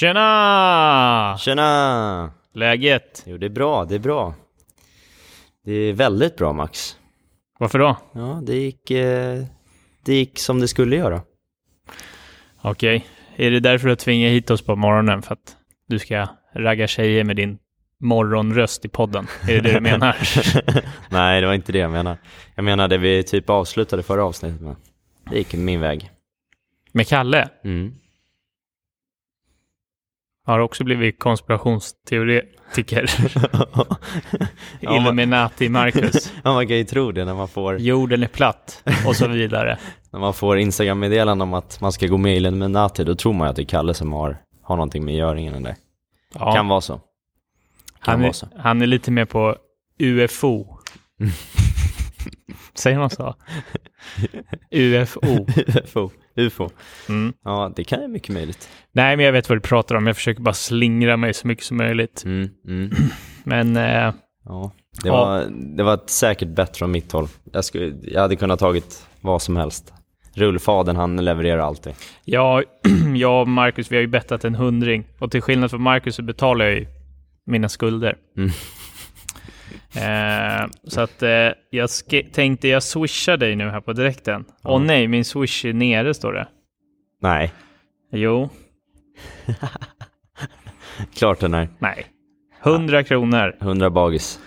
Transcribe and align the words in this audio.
Tjena! 0.00 1.36
Tjena! 1.38 2.32
Läget? 2.54 3.22
Jo, 3.26 3.38
det 3.38 3.46
är 3.46 3.50
bra, 3.50 3.84
det 3.84 3.94
är 3.94 3.98
bra. 3.98 4.34
Det 5.64 5.72
är 5.72 5.92
väldigt 5.92 6.36
bra 6.36 6.52
Max. 6.52 6.96
Varför 7.58 7.78
då? 7.78 7.96
Ja, 8.12 8.42
det 8.46 8.56
gick, 8.56 8.90
eh, 8.90 9.44
det 10.04 10.14
gick 10.14 10.38
som 10.38 10.60
det 10.60 10.68
skulle 10.68 10.96
göra. 10.96 11.22
Okej. 12.62 13.06
Är 13.36 13.50
det 13.50 13.60
därför 13.60 13.88
du 13.88 13.96
tvingar 13.96 14.28
hit 14.28 14.50
oss 14.50 14.62
på 14.62 14.76
morgonen? 14.76 15.22
För 15.22 15.32
att 15.32 15.56
du 15.88 15.98
ska 15.98 16.28
ragga 16.54 16.86
tjejer 16.86 17.24
med 17.24 17.36
din 17.36 17.58
morgonröst 17.98 18.84
i 18.84 18.88
podden? 18.88 19.26
Är 19.48 19.54
det 19.54 19.60
det 19.60 19.72
du 19.72 19.80
menar? 19.80 20.16
Nej, 21.10 21.40
det 21.40 21.46
var 21.46 21.54
inte 21.54 21.72
det 21.72 21.78
jag 21.78 21.90
menade. 21.90 22.18
Jag 22.54 22.64
menar 22.64 22.88
det 22.88 22.98
vi 22.98 23.22
typ 23.22 23.50
avslutade 23.50 24.02
förra 24.02 24.24
avsnittet 24.24 24.60
med. 24.60 24.76
Det 25.30 25.38
gick 25.38 25.54
min 25.54 25.80
väg. 25.80 26.10
Med 26.92 27.08
Kalle? 27.08 27.48
Mm. 27.64 27.94
Har 30.50 30.58
också 30.58 30.84
blivit 30.84 31.18
konspirationsteoretiker. 31.18 33.10
Illuminati 34.80 35.68
Marcus. 35.68 36.32
ja, 36.44 36.52
man 36.52 36.68
kan 36.68 36.76
ju 36.76 36.84
tro 36.84 37.12
det 37.12 37.24
när 37.24 37.34
man 37.34 37.48
får, 37.48 37.78
Jorden 37.78 38.22
är 38.22 38.26
platt 38.26 38.82
och 39.06 39.16
så 39.16 39.28
vidare. 39.28 39.78
när 40.12 40.20
man 40.20 40.34
får 40.34 40.58
Instagram-meddelanden 40.58 41.48
om 41.48 41.54
att 41.54 41.80
man 41.80 41.92
ska 41.92 42.06
gå 42.06 42.16
med 42.16 42.32
i 42.32 42.36
Illuminati, 42.36 43.04
då 43.04 43.14
tror 43.14 43.32
man 43.32 43.48
att 43.48 43.56
det 43.56 43.62
är 43.62 43.66
Kalle 43.66 43.94
som 43.94 44.12
har, 44.12 44.36
har 44.62 44.76
någonting 44.76 45.04
med 45.04 45.14
göringen 45.14 45.62
där. 45.62 45.76
Ja, 46.34 46.52
Kan 46.52 46.68
vara 46.68 46.80
så. 46.80 46.94
Kan 46.94 47.02
han, 48.00 48.20
vara 48.20 48.28
är, 48.28 48.32
så. 48.32 48.48
han 48.56 48.82
är 48.82 48.86
lite 48.86 49.10
mer 49.10 49.24
på 49.24 49.56
UFO. 49.98 50.66
Säger 52.74 52.98
man 52.98 53.10
så? 53.10 53.34
UFO. 54.70 55.46
UFO. 55.66 56.10
UFO. 56.40 56.70
Mm. 57.08 57.32
Ja, 57.44 57.72
det 57.76 57.84
kan 57.84 58.02
ju 58.02 58.08
mycket 58.08 58.34
möjligt. 58.34 58.68
Nej, 58.92 59.16
men 59.16 59.26
jag 59.26 59.32
vet 59.32 59.48
vad 59.48 59.56
du 59.58 59.62
pratar 59.62 59.94
om. 59.94 60.06
Jag 60.06 60.16
försöker 60.16 60.42
bara 60.42 60.54
slingra 60.54 61.16
mig 61.16 61.34
så 61.34 61.46
mycket 61.46 61.64
som 61.64 61.76
möjligt. 61.76 62.22
Mm, 62.24 62.48
mm. 62.68 62.90
Men 63.44 63.76
eh, 63.76 64.12
Ja, 64.44 64.72
det 65.02 65.08
Ja. 65.08 65.12
var, 65.12 65.46
det 65.76 65.82
var 65.82 65.94
ett 65.94 66.10
säkert 66.10 66.48
bett 66.48 66.76
från 66.76 66.90
mitt 66.90 67.12
håll. 67.12 67.28
Jag, 67.52 67.64
skulle, 67.64 67.94
jag 68.02 68.20
hade 68.20 68.36
kunnat 68.36 68.58
tagit 68.60 69.06
vad 69.20 69.42
som 69.42 69.56
helst. 69.56 69.92
Rullfaden 70.34 70.96
han 70.96 71.16
levererar 71.24 71.58
alltid. 71.62 71.92
jag, 72.24 72.64
jag 73.16 73.40
och 73.40 73.48
Marcus, 73.48 73.92
vi 73.92 73.96
har 73.96 74.00
ju 74.00 74.06
bettat 74.06 74.44
en 74.44 74.54
hundring. 74.54 75.04
Och 75.18 75.30
till 75.30 75.40
skillnad 75.42 75.70
från 75.70 75.82
Marcus 75.82 76.14
så 76.14 76.22
betalar 76.22 76.64
jag 76.64 76.74
ju 76.74 76.86
mina 77.46 77.68
skulder. 77.68 78.16
Mm. 79.96 80.62
Eh, 80.62 80.68
så 80.84 81.00
att 81.00 81.22
eh, 81.22 81.48
jag 81.70 81.90
tänkte 82.32 82.68
jag 82.68 82.82
swishar 82.82 83.36
dig 83.36 83.56
nu 83.56 83.68
här 83.70 83.80
på 83.80 83.92
direkten. 83.92 84.44
Åh 84.64 84.82
nej, 84.82 85.08
min 85.08 85.24
swish 85.24 85.64
är 85.64 85.72
nere 85.72 86.14
står 86.14 86.32
det. 86.32 86.48
Nej, 87.22 87.52
Jo, 88.12 88.48
klart 91.14 91.40
den 91.40 91.54
är. 91.54 91.68
nej. 91.78 92.06
100 92.64 93.04
kronor. 93.04 93.56
100 93.60 93.90
bagis. 93.90 94.40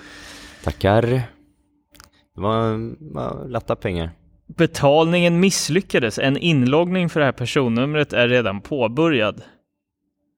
Tackar. 0.64 1.02
Det 1.02 2.42
var, 2.42 2.92
var 3.14 3.48
lätta 3.48 3.76
pengar. 3.76 4.10
Betalningen 4.58 5.40
misslyckades. 5.40 6.20
En 6.20 6.38
inloggning 6.38 7.10
för 7.10 7.20
det 7.20 7.26
här 7.26 7.34
personnumret 7.34 8.14
är 8.14 8.28
redan 8.28 8.62
påbörjad. 8.62 9.42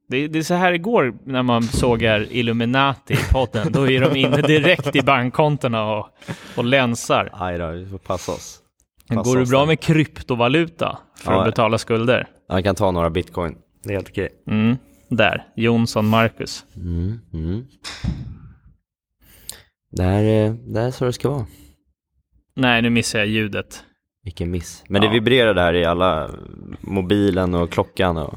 Det, 0.08 0.28
det 0.28 0.40
är 0.40 0.44
så 0.44 0.54
här 0.54 0.72
det 0.72 0.78
går 0.78 1.14
när 1.26 1.44
man 1.44 1.64
sågar 1.64 2.28
Illuminati 2.34 3.14
i 3.14 3.18
podden. 3.32 3.72
Då 3.72 3.90
är 3.90 4.02
de 4.02 4.16
inne 4.20 4.42
direkt 4.42 4.96
i 4.96 5.02
bankkontona 5.02 5.92
och, 5.98 6.10
och 6.58 6.66
länsar. 6.66 7.30
Aj 7.34 7.58
då, 7.58 7.68
vi 7.72 7.86
får 7.86 7.98
passa 7.98 8.32
oss. 8.32 8.60
Passa 9.10 9.22
Går 9.22 9.40
det 9.40 9.46
bra 9.46 9.60
där. 9.60 9.66
med 9.66 9.80
kryptovaluta 9.80 10.98
för 11.18 11.32
Ja. 11.32 11.40
att 11.40 11.46
betala 11.46 11.78
skulder? 11.78 12.28
Jag 12.48 12.64
kan 12.64 12.76
ta 12.76 12.92
några 12.92 13.10
bitcoin. 13.10 13.56
Det 13.84 13.90
är 13.90 13.94
helt 13.94 14.10
okej. 14.10 14.30
Mm, 14.50 14.78
där. 15.10 15.44
Jonsson 15.56 16.08
Marcus. 16.08 16.66
Mm, 16.76 17.20
mm. 17.34 17.66
Det 19.92 20.04
här, 20.04 20.24
är- 20.24 20.50
det 20.74 20.80
här 20.80 20.88
är 20.88 20.92
så 20.92 21.06
det 21.06 21.14
ska 21.14 21.30
vara. 21.30 21.46
Nej, 22.56 22.82
nu 22.82 22.90
missar 22.90 23.20
jag 23.20 23.28
ljudet. 23.28 23.84
Vilken 24.24 24.52
miss. 24.52 24.84
Men 24.88 25.02
Ja. 25.04 25.08
det 25.08 25.14
vibrerar 25.14 25.54
där 25.54 25.74
i 25.74 25.86
alla, 25.86 26.30
mobilen 26.82 27.54
och 27.54 27.72
klockan 27.72 28.18
och 28.18 28.34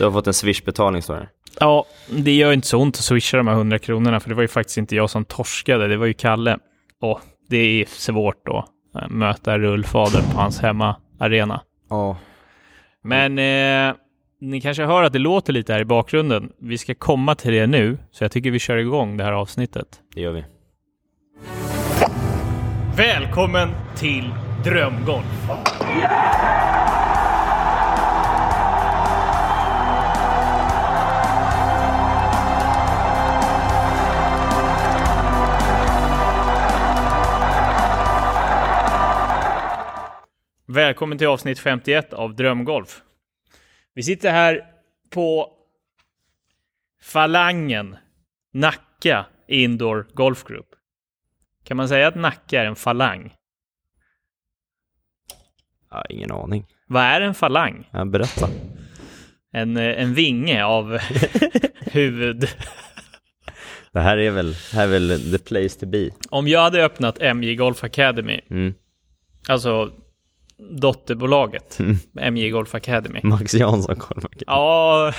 du 0.00 0.04
har 0.04 0.12
fått 0.12 0.26
en 0.26 0.32
swish-betalning 0.32 1.02
står 1.02 1.14
det. 1.14 1.28
Ja, 1.60 1.84
det 2.08 2.32
gör 2.32 2.52
inte 2.52 2.66
så 2.66 2.78
ont 2.78 2.96
att 2.96 3.02
swisha 3.02 3.36
de 3.36 3.46
här 3.46 3.54
100 3.54 3.78
kronorna, 3.78 4.20
för 4.20 4.28
det 4.28 4.34
var 4.34 4.42
ju 4.42 4.48
faktiskt 4.48 4.78
inte 4.78 4.96
jag 4.96 5.10
som 5.10 5.24
torskade, 5.24 5.88
det 5.88 5.96
var 5.96 6.06
ju 6.06 6.12
Kalle. 6.12 6.58
Och 7.00 7.20
det 7.48 7.56
är 7.56 7.84
svårt 7.86 8.46
då, 8.46 8.64
eh, 8.98 9.08
möta 9.08 9.58
rullfader 9.58 10.22
på 10.32 10.40
hans 10.40 10.60
hemmaarena. 10.60 11.60
Ja. 11.90 12.16
Men 13.02 13.38
eh, 13.38 13.94
ni 14.40 14.60
kanske 14.60 14.84
hör 14.84 15.02
att 15.02 15.12
det 15.12 15.18
låter 15.18 15.52
lite 15.52 15.72
här 15.72 15.80
i 15.80 15.84
bakgrunden. 15.84 16.52
Vi 16.60 16.78
ska 16.78 16.94
komma 16.94 17.34
till 17.34 17.52
det 17.52 17.66
nu, 17.66 17.98
så 18.10 18.24
jag 18.24 18.32
tycker 18.32 18.50
vi 18.50 18.58
kör 18.58 18.76
igång 18.76 19.16
det 19.16 19.24
här 19.24 19.32
avsnittet. 19.32 19.86
Det 20.14 20.20
gör 20.20 20.32
vi. 20.32 20.44
Välkommen 22.96 23.68
till 23.96 24.30
Drömgolf! 24.64 25.50
Välkommen 40.74 41.18
till 41.18 41.26
avsnitt 41.26 41.58
51 41.58 42.12
av 42.12 42.34
Drömgolf. 42.34 43.02
Vi 43.94 44.02
sitter 44.02 44.30
här 44.30 44.64
på 45.10 45.52
Falangen, 47.02 47.96
Nacka 48.52 49.26
Indoor 49.48 50.06
Golf 50.14 50.44
Group. 50.44 50.66
Kan 51.64 51.76
man 51.76 51.88
säga 51.88 52.08
att 52.08 52.14
Nacka 52.14 52.60
är 52.62 52.66
en 52.66 52.76
falang? 52.76 53.34
Ja, 55.90 56.04
ingen 56.08 56.32
aning. 56.32 56.66
Vad 56.86 57.02
är 57.02 57.20
en 57.20 57.34
falang? 57.34 57.88
Ja, 57.92 58.04
berätta. 58.04 58.48
En, 59.52 59.76
eh, 59.76 60.02
en 60.02 60.14
vinge 60.14 60.64
av 60.64 60.98
huvud. 61.80 62.48
Det 63.92 64.00
här 64.00 64.16
är 64.18 64.30
väl, 64.30 64.54
här 64.72 64.84
är 64.84 64.88
väl 64.88 65.32
the 65.32 65.38
place 65.38 65.80
to 65.80 65.86
be. 65.86 66.10
Om 66.30 66.48
jag 66.48 66.60
hade 66.60 66.84
öppnat 66.84 67.18
MJ 67.36 67.54
Golf 67.56 67.84
Academy, 67.84 68.40
Mm. 68.50 68.74
alltså 69.48 69.92
dotterbolaget, 70.80 71.78
Mm. 71.80 71.96
MJ 72.34 72.50
Golf 72.50 72.74
Academy. 72.74 73.20
Max 73.22 73.54
Jansson 73.54 73.96
Kolmark. 73.96 74.42
Ja, 74.46 75.12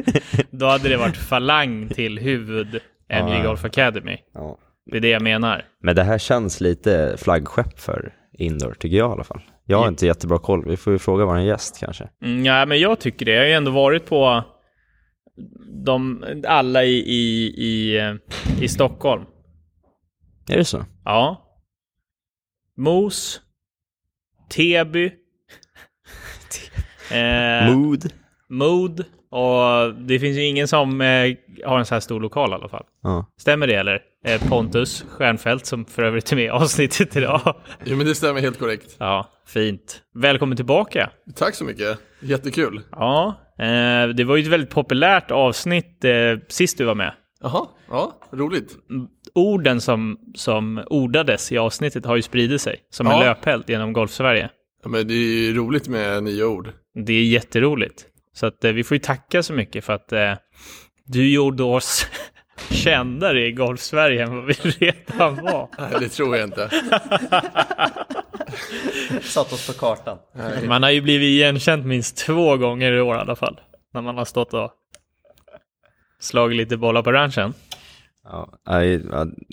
då 0.50 0.66
hade 0.66 0.88
det 0.88 0.96
varit 0.96 1.16
falang 1.16 1.88
till 1.88 2.18
huvud 2.18 2.80
MJ. 3.24 3.42
Golf 3.42 3.64
Academy. 3.64 4.16
Ja. 4.34 4.58
Det 4.90 4.96
är 4.96 5.00
det 5.00 5.08
jag 5.08 5.22
menar. 5.22 5.64
Men 5.82 5.96
det 5.96 6.02
här 6.02 6.18
känns 6.18 6.60
lite 6.60 7.16
flaggskepp 7.18 7.78
för 7.80 8.12
indoor, 8.38 8.74
tycker 8.78 8.96
jag 8.96 9.10
i 9.10 9.12
alla 9.12 9.24
fall. 9.24 9.40
Jag 9.64 9.76
har 9.78 9.84
Ja. 9.84 9.88
inte 9.88 10.06
jättebra 10.06 10.38
koll. 10.38 10.64
Vi 10.68 10.76
får 10.76 10.92
ju 10.92 10.98
fråga 10.98 11.24
vår 11.24 11.38
gäst 11.40 11.78
kanske. 11.80 12.08
Mm, 12.24 12.44
ja, 12.44 12.66
men 12.66 12.80
jag 12.80 13.00
tycker 13.00 13.26
det. 13.26 13.32
Jag 13.32 13.40
har 13.40 13.46
ju 13.46 13.52
ändå 13.52 13.70
varit 13.70 14.06
på 14.06 14.44
de, 15.84 16.24
alla 16.46 16.84
i, 16.84 16.92
i, 16.96 17.46
i, 17.56 17.98
eh, 17.98 18.14
i 18.62 18.68
Stockholm. 18.68 19.24
Är 20.48 20.56
det 20.56 20.64
så? 20.64 20.84
Ja. 21.04 21.42
Mos. 22.76 23.40
Täby. 24.48 25.12
eh, 27.10 27.74
Mood. 27.74 28.12
Mood. 28.48 29.04
Och 29.30 29.94
det 29.94 30.18
finns 30.18 30.36
ju 30.36 30.42
ingen 30.44 30.68
som 30.68 31.00
eh, 31.00 31.36
har 31.64 31.78
en 31.78 31.86
så 31.86 31.94
här 31.94 32.00
stor 32.00 32.20
lokal 32.20 32.50
i 32.50 32.54
alla 32.54 32.68
fall. 32.68 32.84
Ja. 33.02 33.26
Stämmer 33.40 33.66
det 33.66 33.74
eller? 33.74 34.00
Eh, 34.24 34.48
Pontus 34.48 35.04
Stjernfeldt 35.08 35.66
som 35.66 35.84
för 35.84 36.02
övrigt 36.02 36.32
är 36.32 36.36
med 36.36 36.44
i 36.44 36.48
avsnittet 36.48 37.16
idag. 37.16 37.54
Jo 37.84 37.96
men 37.96 38.06
det 38.06 38.14
stämmer 38.14 38.40
helt 38.40 38.58
korrekt. 38.58 38.96
Ja, 38.98 39.30
fint. 39.46 40.02
Välkommen 40.14 40.56
tillbaka. 40.56 41.10
Tack 41.34 41.54
så 41.54 41.64
mycket. 41.64 41.98
Jättekul. 42.20 42.82
Ja, 42.90 43.34
eh, 43.58 44.08
det 44.08 44.24
var 44.24 44.36
ju 44.36 44.42
ett 44.42 44.48
väldigt 44.48 44.70
populärt 44.70 45.30
avsnitt 45.30 46.04
eh, 46.04 46.12
sist 46.48 46.78
du 46.78 46.84
var 46.84 46.94
med. 46.94 47.12
Jaha, 47.40 47.66
ja, 47.90 48.20
roligt. 48.32 48.76
Orden 49.36 49.80
som, 49.80 50.18
som 50.34 50.82
ordades 50.86 51.52
i 51.52 51.58
avsnittet 51.58 52.04
har 52.06 52.16
ju 52.16 52.22
spridit 52.22 52.60
sig 52.60 52.76
som 52.90 53.06
en 53.06 53.12
Ja. 53.12 53.20
löpeld 53.20 53.64
genom 53.70 53.92
Golf-Sverige. 53.92 54.50
Ja, 54.82 54.88
men 54.88 55.08
det 55.08 55.14
är 55.14 55.16
ju 55.46 55.54
roligt 55.54 55.88
med 55.88 56.22
nya 56.22 56.46
ord. 56.46 56.72
Det 57.06 57.12
är 57.12 57.24
jätteroligt. 57.24 58.04
Så 58.34 58.46
att 58.46 58.64
eh, 58.64 58.72
vi 58.72 58.84
får 58.84 58.94
ju 58.94 58.98
tacka 58.98 59.42
så 59.42 59.52
mycket 59.52 59.84
för 59.84 59.92
att 59.92 60.12
eh, 60.12 60.32
du 61.04 61.30
gjorde 61.32 61.62
oss 61.62 62.06
kändare 62.70 63.46
i 63.46 63.52
Golf-Sverige 63.52 64.22
än 64.22 64.36
vad 64.36 64.44
vi 64.46 64.52
redan 64.78 65.36
var. 65.36 65.68
Nej, 65.78 65.90
det 66.00 66.08
tror 66.08 66.36
jag 66.36 66.48
inte. 66.48 66.70
Satt 69.22 69.52
oss 69.52 69.66
på 69.66 69.72
kartan. 69.72 70.18
Nej. 70.34 70.68
Man 70.68 70.82
har 70.82 70.90
ju 70.90 71.00
blivit 71.00 71.26
igenkänt 71.26 71.86
minst 71.86 72.16
två 72.16 72.56
gånger 72.56 72.92
i 72.92 73.00
år 73.00 73.16
i 73.16 73.18
alla 73.18 73.36
fall. 73.36 73.60
När 73.94 74.02
man 74.02 74.16
har 74.18 74.24
stått 74.24 74.54
och 74.54 74.70
slagit 76.20 76.56
lite 76.56 76.76
bollar 76.76 77.02
på 77.02 77.12
ranchen. 77.12 77.54
Ja, 78.30 78.58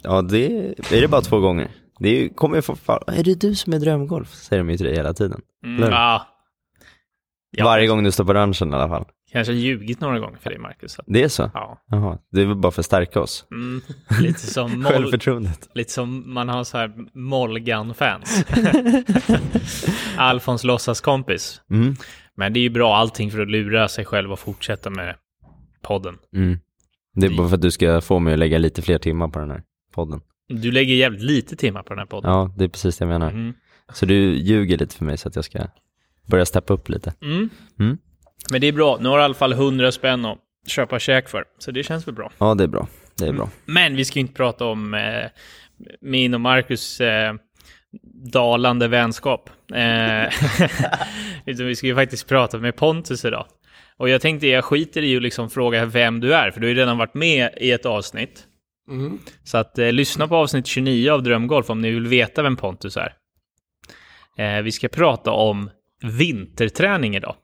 ja, 0.03 0.21
det 0.21 0.45
är 0.91 1.01
det 1.01 1.07
bara 1.07 1.21
två 1.21 1.39
gånger. 1.39 1.71
Det 1.99 2.09
är, 2.09 2.29
kommer 2.29 2.55
ju 2.55 2.61
få, 2.61 2.75
fan, 2.75 2.99
är 3.07 3.23
det 3.23 3.41
du 3.41 3.55
som 3.55 3.73
är 3.73 3.79
drömgolf? 3.79 4.33
Säger 4.33 4.63
de 4.63 4.69
ju 4.69 4.77
till 4.77 4.85
dig 4.85 4.95
hela 4.95 5.13
tiden. 5.13 5.41
Mm, 5.65 5.91
ja. 5.91 6.27
Varje 7.63 7.87
gång 7.87 8.03
du 8.03 8.11
står 8.11 8.25
på 8.25 8.33
ranchen 8.33 8.71
i 8.71 8.75
alla 8.75 8.87
fall. 8.87 9.05
Kanske 9.31 9.53
ljugit 9.53 9.99
några 10.01 10.19
gånger 10.19 10.37
för 10.37 10.49
dig, 10.49 10.59
Marcus. 10.59 10.97
Det 11.05 11.23
är 11.23 11.27
så? 11.27 11.51
Ja, 11.53 11.83
Jaha, 11.87 12.17
det 12.31 12.41
är 12.41 12.45
väl 12.45 12.55
bara 12.55 12.71
för 12.71 12.81
att 12.81 12.85
stärka 12.85 13.19
oss? 13.21 13.45
mm, 13.51 13.81
lite 14.21 14.39
som 14.39 14.71
moll, 14.81 14.91
Självförtroendet. 14.91 15.69
lite 15.75 15.91
som 15.91 16.33
man 16.33 16.49
har 16.49 16.63
så 16.63 16.77
här 16.77 16.91
Molgan-fans. 17.13 18.45
Alfons 20.17 20.63
låtsaskompis. 20.63 21.61
Mm. 21.71 21.95
Men 22.35 22.53
det 22.53 22.59
är 22.59 22.61
ju 22.61 22.69
bra 22.69 22.95
allting 22.95 23.31
för 23.31 23.39
att 23.41 23.49
lura 23.49 23.87
sig 23.87 24.05
själv 24.05 24.31
och 24.31 24.39
fortsätta 24.39 24.89
med 24.89 25.15
podden. 25.81 26.17
Mm. 26.35 26.59
Det 27.13 27.25
är 27.25 27.37
bara 27.37 27.47
för 27.47 27.55
att 27.55 27.61
du 27.61 27.71
ska 27.71 28.01
få 28.01 28.19
mig 28.19 28.33
att 28.33 28.39
lägga 28.39 28.57
lite 28.57 28.81
fler 28.81 28.97
timmar 28.97 29.27
på 29.27 29.39
den 29.39 29.51
här 29.51 29.63
podden. 29.93 30.21
Du 30.47 30.71
lägger 30.71 30.95
jävligt 30.95 31.21
lite 31.21 31.55
timmar 31.55 31.83
på 31.83 31.89
den 31.89 31.99
här 31.99 32.05
podden. 32.05 32.31
Ja, 32.31 32.53
det 32.57 32.63
är 32.63 32.67
precis 32.67 32.97
det 32.97 33.03
jag 33.03 33.09
menar. 33.09 33.31
Mm. 33.31 33.53
Så 33.93 34.05
du 34.05 34.15
ljuger 34.35 34.77
lite 34.77 34.95
för 34.95 35.05
mig 35.05 35.17
så 35.17 35.27
att 35.29 35.35
jag 35.35 35.45
ska 35.45 35.59
börja 36.27 36.45
steppa 36.45 36.73
upp 36.73 36.89
lite. 36.89 37.13
Mm. 37.21 37.49
Mm. 37.79 37.97
Men 38.51 38.61
det 38.61 38.67
är 38.67 38.71
bra. 38.71 38.97
Nu 39.01 39.09
har 39.09 39.17
du 39.17 39.21
i 39.21 39.25
alla 39.25 39.33
fall 39.33 39.53
100 39.53 39.91
spänn 39.91 40.25
att 40.25 40.37
köpa 40.67 40.99
käk 40.99 41.29
för. 41.29 41.45
Så 41.59 41.71
det 41.71 41.83
känns 41.83 42.07
väl 42.07 42.15
bra. 42.15 42.31
Ja, 42.37 42.55
det 42.55 42.63
är 42.63 42.67
bra. 42.67 42.87
Det 43.15 43.27
är 43.27 43.33
bra. 43.33 43.49
Men 43.65 43.95
vi 43.95 44.05
ska 44.05 44.19
ju 44.19 44.21
inte 44.21 44.33
prata 44.33 44.65
om 44.65 44.93
eh, 44.93 45.29
min 46.01 46.33
och 46.33 46.41
Marcus 46.41 47.01
eh, 47.01 47.33
dalande 48.33 48.87
vänskap. 48.87 49.49
Eh, 49.73 50.33
vi 51.65 51.75
ska 51.75 51.87
ju 51.87 51.95
faktiskt 51.95 52.27
prata 52.27 52.57
med 52.57 52.75
Pontus 52.75 53.25
idag. 53.25 53.45
Och 53.97 54.09
jag 54.09 54.21
tänkte 54.21 54.47
jag 54.47 54.65
skiter 54.65 55.03
i 55.03 55.15
att 55.15 55.23
liksom 55.23 55.49
fråga 55.49 55.85
vem 55.85 56.19
du 56.19 56.33
är, 56.33 56.51
för 56.51 56.59
du 56.59 56.67
har 56.67 56.69
ju 56.69 56.79
redan 56.79 56.97
varit 56.97 57.13
med 57.13 57.49
i 57.57 57.71
ett 57.71 57.85
avsnitt. 57.85 58.47
Mm. 58.89 59.19
Så 59.43 59.57
att 59.57 59.79
eh, 59.79 59.91
lyssna 59.91 60.27
på 60.27 60.35
avsnitt 60.35 60.67
29 60.67 61.11
av 61.11 61.23
Drömgolf 61.23 61.69
om 61.69 61.81
ni 61.81 61.91
vill 61.91 62.07
veta 62.07 62.43
vem 62.43 62.55
Pontus 62.55 62.97
är. 62.97 63.13
Eh, 64.37 64.61
vi 64.61 64.71
ska 64.71 64.87
prata 64.87 65.31
om 65.31 65.69
vinterträning 66.01 67.15
idag. 67.15 67.35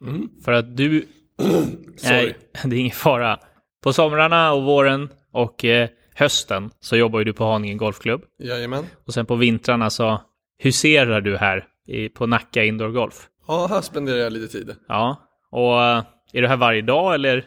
Mm. 0.00 0.28
För 0.44 0.52
att 0.52 0.76
du 0.76 1.06
Sorry. 1.96 2.22
Nej, 2.22 2.34
det 2.64 2.76
är 2.76 2.80
ingen 2.80 2.96
fara. 2.96 3.38
På 3.82 3.92
somrarna 3.92 4.52
och 4.52 4.62
våren 4.62 5.08
och 5.32 5.64
eh, 5.64 5.88
hösten 6.14 6.70
så 6.80 6.96
jobbar 6.96 7.18
ju 7.18 7.24
du 7.24 7.32
på 7.32 7.44
Haninge 7.44 7.74
Golfklubb. 7.74 8.22
Jajamän. 8.38 8.84
Och 9.06 9.14
sen 9.14 9.26
på 9.26 9.36
vintrarna 9.36 9.90
så 9.90 10.20
huserar 10.58 11.20
du 11.20 11.36
här 11.36 11.66
i, 11.86 12.08
på 12.08 12.26
Nacka 12.26 12.64
Indoor 12.64 12.88
Golf. 12.88 13.28
Ja, 13.46 13.66
här 13.70 13.80
spenderar 13.80 14.18
jag 14.18 14.32
lite 14.32 14.52
tid. 14.52 14.76
Ja, 14.88 15.29
och 15.50 15.82
eh, 15.82 16.02
är 16.32 16.42
du 16.42 16.48
här 16.48 16.56
varje 16.56 16.82
dag 16.82 17.14
eller? 17.14 17.44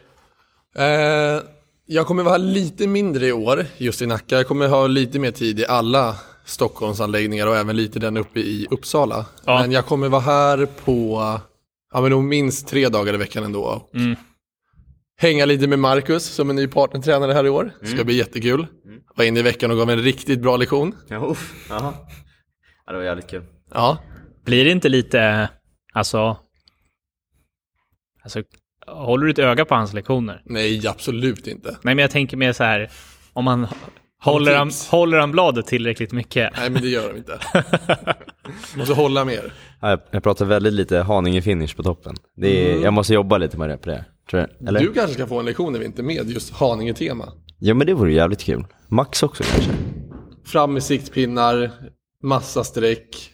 Eh, 0.76 1.42
jag 1.86 2.06
kommer 2.06 2.22
vara 2.22 2.36
lite 2.36 2.86
mindre 2.86 3.26
i 3.26 3.32
år, 3.32 3.66
just 3.76 4.02
i 4.02 4.06
Nacka. 4.06 4.36
Jag 4.36 4.48
kommer 4.48 4.68
ha 4.68 4.86
lite 4.86 5.18
mer 5.18 5.30
tid 5.30 5.60
i 5.60 5.66
alla 5.66 6.16
Stockholmsanläggningar 6.44 7.46
och 7.46 7.56
även 7.56 7.76
lite 7.76 7.98
den 7.98 8.16
uppe 8.16 8.40
i 8.40 8.66
Uppsala. 8.70 9.26
Ja. 9.44 9.60
Men 9.60 9.72
jag 9.72 9.86
kommer 9.86 10.08
vara 10.08 10.22
här 10.22 10.66
på, 10.84 11.22
ja 11.92 12.00
men 12.00 12.10
nog 12.10 12.24
minst 12.24 12.68
tre 12.68 12.88
dagar 12.88 13.14
i 13.14 13.16
veckan 13.16 13.44
ändå. 13.44 13.88
Mm. 13.94 14.16
Hänga 15.16 15.44
lite 15.46 15.66
med 15.66 15.78
Marcus 15.78 16.24
som 16.24 16.50
är 16.50 16.54
ny 16.54 16.66
partnertränare 16.68 17.32
här 17.32 17.46
i 17.46 17.48
år. 17.48 17.70
Ska 17.82 18.04
bli 18.04 18.16
jättekul. 18.16 18.66
Var 19.16 19.24
inne 19.24 19.40
i 19.40 19.42
veckan 19.42 19.70
och 19.70 19.76
gav 19.76 19.90
en 19.90 20.02
riktigt 20.02 20.40
bra 20.42 20.56
lektion. 20.56 20.94
Ja, 21.08 21.34
ja. 21.68 21.94
det 22.86 22.92
var 22.92 23.02
jävligt 23.02 23.30
kul. 23.30 23.44
Ja, 23.74 23.98
Blir 24.44 24.64
det 24.64 24.70
inte 24.70 24.88
lite, 24.88 25.48
alltså, 25.92 26.36
alltså, 28.24 28.42
håller 28.86 29.24
du 29.24 29.30
ett 29.30 29.38
öga 29.38 29.64
på 29.64 29.74
hans 29.74 29.92
lektioner? 29.92 30.42
nej 30.44 30.86
absolut 30.86 31.46
inte. 31.46 31.68
Nej, 31.68 31.94
men 31.94 31.98
jag 31.98 32.10
tänker 32.10 32.36
mer 32.36 32.52
så 32.52 32.64
här, 32.64 32.90
om 33.32 33.44
man 33.44 33.66
håller 34.20 34.54
han, 34.56 34.70
håller 34.90 35.18
han 35.18 35.32
bladet 35.32 35.66
tillräckligt 35.66 36.12
mycket? 36.12 36.52
Nej 36.56 36.70
men 36.70 36.82
det 36.82 36.88
gör 36.88 37.08
de 37.08 37.16
inte. 37.16 37.38
Måste 38.76 38.94
hålla 38.94 39.24
mer. 39.24 39.52
Ja, 39.80 39.98
jag, 40.10 40.22
pratar 40.22 40.44
väldigt 40.44 40.72
lite 40.72 40.98
Haninge-finish 41.02 41.76
på 41.76 41.82
toppen. 41.82 42.14
Det 42.36 42.72
är, 42.72 42.82
Jag 42.82 42.92
måste 42.92 43.14
jobba 43.14 43.38
lite 43.38 43.58
med 43.58 43.68
det 43.68 43.76
på 43.76 43.88
det. 43.88 44.04
Tror 44.30 44.40
jag. 44.42 44.68
Eller? 44.68 44.80
Du 44.80 44.92
kanske 44.92 45.14
ska 45.14 45.26
få 45.26 45.38
en 45.38 45.46
lektion 45.46 45.76
i 45.76 45.78
vinter 45.78 46.02
med 46.02 46.30
just 46.30 46.52
Haninge-tema. 46.54 47.32
Ja, 47.58 47.74
men 47.74 47.86
det 47.86 47.94
vore 47.94 48.12
jävligt 48.12 48.42
kul. 48.42 48.66
Max 48.88 49.22
också 49.22 49.42
kanske. 49.42 49.70
Fram 50.46 50.72
med 50.72 50.82
siktpinnar, 50.82 51.70
massa 52.22 52.64
streck 52.64 53.30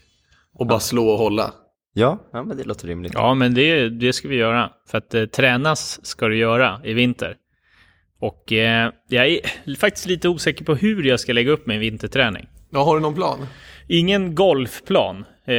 och 0.55 0.67
bara 0.67 0.81
slå 0.81 1.09
och 1.09 1.19
hålla. 1.19 1.53
Ja, 1.93 2.29
ja 2.33 2.43
men 2.43 2.57
det 2.57 2.65
låter 2.65 2.87
rimligt. 2.89 3.13
Ja, 3.15 3.35
men 3.35 3.55
det, 3.55 3.89
det 3.89 4.13
ska 4.13 4.29
vi 4.29 4.37
göra. 4.37 4.71
För 4.91 4.99
att 4.99 5.15
eh, 5.15 5.25
tränas 5.25 6.07
ska 6.07 6.29
du 6.29 6.37
göra 6.37 6.81
i 6.85 6.93
vinter. 6.93 7.37
Och 8.21 8.53
eh, 8.53 8.91
jag 9.09 9.27
är 9.29 9.41
faktiskt 9.77 10.07
lite 10.07 10.29
osäker 10.29 10.65
på 10.65 10.75
hur 10.75 11.03
jag 11.05 11.21
ska 11.21 11.33
lägga 11.33 11.51
upp 11.51 11.67
min 11.67 11.81
vinterträning. 11.81 12.47
Ja, 12.71 12.85
har 12.85 12.95
du 12.95 13.01
någon 13.03 13.15
plan? 13.15 13.39
Ingen 13.89 14.35
golfplan. 14.35 15.17
Eh, 15.45 15.55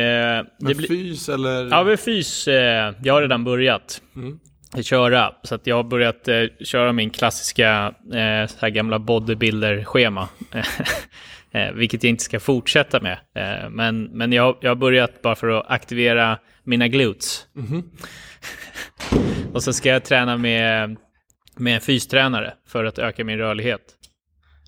blir- 0.60 0.88
fys 0.88 1.30
eller? 1.30 1.68
Ja, 1.72 1.84
men 1.84 1.98
fys. 1.98 2.48
Eh, 2.48 2.94
jag 3.04 3.14
har 3.14 3.22
redan 3.22 3.44
börjat 3.44 4.02
Mm. 4.16 4.40
köra. 4.84 5.34
Så 5.44 5.56
att 5.56 5.68
jag 5.68 5.76
har 5.76 5.84
börjat 5.84 6.28
eh, 6.28 6.44
köra 6.64 6.92
min 6.94 7.10
klassiska 7.10 7.94
eh, 8.14 8.48
så 8.48 8.58
här 8.60 8.70
gamla 8.70 9.00
bodybuilder-schema. 9.00 10.30
eh, 11.54 11.72
vilket 11.74 12.04
jag 12.04 12.10
inte 12.10 12.24
ska 12.24 12.40
fortsätta 12.40 13.02
med. 13.02 13.18
Eh, 13.36 13.70
men 13.70 14.04
men 14.04 14.32
jag, 14.32 14.58
jag 14.62 14.70
har 14.70 14.76
börjat 14.76 15.22
bara 15.22 15.36
för 15.36 15.48
att 15.48 15.72
aktivera 15.72 16.40
mina 16.64 16.88
glutes. 16.88 17.48
Och 19.54 19.64
så 19.64 19.74
ska 19.74 19.90
jag 19.90 20.04
träna 20.04 20.38
med, 20.38 20.98
med 21.58 21.76
en 21.76 21.82
fystränare 21.82 22.54
för 22.68 22.86
att 22.86 23.00
öka 23.00 23.24
min 23.24 23.38
rörlighet. 23.38 23.82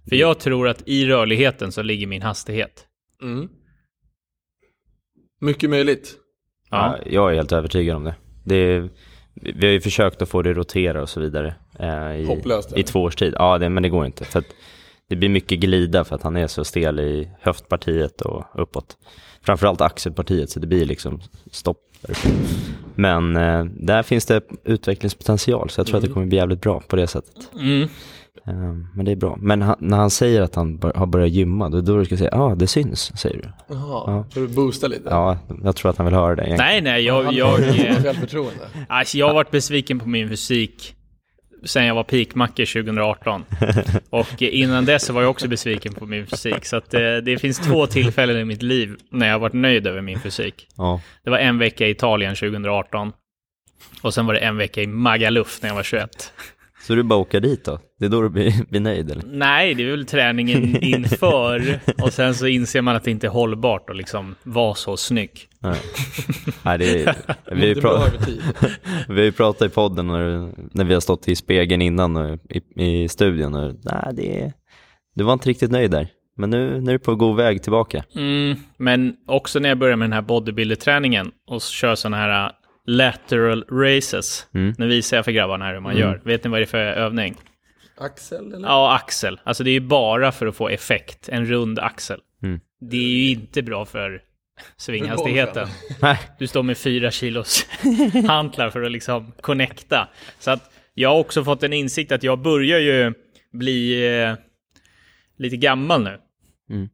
För 0.10 0.16
jag 0.16 0.40
tror 0.40 0.68
att 0.68 0.84
i 0.86 1.06
rörligheten 1.06 1.72
så 1.72 1.82
ligger 1.82 2.08
min 2.08 2.22
hastighet. 2.22 2.86
Mm. 3.22 3.50
Mycket 5.42 5.70
möjligt. 5.70 6.16
Ja. 6.70 6.98
Ja, 6.98 7.12
jag 7.12 7.32
är 7.32 7.36
helt 7.36 7.52
övertygad 7.52 7.96
om 7.96 8.04
det. 8.04 8.16
det 8.46 8.56
är, 8.56 8.90
vi 9.34 9.66
har 9.66 9.74
ju 9.74 9.82
försökt 9.82 10.22
att 10.22 10.30
få 10.30 10.42
det 10.42 10.52
att 10.52 10.58
rotera 10.58 11.02
och 11.02 11.10
så 11.10 11.20
vidare. 11.20 11.56
Eh, 11.80 12.16
i, 12.16 12.26
Hopplöst, 12.26 12.78
I 12.78 12.84
två 12.84 13.02
års 13.02 13.16
tid. 13.16 13.34
Ja, 13.38 13.58
det, 13.58 13.70
men 13.70 13.84
det 13.84 13.90
går 13.90 14.06
inte. 14.06 14.26
För 14.26 14.40
att 14.40 14.56
det 15.10 15.16
blir 15.16 15.30
mycket 15.30 15.60
glida 15.60 16.04
för 16.04 16.16
att 16.16 16.24
han 16.24 16.38
är 16.38 16.48
så 16.48 16.64
stel 16.64 17.00
i 17.00 17.30
höftpartiet 17.42 18.22
och 18.22 18.46
uppåt. 18.56 18.98
Framförallt 19.42 19.82
axelpartiet, 19.82 20.50
så 20.50 20.60
det 20.60 20.68
blir 20.68 20.86
liksom 20.86 21.22
stopp. 21.52 21.78
Men 22.96 23.36
eh, 23.36 23.66
där 23.66 24.04
finns 24.04 24.26
det 24.26 24.42
utvecklingspotential, 24.64 25.70
så 25.70 25.80
jag 25.80 25.88
tror 25.88 25.98
att 25.98 26.04
det 26.04 26.10
kommer 26.10 26.26
bli 26.26 26.38
jävligt 26.38 26.62
bra 26.62 26.82
på 26.88 26.96
det 26.96 27.08
sättet. 27.08 27.50
Mm. 27.60 27.90
Eh, 28.48 28.54
men 28.96 29.06
det 29.06 29.12
är 29.12 29.16
bra. 29.16 29.38
Men 29.42 29.62
han, 29.62 29.76
när 29.80 29.98
han 29.98 30.10
säger 30.10 30.42
att 30.42 30.56
han 30.56 30.78
bör, 30.78 30.94
har 30.94 31.06
börjat 31.06 31.30
gymma, 31.30 31.70
då 31.70 31.82
då 31.82 31.98
du 31.98 32.06
ska 32.06 32.18
säga 32.18 32.30
ja, 32.32 32.52
ah, 32.52 32.56
det 32.56 32.68
syns, 32.68 33.20
säger 33.20 33.38
du. 33.38 33.76
Jaha, 33.76 34.26
för 34.34 34.44
att 34.44 34.50
boosta 34.50 34.88
lite? 34.88 35.10
Ja, 35.10 35.38
jag 35.64 35.76
tror 35.76 35.90
att 35.90 35.98
han 35.98 36.06
vill 36.06 36.16
höra 36.16 36.36
det 36.36 36.44
egentligen. 36.44 36.72
Nej, 36.72 36.82
nej, 36.82 37.06
jag, 37.06 37.34
jag, 37.34 37.60
eh, 37.60 37.76
självförtroende. 38.04 38.70
alltså, 38.88 39.18
jag 39.18 39.28
har 39.28 39.34
varit 39.34 39.52
besviken 39.52 40.00
på 40.00 40.10
min 40.10 40.30
fysik 40.30 40.96
sen 41.66 41.86
jag 41.86 41.96
var 41.96 42.04
peakmacker 42.04 42.66
2018. 42.66 43.46
Och 44.10 44.42
innan 44.42 44.86
dess 44.86 45.10
var 45.10 45.22
jag 45.22 45.32
också 45.32 45.48
besviken 45.48 45.94
på 45.94 46.06
min 46.06 46.28
fysik. 46.28 46.66
Så 46.66 46.76
att, 46.76 46.94
eh, 46.94 47.16
det 47.16 47.38
finns 47.42 47.60
två 47.60 47.88
tillfällen 47.88 48.38
i 48.38 48.46
mitt 48.46 48.62
liv 48.62 48.96
när 49.10 49.28
jag 49.28 49.34
har 49.34 49.40
varit 49.40 49.54
nöjd 49.54 49.88
över 49.88 50.02
min 50.02 50.20
fysik. 50.20 50.68
Ja. 50.78 51.02
Det 51.24 51.30
var 51.30 51.38
en 51.38 51.58
vecka 51.58 51.88
i 51.88 51.90
Italien 51.90 52.36
2018. 52.36 53.14
Och 54.02 54.14
sen 54.14 54.26
var 54.26 54.34
det 54.34 54.40
en 54.40 54.58
vecka 54.58 54.82
i 54.82 54.88
Magaluf 54.88 55.62
när 55.62 55.70
jag 55.70 55.76
var 55.76 55.84
21. 55.84 56.34
Så 56.84 56.96
du 56.96 57.04
bara 57.04 57.20
åka 57.20 57.40
dit 57.40 57.66
då? 57.66 57.80
Det 58.00 58.06
är 58.06 58.10
då 58.10 58.22
du 58.22 58.30
blir, 58.30 58.66
blir 58.70 58.80
nöjd 58.82 59.12
eller? 59.12 59.24
Nej, 59.28 59.74
det 59.74 59.84
är 59.84 59.92
väl 59.92 60.06
träningen 60.06 60.76
inför. 60.84 61.80
Och 62.04 62.14
sen 62.14 62.36
så 62.36 62.48
inser 62.48 62.82
man 62.82 62.96
att 62.96 63.04
det 63.04 63.12
inte 63.12 63.28
är 63.28 63.32
hållbart 63.32 63.90
att 63.90 63.96
liksom 63.98 64.36
vara 64.44 64.76
så 64.76 64.98
snygg. 64.98 65.40
Nej, 65.60 65.80
Nej 66.64 66.78
det 66.78 67.04
är, 67.04 67.16
vi, 67.52 67.52
har 67.52 67.56
Det 67.56 67.66
ju 67.66 67.72
är 67.72 67.82
bra 67.82 67.92
pra- 67.98 68.08
över 68.08 68.26
tid. 68.26 68.42
vi 69.08 69.16
har 69.16 69.24
ju 69.24 69.32
pratat 69.32 69.72
i 69.72 69.74
podden 69.74 70.08
när, 70.08 70.52
när 70.78 70.84
vi 70.86 70.94
har 70.94 71.02
stått 71.02 71.28
i 71.28 71.36
spegeln 71.36 71.82
innan 71.82 72.16
och 72.16 72.40
i, 72.50 72.84
i 73.04 73.08
studion 73.10 73.56
och 73.56 73.76
nej, 73.84 74.14
det 74.14 74.42
är, 74.42 74.54
du 75.16 75.24
var 75.24 75.34
inte 75.34 75.50
riktigt 75.50 75.72
nöjd 75.72 75.92
där. 75.92 76.08
Men 76.38 76.50
nu, 76.50 76.82
nu 76.82 76.92
är 76.92 76.94
du 76.94 77.00
på 77.00 77.16
god 77.16 77.36
väg 77.38 77.64
tillbaka. 77.64 78.04
Mm, 78.16 78.56
men 78.78 79.16
också 79.28 79.60
när 79.60 79.70
jag 79.70 79.78
börjar 79.78 79.96
med 79.96 80.06
den 80.06 80.14
här 80.14 80.22
bodybuilder-träningen 80.22 81.32
och 81.48 81.62
kör 81.62 81.96
sådana 81.96 82.18
här 82.18 82.52
lateral 82.86 83.66
races. 83.70 84.48
Mm. 84.54 84.76
Nu 84.78 84.88
visar 84.88 85.18
jag 85.18 85.26
för 85.26 85.32
grabbarna 85.32 85.66
här 85.66 85.74
hur 85.74 85.80
man 85.80 85.98
gör. 85.98 86.22
Vet 86.24 86.44
ni 86.44 86.50
vad 86.50 86.60
det 86.60 86.64
är 86.64 86.66
för 86.66 86.78
övning? 86.78 87.36
Axel 87.98 88.54
eller? 88.54 88.68
Ja, 88.68 88.96
axel. 88.96 89.40
Alltså 89.44 89.64
det 89.64 89.70
är 89.70 89.74
ju 89.74 89.80
bara 89.80 90.32
för 90.32 90.48
att 90.48 90.56
få 90.56 90.70
effekt. 90.70 91.30
En 91.30 91.46
rund 91.46 91.80
axel. 91.80 92.20
Mm. 92.44 92.60
Det 92.82 92.98
är 92.98 93.10
ju 93.10 93.32
inte 93.32 93.62
bra 93.62 93.86
för 93.86 94.22
svinghastigheten. 94.78 95.68
Du 96.40 96.48
står 96.48 96.64
med 96.64 96.78
fyra 96.78 97.12
kilos 97.12 97.66
hantlar 98.28 98.70
för 98.70 98.82
att 98.82 98.92
liksom 98.92 99.32
connecta. 99.42 100.08
Så 100.40 100.52
att 100.52 100.72
jag 100.94 101.10
har 101.10 101.20
också 101.20 101.44
fått 101.44 101.64
en 101.64 101.74
insikt 101.74 102.12
att 102.12 102.24
jag 102.24 102.42
börjar 102.42 102.80
ju 102.80 103.14
bli 103.52 104.08
eh, 104.22 104.34
lite 105.38 105.58
gammal 105.58 106.04
nu. 106.04 106.20
Mm. 106.70 106.90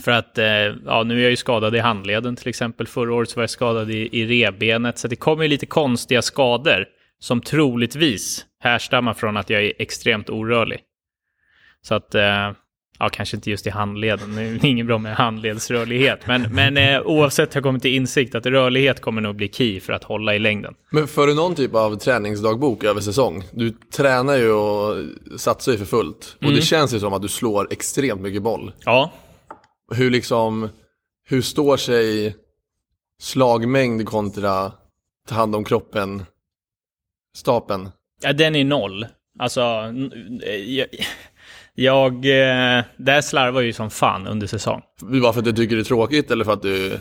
För 0.00 0.12
att, 0.12 0.38
eh, 0.38 0.46
ja, 0.86 1.02
nu 1.06 1.18
är 1.18 1.22
jag 1.22 1.30
ju 1.30 1.36
skadad 1.36 1.74
i 1.74 1.78
handleden 1.78 2.36
till 2.36 2.48
exempel. 2.48 2.86
Förra 2.86 3.14
året 3.14 3.30
så 3.30 3.36
var 3.36 3.42
jag 3.42 3.50
skadad 3.50 3.90
i, 3.90 4.08
i 4.12 4.26
revbenet. 4.26 4.98
Så 4.98 5.08
det 5.08 5.16
kommer 5.16 5.42
ju 5.42 5.48
lite 5.48 5.66
konstiga 5.66 6.22
skador 6.22 6.84
som 7.18 7.40
troligtvis 7.40 8.46
härstammar 8.60 9.14
från 9.14 9.36
att 9.36 9.50
jag 9.50 9.64
är 9.64 9.72
extremt 9.78 10.30
orörlig. 10.30 10.80
Så 11.82 11.94
att, 11.94 12.14
eh, 12.14 12.52
Ja, 12.98 13.08
kanske 13.08 13.36
inte 13.36 13.50
just 13.50 13.66
i 13.66 13.70
handleden. 13.70 14.34
Det 14.34 14.42
är 14.42 14.64
inget 14.64 14.86
bra 14.86 14.98
med 14.98 15.16
handledsrörlighet. 15.16 16.26
Men, 16.26 16.42
men 16.52 16.76
eh, 16.76 17.00
oavsett 17.00 17.54
har 17.54 17.58
jag 17.58 17.64
kommit 17.64 17.82
till 17.82 17.94
insikt 17.94 18.34
att 18.34 18.46
rörlighet 18.46 19.00
kommer 19.00 19.20
nog 19.20 19.36
bli 19.36 19.48
key 19.48 19.80
för 19.80 19.92
att 19.92 20.04
hålla 20.04 20.34
i 20.34 20.38
längden. 20.38 20.74
Men 20.90 21.08
för 21.08 21.26
du 21.26 21.34
någon 21.34 21.54
typ 21.54 21.74
av 21.74 21.96
träningsdagbok 21.96 22.84
över 22.84 23.00
säsong? 23.00 23.44
Du 23.52 23.70
tränar 23.70 24.36
ju 24.36 24.52
och 24.52 24.96
satsar 25.36 25.72
ju 25.72 25.78
för 25.78 25.84
fullt. 25.84 26.36
Och 26.44 26.52
det 26.52 26.62
känns 26.62 26.94
ju 26.94 27.00
som 27.00 27.12
att 27.12 27.22
du 27.22 27.28
slår 27.28 27.68
extremt 27.70 28.20
mycket 28.20 28.42
boll. 28.42 28.72
Ja, 28.84 29.12
Hur 29.94 30.10
liksom, 30.10 30.68
hur 31.28 31.42
står 31.42 31.76
sig 31.76 32.36
slagmängd 33.20 34.06
kontra 34.06 34.72
ta 35.28 35.34
hand 35.34 35.56
om 35.56 35.64
kroppen, 35.64 36.24
stapeln? 37.36 37.88
ja 38.22 38.32
den 38.32 38.56
är 38.56 38.64
noll. 38.64 39.06
Alltså, 39.38 39.60
jag, 40.66 40.86
jag 41.74 42.12
eh, 42.14 42.84
där 42.96 43.20
slarvar 43.20 43.60
ju 43.60 43.72
som 43.72 43.90
fan 43.90 44.26
under 44.26 44.46
säsong. 44.46 44.82
Bara 45.00 45.32
för 45.32 45.38
att 45.38 45.44
du 45.44 45.52
tycker 45.52 45.76
det 45.76 45.82
är 45.82 45.84
tråkigt 45.84 46.30
eller 46.30 46.44
för 46.44 46.52
att 46.52 46.62
du 46.62 46.98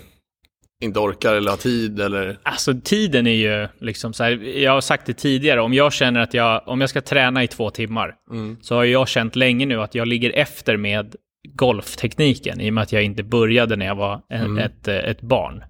inte 0.82 1.00
orkar 1.00 1.36
eller 1.36 1.50
har 1.50 1.58
tid 1.58 2.00
eller? 2.00 2.38
Alltså 2.44 2.74
tiden 2.84 3.28
är 3.28 3.32
ju 3.32 3.68
liksom 3.80 4.14
så 4.14 4.24
här, 4.24 4.32
jag 4.32 4.72
har 4.72 4.82
sagt 4.82 5.06
det 5.06 5.14
tidigare, 5.14 5.62
om 5.62 5.74
jag 5.74 5.94
känner 5.94 6.20
att 6.20 6.34
jag, 6.34 6.68
om 6.68 6.82
jag 6.82 6.90
ska 6.90 7.02
träna 7.02 7.44
i 7.44 7.48
två 7.48 7.70
timmar, 7.70 8.16
så 8.62 8.76
har 8.76 8.84
jag 8.84 9.08
känt 9.08 9.36
länge 9.36 9.66
nu 9.66 9.82
att 9.82 9.96
jag 9.96 10.08
ligger 10.08 10.32
efter 10.32 10.78
med 10.78 11.16
golftekniken 11.54 12.62
i 12.62 12.70
och 12.70 12.74
med 12.74 12.82
att 12.82 12.92
jag 12.92 13.04
inte 13.04 13.24
började 13.24 13.76
när 13.76 13.86
jag 13.86 13.96
var 13.96 14.22
en, 14.30 14.58
ett, 14.58 14.88
eh, 14.88 14.96
ett 14.96 15.22
barn. 15.22 15.64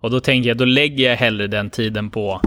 Och 0.00 0.10
då 0.10 0.20
tänker 0.20 0.48
jag, 0.48 0.56
då 0.56 0.64
lägger 0.64 1.10
jag 1.10 1.16
hellre 1.16 1.46
den 1.46 1.70
tiden 1.70 2.10
på, 2.10 2.40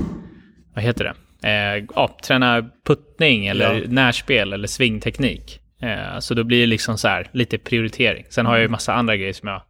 vad 0.76 0.84
heter 0.84 1.04
det? 1.04 1.14
Eh, 1.50 1.86
ja, 1.96 2.18
träna 2.24 2.70
puttning 2.88 3.46
eller 3.48 3.74
Ja. 3.74 3.84
närspel 3.88 4.54
eller 4.54 4.68
svingteknik. 4.68 5.60
Eh, 5.82 6.20
så 6.20 6.34
då 6.34 6.44
blir 6.44 6.60
det 6.60 6.66
liksom 6.68 6.98
så 6.98 7.08
här, 7.08 7.30
lite 7.32 7.58
prioritering. 7.58 8.26
Sen 8.30 8.46
har 8.46 8.56
jag 8.56 8.62
ju 8.62 8.68
massa 8.70 8.94
andra 8.94 9.18
grejer 9.18 9.34
som 9.34 9.50
jag 9.50 9.62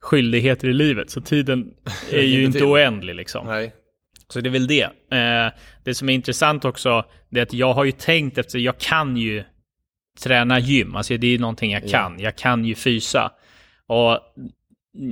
skyldigheter 0.00 0.68
i 0.68 0.72
livet, 0.72 1.10
så 1.10 1.20
tiden 1.20 1.70
är 2.12 2.22
ju 2.22 2.44
Inte 2.44 2.64
oändlig 2.64 3.14
liksom. 3.14 3.46
Nej. 3.46 3.72
Så 4.28 4.40
det 4.40 4.48
är 4.48 4.50
väl 4.50 4.66
det. 4.66 4.82
Eh, 5.12 5.52
det 5.84 5.94
som 5.94 6.08
är 6.08 6.14
intressant 6.14 6.64
också, 6.64 7.04
det 7.30 7.38
är 7.40 7.42
att 7.42 7.52
jag 7.52 7.72
har 7.72 7.84
ju 7.84 7.92
tänkt 7.92 8.38
efter, 8.38 8.58
jag 8.58 8.78
kan 8.78 9.16
ju 9.16 9.44
träna 10.20 10.58
gym, 10.58 10.96
alltså 10.96 11.16
det 11.16 11.26
är 11.26 11.30
ju 11.30 11.38
någonting 11.38 11.72
jag 11.72 11.88
kan. 11.88 12.20
Jag 12.20 12.36
kan 12.36 12.64
ju 12.64 12.74
fysa. 12.74 13.32
Och 13.86 14.20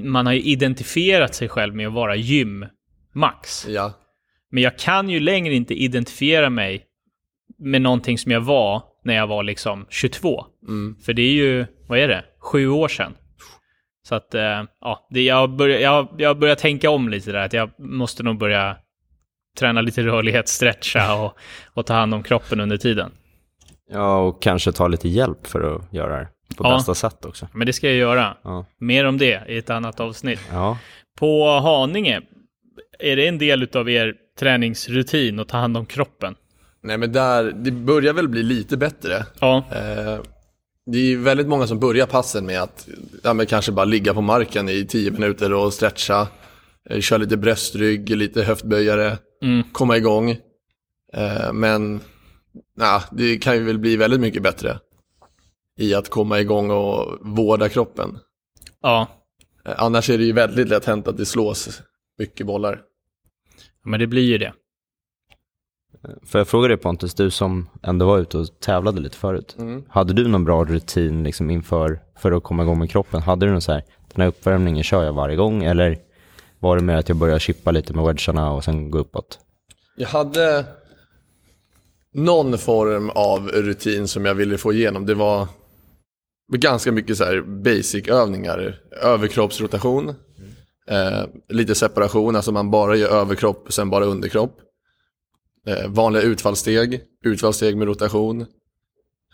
man 0.05 0.27
har 0.27 0.33
ju 0.33 0.43
identifierat 0.43 1.35
sig 1.35 1.49
själv 1.49 1.75
med 1.75 1.87
att 1.87 1.93
vara 1.93 2.17
gymmax. 2.17 3.67
Ja. 3.69 3.93
Men 4.51 4.63
jag 4.63 4.79
kan 4.79 5.11
ju 5.11 5.21
längre 5.21 5.55
inte 5.55 5.75
identifiera 5.75 6.51
mig 6.51 6.87
med 7.59 7.83
någonting 7.83 8.19
som 8.19 8.33
jag 8.33 8.41
var 8.41 8.83
när 9.05 9.15
jag 9.15 9.27
var 9.27 9.43
liksom 9.43 9.87
22. 9.91 10.47
Mm. 10.69 10.97
För 11.05 11.13
det 11.13 11.23
är 11.23 11.33
ju, 11.33 11.67
vad 11.89 11.99
är 11.99 12.09
det, 12.09 12.25
sju 12.39 12.69
år 12.69 12.89
sedan. 12.89 13.15
Så 14.09 14.15
att, 14.15 14.35
eh, 14.35 14.63
ja, 14.81 15.07
det, 15.11 15.23
jag, 15.23 15.57
börjar, 15.57 15.81
jag, 15.81 16.09
jag 16.19 16.39
börjar 16.39 16.55
tänka 16.55 16.91
om 16.91 17.09
lite 17.09 17.33
där, 17.33 17.39
att 17.39 17.53
jag 17.53 17.71
måste 17.81 18.23
nog 18.23 18.39
börja 18.39 18.77
träna 19.59 19.81
lite 19.81 20.03
rörlighet, 20.03 20.49
stretcha 20.49 21.23
och, 21.23 21.39
och 21.75 21.87
ta 21.87 21.95
hand 21.95 22.15
om 22.15 22.23
kroppen 22.23 22.61
under 22.61 22.77
tiden. 22.77 23.13
Ja, 23.93 24.19
och 24.19 24.43
kanske 24.43 24.73
ta 24.73 24.89
lite 24.89 25.09
hjälp 25.09 25.47
för 25.47 25.77
att 25.77 25.93
göra 25.93 26.17
det 26.19 26.29
på 26.57 26.65
Ja. 26.65 26.75
bästa 26.77 26.95
sätt 26.95 27.25
också. 27.25 27.49
Men 27.55 27.67
det 27.67 27.73
ska 27.73 27.87
jag 27.87 27.97
göra. 27.97 28.37
Ja. 28.45 28.67
Mer 28.79 29.05
om 29.05 29.19
det 29.19 29.43
i 29.49 29.59
ett 29.59 29.71
annat 29.71 30.01
avsnitt. 30.01 30.41
Ja. 30.53 30.79
På 31.19 31.49
Haninge, 31.61 32.21
är 32.99 33.17
det 33.17 33.29
en 33.29 33.39
del 33.39 33.69
av 33.75 33.91
er 33.91 34.15
träningsrutin 34.39 35.39
att 35.39 35.49
ta 35.49 35.57
hand 35.57 35.77
om 35.77 35.87
kroppen? 35.87 36.35
Nej 36.83 36.99
men 36.99 37.13
där, 37.13 37.53
det 37.53 37.71
börjar 37.71 38.13
väl 38.13 38.29
bli 38.29 38.43
lite 38.43 38.77
bättre. 38.77 39.27
Ja, 39.41 39.65
Eh, 39.73 40.21
det 40.87 40.99
är 41.13 41.17
väldigt 41.17 41.47
många 41.49 41.67
som 41.67 41.79
börjar 41.81 42.07
passen 42.07 42.47
med 42.47 42.63
att 42.63 42.89
ja, 43.25 43.35
men 43.35 43.47
kanske 43.47 43.73
bara 43.73 43.85
ligga 43.85 44.15
på 44.15 44.21
marken 44.21 44.69
i 44.69 44.87
10 44.87 45.11
minuter 45.11 45.53
och 45.53 45.73
stretcha. 45.73 46.29
Eh, 46.91 47.01
köra 47.01 47.19
lite 47.19 47.37
bröstrygg, 47.37 48.11
lite 48.17 48.43
höftböjare, 48.43 49.19
Mm. 49.43 49.63
komma 49.73 49.97
igång. 49.97 50.31
Eh, 51.15 51.53
men 51.53 52.01
ja, 52.77 53.03
det 53.13 53.39
kan 53.39 53.55
ju 53.55 53.63
väl 53.63 53.79
bli 53.79 53.97
väldigt 53.97 54.21
mycket 54.21 54.43
bättre 54.43 54.79
i 55.79 55.95
att 55.95 56.09
komma 56.09 56.41
igång 56.41 56.71
och 56.71 57.19
vårda 57.21 57.69
kroppen. 57.69 58.19
ja. 58.83 59.07
Eh, 59.65 59.75
annars 59.77 60.11
är 60.11 60.19
det 60.19 60.25
ju 60.25 60.33
väldigt 60.33 60.69
lätt 60.69 60.85
hänt 60.85 61.09
att 61.09 61.17
det 61.17 61.27
slås 61.27 61.83
mycket 62.19 62.47
bollar. 62.47 62.81
men 63.85 64.01
det 64.01 64.07
blir 64.07 64.23
ju 64.23 64.39
det. 64.39 64.53
För 66.23 66.39
jag 66.39 66.49
fråga 66.49 66.69
dig 66.69 66.77
Pontus, 66.77 67.15
du 67.15 67.31
som 67.31 67.69
ändå 67.83 68.07
var 68.07 68.19
ute 68.19 68.39
och 68.39 68.61
tävlade 68.61 69.01
lite 69.01 69.17
förut. 69.17 69.57
Hade 69.89 70.13
du 70.13 70.29
någon 70.29 70.45
bra 70.45 70.65
rutin 70.65 71.23
liksom 71.23 71.51
inför 71.51 72.01
för 72.19 72.33
att 72.33 72.43
komma 72.43 72.63
igång 72.63 72.79
med 72.79 72.91
kroppen? 72.91 73.23
Hade 73.23 73.47
du 73.47 73.53
någon 73.53 73.61
så 73.61 73.73
här, 73.73 73.85
den 74.13 74.21
här 74.21 74.29
uppvärmningen 74.29 74.83
kör 74.85 75.05
jag 75.05 75.13
varje 75.13 75.37
gång? 75.37 75.65
Eller 75.65 75.99
var 76.59 76.77
det 76.77 76.83
mer 76.83 76.97
att 76.97 77.09
jag 77.09 77.19
började 77.19 77.41
chippa 77.41 77.71
lite 77.71 77.93
med 77.93 78.05
wedgarna 78.05 78.53
och 78.53 78.65
sen 78.65 78.91
gå 78.91 78.99
uppåt? 78.99 79.39
Jag 79.97 80.09
hade 80.09 80.65
någon 82.15 82.59
form 82.59 83.11
av 83.11 83.49
rutin 83.49 84.09
som 84.09 84.25
jag 84.25 84.35
ville 84.35 84.59
få 84.59 84.73
igenom. 84.73 85.07
Det 85.07 85.15
var 85.15 85.49
ganska 86.53 86.93
mycket 86.93 87.17
så 87.17 87.25
här 87.25 87.41
basic-övningar. 87.41 88.81
Överkroppsrotation, 89.03 90.09
eh, 90.89 91.25
lite 91.49 91.75
separation, 91.75 92.37
alltså 92.37 92.53
man 92.53 92.71
bara 92.71 92.97
gör 92.97 93.09
överkropp 93.09 93.67
och 93.67 93.75
sen 93.75 93.91
bara 93.91 94.05
underkropp. 94.05 94.59
Eh, 95.67 95.89
vanliga 95.89 96.23
utfallssteg, 96.23 97.01
utfallssteg 97.25 97.77
med 97.77 97.87
rotation. 97.87 98.47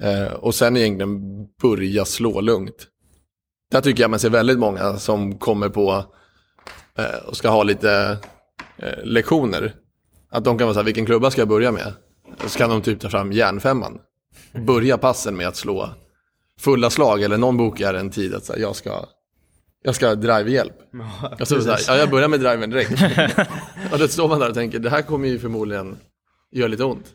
Eh, 0.01 0.33
och 0.33 0.55
sen 0.55 0.77
egentligen 0.77 1.47
börja 1.63 2.05
slå 2.05 2.41
lugnt. 2.41 2.87
Där 3.71 3.81
tycker 3.81 4.03
jag 4.03 4.11
man 4.11 4.21
ser 4.21 4.31
väldigt 4.31 4.59
många 4.59 4.99
som 4.99 5.39
kommer 5.39 5.69
på 5.69 6.05
eh, 6.99 7.27
och 7.27 7.37
ska 7.37 7.49
ha 7.49 7.63
lite 7.63 8.19
eh, 8.77 9.05
lektioner. 9.05 9.75
Att 10.31 10.45
de 10.45 10.59
kan 10.59 10.67
vara 10.67 10.75
så 10.75 10.81
här, 10.81 10.85
vilken 10.85 11.07
klubba 11.07 11.31
ska 11.31 11.41
jag 11.41 11.49
börja 11.49 11.73
med? 11.73 11.93
Så 12.47 12.59
kan 12.59 12.71
de 12.71 12.83
typ 12.83 13.01
ta 13.01 13.09
fram 13.11 13.33
järnfemman. 13.33 13.99
Börja 14.53 14.99
passen 14.99 15.37
med 15.37 15.49
att 15.49 15.57
slå 15.57 15.89
fulla 16.61 16.91
slag 16.91 17.23
eller 17.23 17.39
någon 17.39 17.57
bokar 17.57 17.95
en 17.95 18.11
tid 18.11 18.35
att 18.35 18.45
så 18.45 18.53
här, 18.53 18.61
jag 18.61 18.77
ska 18.77 19.05
jag 19.83 19.95
ska 19.95 20.15
drive-hjälp. 20.15 20.75
Jag, 21.39 21.49
så 21.49 21.71
här, 21.71 21.79
ja, 21.89 21.97
jag 21.97 22.11
börjar 22.11 22.29
med 22.29 22.41
driven 22.41 22.71
direkt. 22.71 22.93
och 23.93 23.99
då 23.99 24.09
står 24.09 24.29
man 24.29 24.41
där 24.41 24.49
och 24.49 24.55
tänker, 24.55 24.79
det 24.79 24.91
här 24.91 25.03
kommer 25.03 25.29
ju 25.29 25.39
förmodligen 25.39 25.97
göra 26.53 26.69
lite 26.69 26.85
ont. 26.85 27.15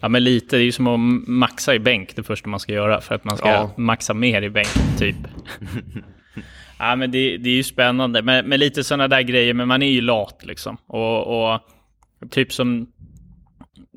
Ja, 0.00 0.08
men 0.08 0.24
lite. 0.24 0.56
Det 0.56 0.62
är 0.62 0.64
ju 0.64 0.72
som 0.72 0.86
att 0.86 1.28
maxa 1.28 1.74
i 1.74 1.78
bänk 1.78 2.16
det 2.16 2.22
första 2.22 2.48
man 2.48 2.60
ska 2.60 2.72
göra 2.72 3.00
för 3.00 3.14
att 3.14 3.24
man 3.24 3.36
ska 3.36 3.48
Ja. 3.48 3.70
maxa 3.76 4.14
mer 4.14 4.42
i 4.42 4.50
bänk, 4.50 4.98
typ. 4.98 5.16
ja, 6.78 6.96
men 6.96 7.10
det, 7.10 7.36
det 7.36 7.48
är 7.50 7.54
ju 7.54 7.62
spännande 7.62 8.22
med, 8.22 8.44
med 8.44 8.58
lite 8.60 8.84
sådana 8.84 9.08
där 9.08 9.22
grejer, 9.22 9.54
men 9.54 9.68
man 9.68 9.82
är 9.82 9.90
ju 9.90 10.00
lat 10.00 10.40
liksom. 10.42 10.76
Och, 10.86 11.52
och 11.52 11.60
typ 12.30 12.52
som 12.52 12.86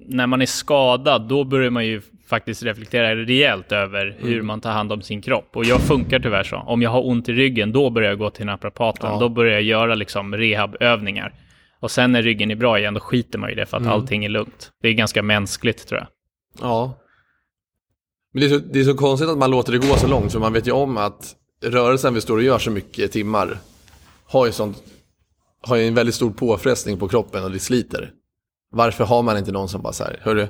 när 0.09 0.27
man 0.27 0.41
är 0.41 0.45
skadad, 0.45 1.27
då 1.27 1.43
börjar 1.43 1.69
man 1.69 1.85
ju 1.85 2.01
faktiskt 2.27 2.63
reflektera 2.63 3.15
rejält 3.15 3.71
över 3.71 4.17
hur 4.19 4.41
man 4.41 4.61
tar 4.61 4.71
hand 4.71 4.91
om 4.91 5.01
sin 5.01 5.21
kropp. 5.21 5.49
Och 5.53 5.65
jag 5.65 5.81
funkar 5.81 6.19
tyvärr 6.19 6.43
så. 6.43 6.57
Om 6.57 6.81
jag 6.81 6.89
har 6.89 7.07
ont 7.07 7.29
i 7.29 7.33
ryggen, 7.33 7.71
då 7.71 7.89
börjar 7.89 8.09
jag 8.09 8.19
gå 8.19 8.29
till 8.29 8.45
naprapaten. 8.45 9.09
Ja. 9.09 9.19
Då 9.19 9.29
börjar 9.29 9.53
jag 9.53 9.63
göra 9.63 9.95
liksom 9.95 10.35
rehabövningar. 10.35 11.33
Och 11.79 11.91
sen 11.91 12.11
när 12.11 12.21
ryggen 12.21 12.51
är 12.51 12.55
bra 12.55 12.79
igen, 12.79 12.93
då 12.93 12.99
skiter 12.99 13.39
man 13.39 13.49
i 13.49 13.55
det 13.55 13.65
för 13.65 13.77
att 13.77 13.87
allting 13.87 14.25
är 14.25 14.29
lugnt. 14.29 14.71
Det 14.81 14.87
är 14.87 14.93
ganska 14.93 15.23
mänskligt 15.23 15.87
tror 15.87 15.99
jag. 15.99 16.07
Ja. 16.61 16.99
Men 18.33 18.41
det 18.41 18.47
är, 18.47 18.49
så, 18.49 18.65
det 18.73 18.79
är 18.79 18.83
så 18.83 18.93
konstigt 18.93 19.29
att 19.29 19.37
man 19.37 19.51
låter 19.51 19.71
det 19.71 19.77
gå 19.77 19.95
så 19.97 20.07
långt, 20.07 20.31
för 20.31 20.39
man 20.39 20.53
vet 20.53 20.67
ju 20.67 20.71
om 20.71 20.97
att 20.97 21.35
rörelsen 21.63 22.13
vi 22.13 22.21
står 22.21 22.37
och 22.37 22.43
gör 22.43 22.59
så 22.59 22.71
mycket 22.71 23.11
timmar 23.11 23.57
har 24.25 24.45
ju, 24.45 24.51
sånt, 24.51 24.83
har 25.61 25.75
ju 25.75 25.87
en 25.87 25.95
väldigt 25.95 26.15
stor 26.15 26.31
påfrestning 26.31 26.99
på 26.99 27.07
kroppen 27.07 27.43
och 27.43 27.51
det 27.51 27.59
sliter. 27.59 28.11
Varför 28.69 29.05
har 29.05 29.23
man 29.23 29.37
inte 29.37 29.51
någon 29.51 29.69
som 29.69 29.81
bara 29.81 29.93
så 29.93 30.03
här, 30.03 30.19
hörru, 30.21 30.47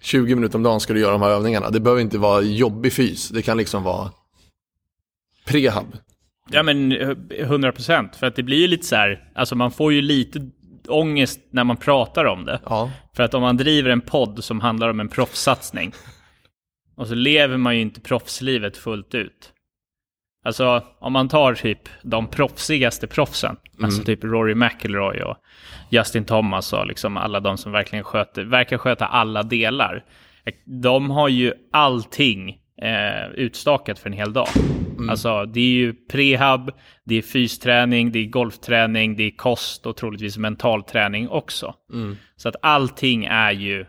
20 0.00 0.34
minuter 0.34 0.56
om 0.56 0.62
dagen 0.62 0.80
ska 0.80 0.92
du 0.92 1.00
göra 1.00 1.12
de 1.12 1.22
här 1.22 1.30
övningarna. 1.30 1.70
Det 1.70 1.80
behöver 1.80 2.02
inte 2.02 2.18
vara 2.18 2.42
jobbig 2.42 2.92
fys, 2.92 3.28
det 3.28 3.42
kan 3.42 3.56
liksom 3.56 3.82
vara 3.82 4.10
prehab. 5.46 5.96
Ja 6.50 6.62
men 6.62 6.92
eh, 6.92 7.16
100 7.30 7.72
procent. 7.72 8.16
För 8.16 8.26
att 8.26 8.36
det 8.36 8.42
blir 8.42 8.60
ju 8.60 8.66
lite 8.66 8.86
så 8.86 8.96
här, 8.96 9.30
alltså 9.34 9.54
man 9.54 9.70
får 9.70 9.92
ju 9.92 10.02
lite 10.02 10.50
ångest 10.88 11.40
när 11.50 11.64
man 11.64 11.76
pratar 11.76 12.24
om 12.24 12.44
det. 12.44 12.60
Ja, 12.64 12.90
För 13.16 13.22
att 13.22 13.34
om 13.34 13.42
man 13.42 13.56
driver 13.56 13.90
en 13.90 14.00
podd 14.00 14.44
som 14.44 14.60
handlar 14.60 14.88
om 14.88 15.00
en 15.00 15.08
proffssatsning 15.08 15.92
och 16.96 17.06
så 17.06 17.14
lever 17.14 17.56
man 17.56 17.74
ju 17.76 17.82
inte 17.82 18.00
proffslivet 18.00 18.76
fullt 18.76 19.14
ut. 19.14 19.52
Alltså 20.46 20.82
om 20.98 21.12
man 21.12 21.28
tar 21.28 21.54
typ 21.54 21.88
de 22.02 22.26
proffsigaste 22.26 23.06
proffsen, 23.06 23.56
alltså 23.82 24.02
typ 24.04 24.24
Rory 24.24 24.54
McIlroy 24.54 25.20
och 25.22 25.36
Justin 25.90 26.24
Thomas 26.24 26.72
och 26.72 26.86
liksom 26.86 27.16
alla 27.16 27.40
de 27.40 27.56
som 27.58 27.72
verkligen 27.72 28.04
sköter, 28.04 28.44
verkar 28.44 28.78
sköta 28.78 29.06
alla 29.06 29.42
delar. 29.42 30.04
De 30.64 31.10
har 31.10 31.28
ju 31.28 31.52
allting 31.72 32.48
eh, 32.82 33.30
utstakat 33.34 33.98
för 33.98 34.10
en 34.10 34.16
hel 34.16 34.32
dag. 34.32 34.48
Alltså 35.10 35.44
det 35.46 35.60
är 35.60 35.72
ju 35.72 35.94
prehab, 35.94 36.70
det 37.04 37.14
är 37.14 37.22
fysträning, 37.22 38.12
det 38.12 38.18
är 38.18 38.26
golfträning, 38.26 39.16
det 39.16 39.22
är 39.22 39.36
kost 39.36 39.86
och 39.86 39.96
troligtvis 39.96 40.38
mental 40.38 40.82
träning 40.82 41.28
också. 41.28 41.74
Så 42.36 42.48
att 42.48 42.56
allting 42.62 43.24
är 43.24 43.52
ju 43.52 43.86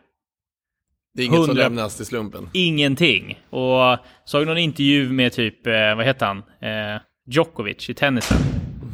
Det 1.18 1.24
är 1.24 1.26
inget 1.26 1.36
som 1.36 1.50
100 1.50 1.64
lämnas 1.64 1.96
till 1.96 2.06
slumpen. 2.06 2.50
ingenting. 2.54 3.40
Och 3.50 3.98
såg 4.26 4.48
någon 4.48 4.58
intervju 4.58 5.10
med 5.10 5.34
typ, 5.34 5.68
eh, 5.68 5.96
vad 5.96 6.06
heter 6.06 6.26
han, 6.26 6.38
eh, 6.38 7.02
Djokovic 7.28 7.90
i 7.90 7.94
tennisen. 7.94 8.38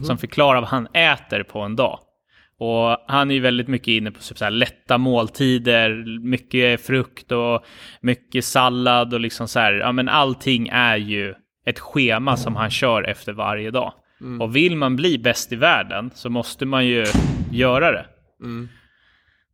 Som 0.03 0.17
förklarar 0.17 0.61
vad 0.61 0.69
han 0.69 0.87
äter 0.93 1.43
på 1.43 1.59
en 1.59 1.75
dag. 1.75 1.99
Och 2.59 2.97
han 3.07 3.31
är 3.31 3.35
ju 3.35 3.41
väldigt 3.41 3.67
mycket 3.67 3.87
inne 3.87 4.11
på 4.11 4.19
typ 4.19 4.37
så 4.37 4.43
här 4.43 4.51
lätta 4.51 4.97
måltider, 4.97 6.19
mycket 6.19 6.85
frukt 6.85 7.31
och 7.31 7.65
mycket 8.01 8.45
sallad 8.45 9.13
och 9.13 9.19
liksom 9.19 9.47
så 9.47 9.59
här, 9.59 9.73
ja 9.73 9.91
men 9.91 10.09
allting 10.09 10.67
är 10.71 10.97
ju 10.97 11.33
ett 11.65 11.79
schema 11.79 12.37
som 12.37 12.55
han 12.55 12.69
kör 12.69 13.03
efter 13.03 13.33
varje 13.33 13.71
dag. 13.71 13.93
Och 14.41 14.55
vill 14.55 14.75
man 14.75 14.95
bli 14.95 15.17
bäst 15.17 15.51
i 15.51 15.55
världen 15.55 16.11
så 16.13 16.29
måste 16.29 16.65
man 16.65 16.85
ju 16.85 17.05
göra 17.51 17.91
det. 17.91 18.05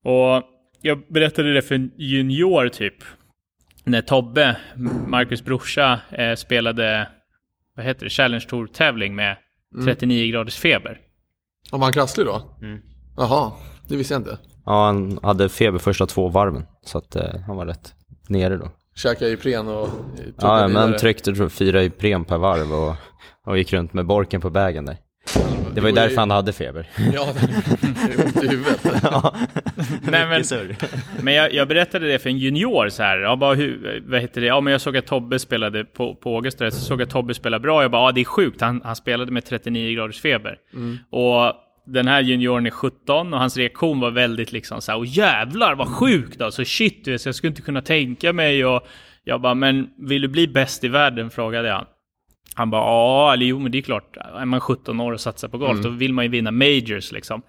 Och 0.09 0.43
jag 0.81 1.03
berättade 1.09 1.53
det 1.53 1.61
för 1.61 1.75
en 1.75 1.91
junior 1.97 2.69
typ. 2.69 2.93
När 3.83 4.01
Tobbe, 4.01 4.57
Marcus 5.07 5.43
brorsa, 5.45 5.99
eh, 6.11 6.35
spelade, 6.35 7.09
vad 7.75 7.85
heter 7.85 8.03
det, 8.03 8.09
Challenge 8.09 8.45
Tour-tävling 8.49 9.15
med 9.15 9.37
39 9.85 10.31
graders 10.31 10.55
feber. 10.57 10.99
Om 11.71 11.81
han 11.81 11.93
krasslig 11.93 12.25
då? 12.25 12.41
Jaha, 13.17 13.51
det 13.87 13.95
visste 13.95 14.13
jag 14.13 14.19
inte. 14.19 14.37
Ja, 14.65 14.85
han 14.85 15.19
hade 15.23 15.49
feber 15.49 15.79
första 15.79 16.05
två 16.05 16.29
varven, 16.29 16.65
så 16.85 16.97
att 16.97 17.15
eh, 17.15 17.39
han 17.47 17.57
var 17.57 17.65
rätt 17.65 17.93
nere 18.27 18.57
då. 18.57 18.71
Käkade 18.95 19.31
Ipren 19.31 19.67
och 19.67 19.89
Ja, 20.41 20.67
men 20.67 20.75
han 20.75 20.97
tryckte 20.97 21.23
tror 21.23 21.45
jag, 21.45 21.51
fyra 21.51 21.83
Ipren 21.83 22.25
per 22.25 22.37
varv 22.37 22.73
och, 22.73 22.95
och 23.45 23.57
gick 23.57 23.73
runt 23.73 23.93
med 23.93 24.05
borken 24.05 24.41
på 24.41 24.49
vägen 24.49 24.85
där. 24.85 24.97
Det 25.73 25.81
var 25.81 25.89
ju 25.89 25.95
därför 25.95 26.15
han 26.15 26.31
hade 26.31 26.53
feber. 26.53 26.87
Ja, 27.13 27.27
det 27.81 28.13
är 28.13 28.25
ont 28.25 28.43
i 28.43 28.47
huvudet. 28.47 28.83
Nej, 30.01 30.27
men, 30.27 30.43
men 31.21 31.33
jag, 31.33 31.53
jag 31.53 31.67
berättade 31.67 32.07
det 32.07 32.19
för 32.19 32.29
en 32.29 32.37
junior 32.37 32.89
så 32.89 33.03
här. 33.03 33.17
Jag 33.17 33.39
bara, 33.39 33.53
hur, 33.53 34.03
vad 34.07 34.21
heter 34.21 34.41
det? 34.41 34.47
Ja, 34.47 34.61
men 34.61 34.71
jag 34.71 34.81
såg 34.81 34.97
att 34.97 35.05
Tobbe 35.05 35.39
spelade 35.39 35.85
på, 35.85 36.15
på 36.15 36.35
Augusta, 36.35 36.71
så 36.71 36.79
såg 36.79 37.01
jag 37.01 37.05
att 37.05 37.11
Tobbe 37.11 37.33
spelade 37.33 37.61
bra. 37.61 37.81
Jag 37.81 37.91
bara, 37.91 38.07
ja 38.07 38.11
det 38.11 38.21
är 38.21 38.25
sjukt. 38.25 38.61
Han, 38.61 38.81
han 38.83 38.95
spelade 38.95 39.31
med 39.31 39.45
39 39.45 39.95
graders 39.95 40.21
feber. 40.21 40.57
Och 41.09 41.53
den 41.85 42.07
här 42.07 42.21
junioren 42.21 42.65
är 42.65 42.69
17 42.69 43.33
och 43.33 43.39
hans 43.39 43.57
reaktion 43.57 43.99
var 43.99 44.11
väldigt 44.11 44.51
liksom 44.51 44.81
så 44.81 44.91
här, 44.91 44.99
åh 44.99 45.07
jävlar 45.07 45.75
vad 45.75 45.87
sjukt 45.87 46.41
alltså, 46.41 46.65
shit 46.65 47.05
du 47.05 47.11
vet, 47.11 47.21
så 47.21 47.27
jag 47.27 47.35
skulle 47.35 47.49
inte 47.49 47.61
kunna 47.61 47.81
tänka 47.81 48.33
mig 48.33 48.65
och 48.65 48.87
jag 49.23 49.41
bara, 49.41 49.53
men 49.53 49.89
vill 49.97 50.21
du 50.21 50.27
bli 50.27 50.47
bäst 50.47 50.83
i 50.83 50.87
världen? 50.87 51.29
frågade 51.29 51.67
jag. 51.67 51.85
Han 52.59 52.69
bara, 52.69 52.81
ja, 52.81 53.33
eller 53.33 53.45
jo 53.45 53.59
men 53.59 53.71
det 53.71 53.77
är 53.77 53.81
klart, 53.81 54.17
är 54.17 54.45
man 54.45 54.59
17 54.61 54.99
år 54.99 55.11
och 55.11 55.19
satsar 55.21 55.47
på 55.47 55.57
golf, 55.57 55.79
då 55.83 55.89
vill 55.89 56.13
man 56.13 56.25
ju 56.25 56.31
vinna 56.31 56.51
majors 56.51 57.11
liksom. 57.11 57.41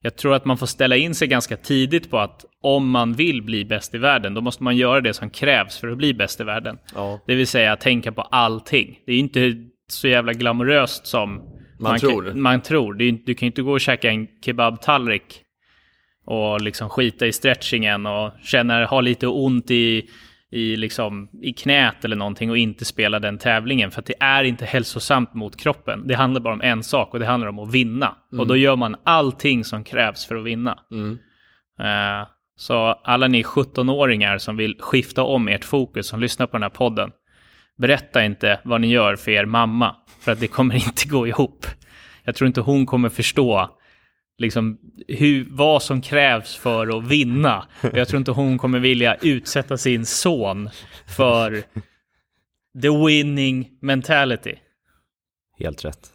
Jag 0.00 0.16
tror 0.16 0.34
att 0.34 0.44
man 0.44 0.58
får 0.58 0.66
ställa 0.66 0.96
in 0.96 1.14
sig 1.14 1.28
ganska 1.28 1.56
tidigt 1.56 2.10
på 2.10 2.18
att 2.18 2.44
om 2.62 2.90
man 2.90 3.12
vill 3.12 3.42
bli 3.42 3.64
bäst 3.64 3.94
i 3.94 3.98
världen, 3.98 4.34
då 4.34 4.40
måste 4.40 4.62
man 4.62 4.76
göra 4.76 5.00
det 5.00 5.14
som 5.14 5.30
krävs 5.30 5.78
för 5.78 5.88
att 5.88 5.98
bli 5.98 6.14
bäst 6.14 6.40
i 6.40 6.44
världen. 6.44 6.78
Ja. 6.94 7.20
Det 7.26 7.34
vill 7.34 7.46
säga 7.46 7.76
tänka 7.76 8.12
på 8.12 8.22
allting. 8.22 8.98
Det 9.06 9.12
är 9.12 9.18
inte 9.18 9.54
så 9.90 10.08
jävla 10.08 10.32
glamoröst 10.32 11.06
som 11.06 11.40
Man 11.80 11.98
kan- 11.98 12.10
tror. 12.10 12.32
Man 12.34 12.60
tror. 12.60 13.02
Inte- 13.02 13.22
du 13.26 13.34
kan 13.34 13.46
ju 13.46 13.50
inte 13.50 13.62
gå 13.62 13.72
och 13.72 13.80
käka 13.80 14.10
en 14.10 14.26
kebabtallrik 14.44 15.42
och 16.26 16.60
liksom 16.60 16.88
skita 16.90 17.26
i 17.26 17.32
stretchingen 17.32 18.06
och 18.06 18.32
känna, 18.42 18.84
ha 18.84 19.00
lite 19.00 19.26
ont 19.26 19.70
i, 19.70 20.08
i, 20.50 20.76
liksom, 20.76 21.28
i 21.42 21.52
knät 21.52 22.04
eller 22.04 22.16
någonting 22.16 22.50
och 22.50 22.58
inte 22.58 22.84
spela 22.84 23.18
den 23.18 23.38
tävlingen. 23.38 23.90
För 23.90 24.00
att 24.00 24.06
det 24.06 24.14
är 24.20 24.44
inte 24.44 24.64
hälsosamt 24.64 25.34
mot 25.34 25.56
kroppen. 25.56 26.06
Det 26.06 26.14
handlar 26.14 26.40
bara 26.40 26.54
om 26.54 26.60
en 26.60 26.82
sak 26.82 27.12
och 27.12 27.20
det 27.20 27.26
handlar 27.26 27.48
om 27.48 27.58
att 27.58 27.74
vinna. 27.74 28.16
Och 28.38 28.46
då 28.46 28.56
gör 28.56 28.76
man 28.76 28.96
allting 29.04 29.64
som 29.64 29.84
krävs 29.84 30.26
för 30.26 30.36
att 30.36 30.44
vinna. 30.44 30.78
Mm. 30.90 31.18
Eh, 31.80 32.28
så 32.56 32.76
alla 33.04 33.28
ni 33.28 33.42
17-åringar 33.42 34.38
som 34.38 34.56
vill 34.56 34.76
skifta 34.80 35.22
om 35.22 35.48
ert 35.48 35.64
fokus, 35.64 36.06
som 36.06 36.20
lyssnar 36.20 36.46
på 36.46 36.52
den 36.52 36.62
här 36.62 36.70
podden, 36.70 37.10
berätta 37.78 38.24
inte 38.24 38.60
vad 38.64 38.80
ni 38.80 38.88
gör 38.88 39.16
för 39.16 39.30
er 39.30 39.44
mamma, 39.44 39.96
för 40.20 40.32
att 40.32 40.40
det 40.40 40.48
kommer 40.48 40.74
inte 40.86 41.08
gå 41.08 41.26
ihop. 41.26 41.66
Jag 42.24 42.34
tror 42.34 42.46
inte 42.46 42.60
hon 42.60 42.86
kommer 42.86 43.08
förstå 43.08 43.77
liksom, 44.38 44.78
hur, 45.08 45.46
vad 45.50 45.82
som 45.82 46.00
krävs 46.00 46.56
för 46.56 46.98
att 46.98 47.06
vinna. 47.06 47.66
Jag 47.94 48.08
tror 48.08 48.18
inte 48.18 48.30
hon 48.30 48.58
kommer 48.58 48.78
vilja 48.78 49.14
utsätta 49.14 49.76
sin 49.76 50.06
son 50.06 50.70
för 51.06 51.62
the 52.82 53.06
winning 53.06 53.70
mentality. 53.80 54.54
Helt 55.58 55.84
rätt. 55.84 56.12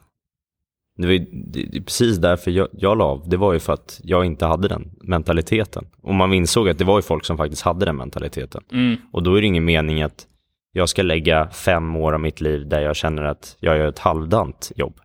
Det 0.97 1.06
var 1.06 1.13
ju 1.13 1.26
det, 1.32 1.82
precis 1.82 2.17
därför 2.17 2.52
jag, 2.52 2.67
jag 2.71 2.97
la 2.97 3.06
av. 3.06 3.30
Det 3.30 3.38
var 3.38 3.54
ju 3.54 3.60
för 3.60 3.74
att 3.74 4.02
jag 4.04 4.26
inte 4.26 4.45
hade 4.45 4.67
den 4.67 4.91
mentaliteten. 5.02 5.86
Och 6.02 6.15
man 6.15 6.34
insåg 6.34 6.69
att 6.69 6.78
det 6.78 6.84
var 6.84 6.97
ju 6.97 7.02
folk 7.02 7.26
som 7.26 7.38
faktiskt 7.38 7.62
hade 7.62 7.86
den 7.86 7.95
mentaliteten. 7.95 8.63
Mm. 8.71 8.95
Och 9.12 9.24
då 9.24 9.36
är 9.36 9.41
det 9.41 9.47
ingen 9.47 9.65
mening 9.65 10.02
att 10.02 10.28
jag 10.71 10.89
ska 10.89 11.02
lägga 11.02 11.50
fem 11.50 11.95
år 11.95 12.13
av 12.13 12.19
mitt 12.19 12.41
liv 12.41 12.67
där 12.67 12.82
jag 12.82 12.95
känner 12.95 13.24
att 13.24 13.58
jag 13.60 13.78
gör 13.78 13.88
ett 13.88 14.00
halvdant 14.00 14.71
jobb. 14.76 15.00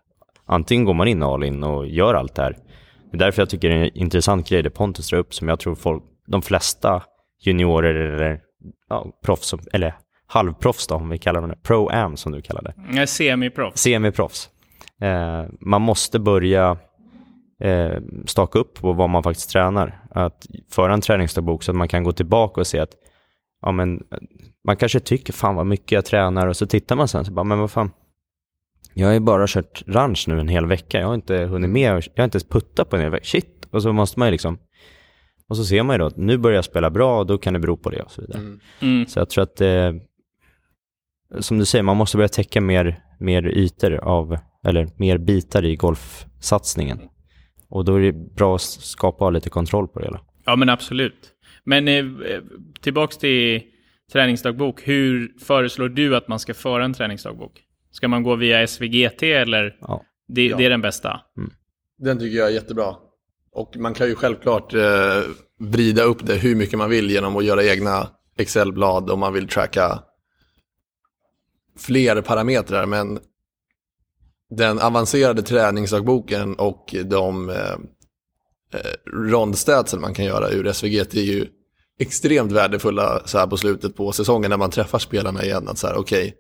Antingen 0.47 0.85
går 0.85 0.95
man 0.95 1.09
in 1.09 1.23
all 1.23 1.45
in 1.45 1.63
och 1.63 1.87
gör 1.87 2.15
allt 2.15 2.35
det 2.35 2.43
här. 2.43 2.57
Det 3.11 3.17
är 3.17 3.19
därför 3.19 3.43
jag 3.43 3.51
tycker 3.51 3.69
det 3.69 3.75
är 3.75 3.85
en 3.85 3.99
intressant 3.99 4.49
grej 4.49 4.63
det 4.63 4.71
Pontus 4.71 5.09
drar 5.09 5.19
upp 5.19 5.35
som 5.35 5.49
jag 5.49 5.61
tror 5.61 5.75
folk, 5.75 6.03
de 6.27 6.43
flesta 6.43 7.03
juniorer 7.45 7.95
eller 7.95 8.41
ja, 8.89 9.07
proffs, 9.25 9.55
eller 9.73 9.95
halvproffs 10.27 10.87
då, 10.87 10.95
om 10.95 11.09
vi 11.09 11.19
kallar 11.19 11.41
dem 11.41 11.51
det, 11.51 11.57
pro-am 11.63 12.17
som 12.17 12.33
du 12.33 12.43
kallar 12.43 12.63
det 12.63 12.99
är 12.99 13.07
semiproffs. 13.07 13.83
semiproffs. 13.83 14.51
Eh, 15.01 15.45
man 15.61 15.83
måste 15.83 16.19
börja 16.19 16.79
eh, 17.61 17.99
staka 18.27 18.59
upp 18.59 18.75
på 18.75 18.93
vad 18.93 19.11
man 19.11 19.23
faktiskt 19.23 19.51
tränar. 19.51 20.05
Att 20.11 20.47
föra 20.71 20.95
en 20.95 21.01
träningsdagbok 21.01 21.63
så 21.63 21.71
att 21.71 21.77
man 21.77 21.89
kan 21.89 22.05
gå 22.05 22.13
tillbaka 22.13 22.61
och 22.61 22.67
se 22.67 22.79
att 22.79 22.91
ja, 23.63 23.73
men, 23.73 24.03
man 24.65 24.77
kanske 24.77 25.01
tycker 25.01 25.33
fan 25.33 25.55
vad 25.55 25.67
mycket 25.67 25.93
jag 25.93 26.05
tränar 26.05 26.47
och 26.47 26.57
så 26.57 26.67
tittar 26.67 26.97
man 26.97 27.09
sen 27.09 27.25
så 27.25 27.33
bara, 27.33 27.45
men 27.45 27.59
vad 27.59 27.71
fan, 27.71 27.91
jag 28.99 29.07
har 29.07 29.15
ju 29.15 29.21
bara 29.21 29.47
kört 29.47 29.83
ranch 29.87 30.25
nu 30.29 30.41
en 30.41 30.49
hel 30.49 30.67
vecka, 30.67 31.01
jag 31.01 31.07
har 31.07 31.15
inte 31.15 31.37
hunnit 31.37 31.71
med, 31.71 31.83
jag 31.83 31.93
har 31.93 32.25
inte 32.25 32.37
ens 32.37 32.49
puttat 32.49 32.91
på 32.91 32.97
en 32.97 33.03
hel 33.03 33.11
vecka, 33.11 33.25
shit. 33.25 33.69
Och 33.71 33.83
så 33.83 33.93
måste 33.93 34.19
man 34.19 34.29
ju 34.29 34.33
liksom, 34.33 34.59
och 35.49 35.57
så 35.57 35.65
ser 35.65 35.83
man 35.83 35.95
ju 35.95 35.99
då 35.99 36.07
att 36.07 36.17
nu 36.17 36.39
börjar 36.39 36.57
jag 36.57 36.65
spela 36.65 36.91
bra 36.91 37.19
och 37.19 37.27
då 37.27 37.39
kan 37.39 37.53
det 37.53 37.59
bero 37.59 37.77
på 37.77 37.91
det 37.91 38.03
och 38.03 38.11
så 38.11 38.21
vidare. 38.21 38.43
Mm. 38.81 39.07
Så 39.07 39.19
jag 39.19 39.31
tror 39.31 39.43
att, 39.43 39.61
eh, 39.61 39.93
som 41.41 41.59
du 41.59 41.65
säger, 41.65 41.83
man 41.83 41.97
måste 41.97 42.17
börja 42.17 42.29
täcka 42.29 42.61
mer, 42.61 43.03
mer 43.19 43.47
ytor 43.47 43.95
av, 43.95 44.39
eller 44.65 44.89
mer 44.97 45.19
bitar 45.19 45.65
i 45.65 45.77
golfsatsningen. 45.77 47.01
Och 47.69 47.85
då 47.85 47.95
är 47.95 48.01
det 48.01 48.13
bra 48.13 48.55
att 48.55 48.61
skapa 48.61 49.31
lite 49.31 49.51
kontroll 49.51 49.89
på 49.89 49.99
det 49.99 50.05
hela. 50.05 50.21
Ja, 50.45 50.57
men 50.57 50.69
absolut. 50.69 51.31
Men 51.65 51.89
eh, 51.89 52.05
tillbaks 52.81 53.19
till 53.19 53.63
träningsdagbok. 54.13 54.89
Hur 54.89 55.33
föreslår 55.39 55.89
du 55.89 56.17
att 56.17 56.29
man 56.29 56.39
ska 56.39 56.55
föra 56.55 56.85
en 56.85 56.95
träningsdagbok? 56.95 57.65
Ska 57.91 58.09
man 58.09 58.23
gå 58.23 58.37
via 58.37 58.67
SVGT 58.67 59.23
eller? 59.23 59.77
Ja. 59.81 60.05
Det, 60.29 60.55
det 60.55 60.65
är 60.65 60.71
den 60.71 60.81
bästa. 60.81 61.21
Den 61.99 62.19
tycker 62.19 62.39
jag 62.39 62.49
är 62.49 62.53
jättebra. 62.53 62.95
Och 63.53 63.77
man 63.77 63.95
kan 63.95 64.07
ju 64.07 64.15
självklart 64.15 64.75
eh, 64.75 65.23
vrida 65.59 66.03
upp 66.03 66.27
det 66.27 66.35
hur 66.35 66.55
mycket 66.55 66.79
man 66.79 66.91
vill 66.91 67.11
genom 67.11 67.37
att 67.37 67.45
göra 67.45 67.65
egna 67.65 68.09
Excel-blad 68.39 69.11
om 69.11 69.21
man 69.21 69.33
vill 69.33 69.49
tracka 69.49 70.03
fler 71.79 72.21
parametrar. 72.21 72.87
Men 72.87 73.19
den 74.51 74.79
avancerade 74.79 75.43
träningsdagboken 75.43 76.55
och 76.55 76.95
de 77.05 77.51
eh, 77.51 77.73
eh, 78.75 79.13
rondstatsen 79.13 80.01
man 80.01 80.15
kan 80.15 80.25
göra 80.25 80.51
ur 80.51 80.73
SVGT 80.73 81.15
är 81.15 81.23
ju 81.23 81.47
extremt 81.99 82.53
värdefulla 82.53 83.23
så 83.25 83.39
här 83.39 83.47
på 83.47 83.57
slutet 83.57 83.97
på 83.97 84.13
säsongen 84.13 84.51
när 84.51 84.57
man 84.57 84.71
träffar 84.71 84.99
spelarna 84.99 85.45
igen. 85.45 85.69
Att 85.69 85.79
så 85.79 85.87
här, 85.87 85.97
okej, 85.97 86.35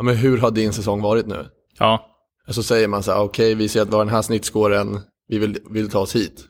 ja, 0.00 0.04
men 0.04 0.16
hur 0.16 0.38
har 0.38 0.50
din 0.50 0.72
säsong 0.72 1.02
varit 1.02 1.26
nu? 1.26 1.46
Ja, 1.78 2.06
Så 2.48 2.62
säger 2.62 2.88
man 2.88 3.02
så 3.02 3.12
här, 3.12 3.20
okej 3.20 3.54
vi 3.54 3.68
ser 3.68 3.82
att 3.82 3.88
vi 3.88 3.92
har 3.92 4.04
den 4.04 4.14
här 4.14 4.22
snittskåren, 4.22 5.00
vi 5.28 5.38
vill, 5.38 5.58
vill 5.70 5.90
ta 5.90 5.98
oss 5.98 6.16
hit. 6.16 6.44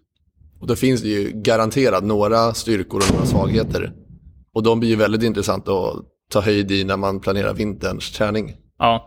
Och 0.60 0.66
då 0.66 0.76
finns 0.76 1.02
det 1.02 1.08
ju 1.08 1.30
garanterat 1.34 2.04
några 2.04 2.54
styrkor 2.54 3.02
och 3.08 3.12
några 3.12 3.26
svagheter. 3.26 3.92
Och 4.54 4.62
de 4.62 4.80
blir 4.80 4.88
ju 4.90 4.96
väldigt 4.96 5.22
intressanta 5.22 5.72
att 5.72 5.96
ta 6.32 6.40
höjd 6.40 6.70
i 6.70 6.84
när 6.84 6.96
man 6.96 7.20
planerar 7.20 7.54
vinterns 7.54 8.12
träning. 8.12 8.56
ja. 8.78 9.06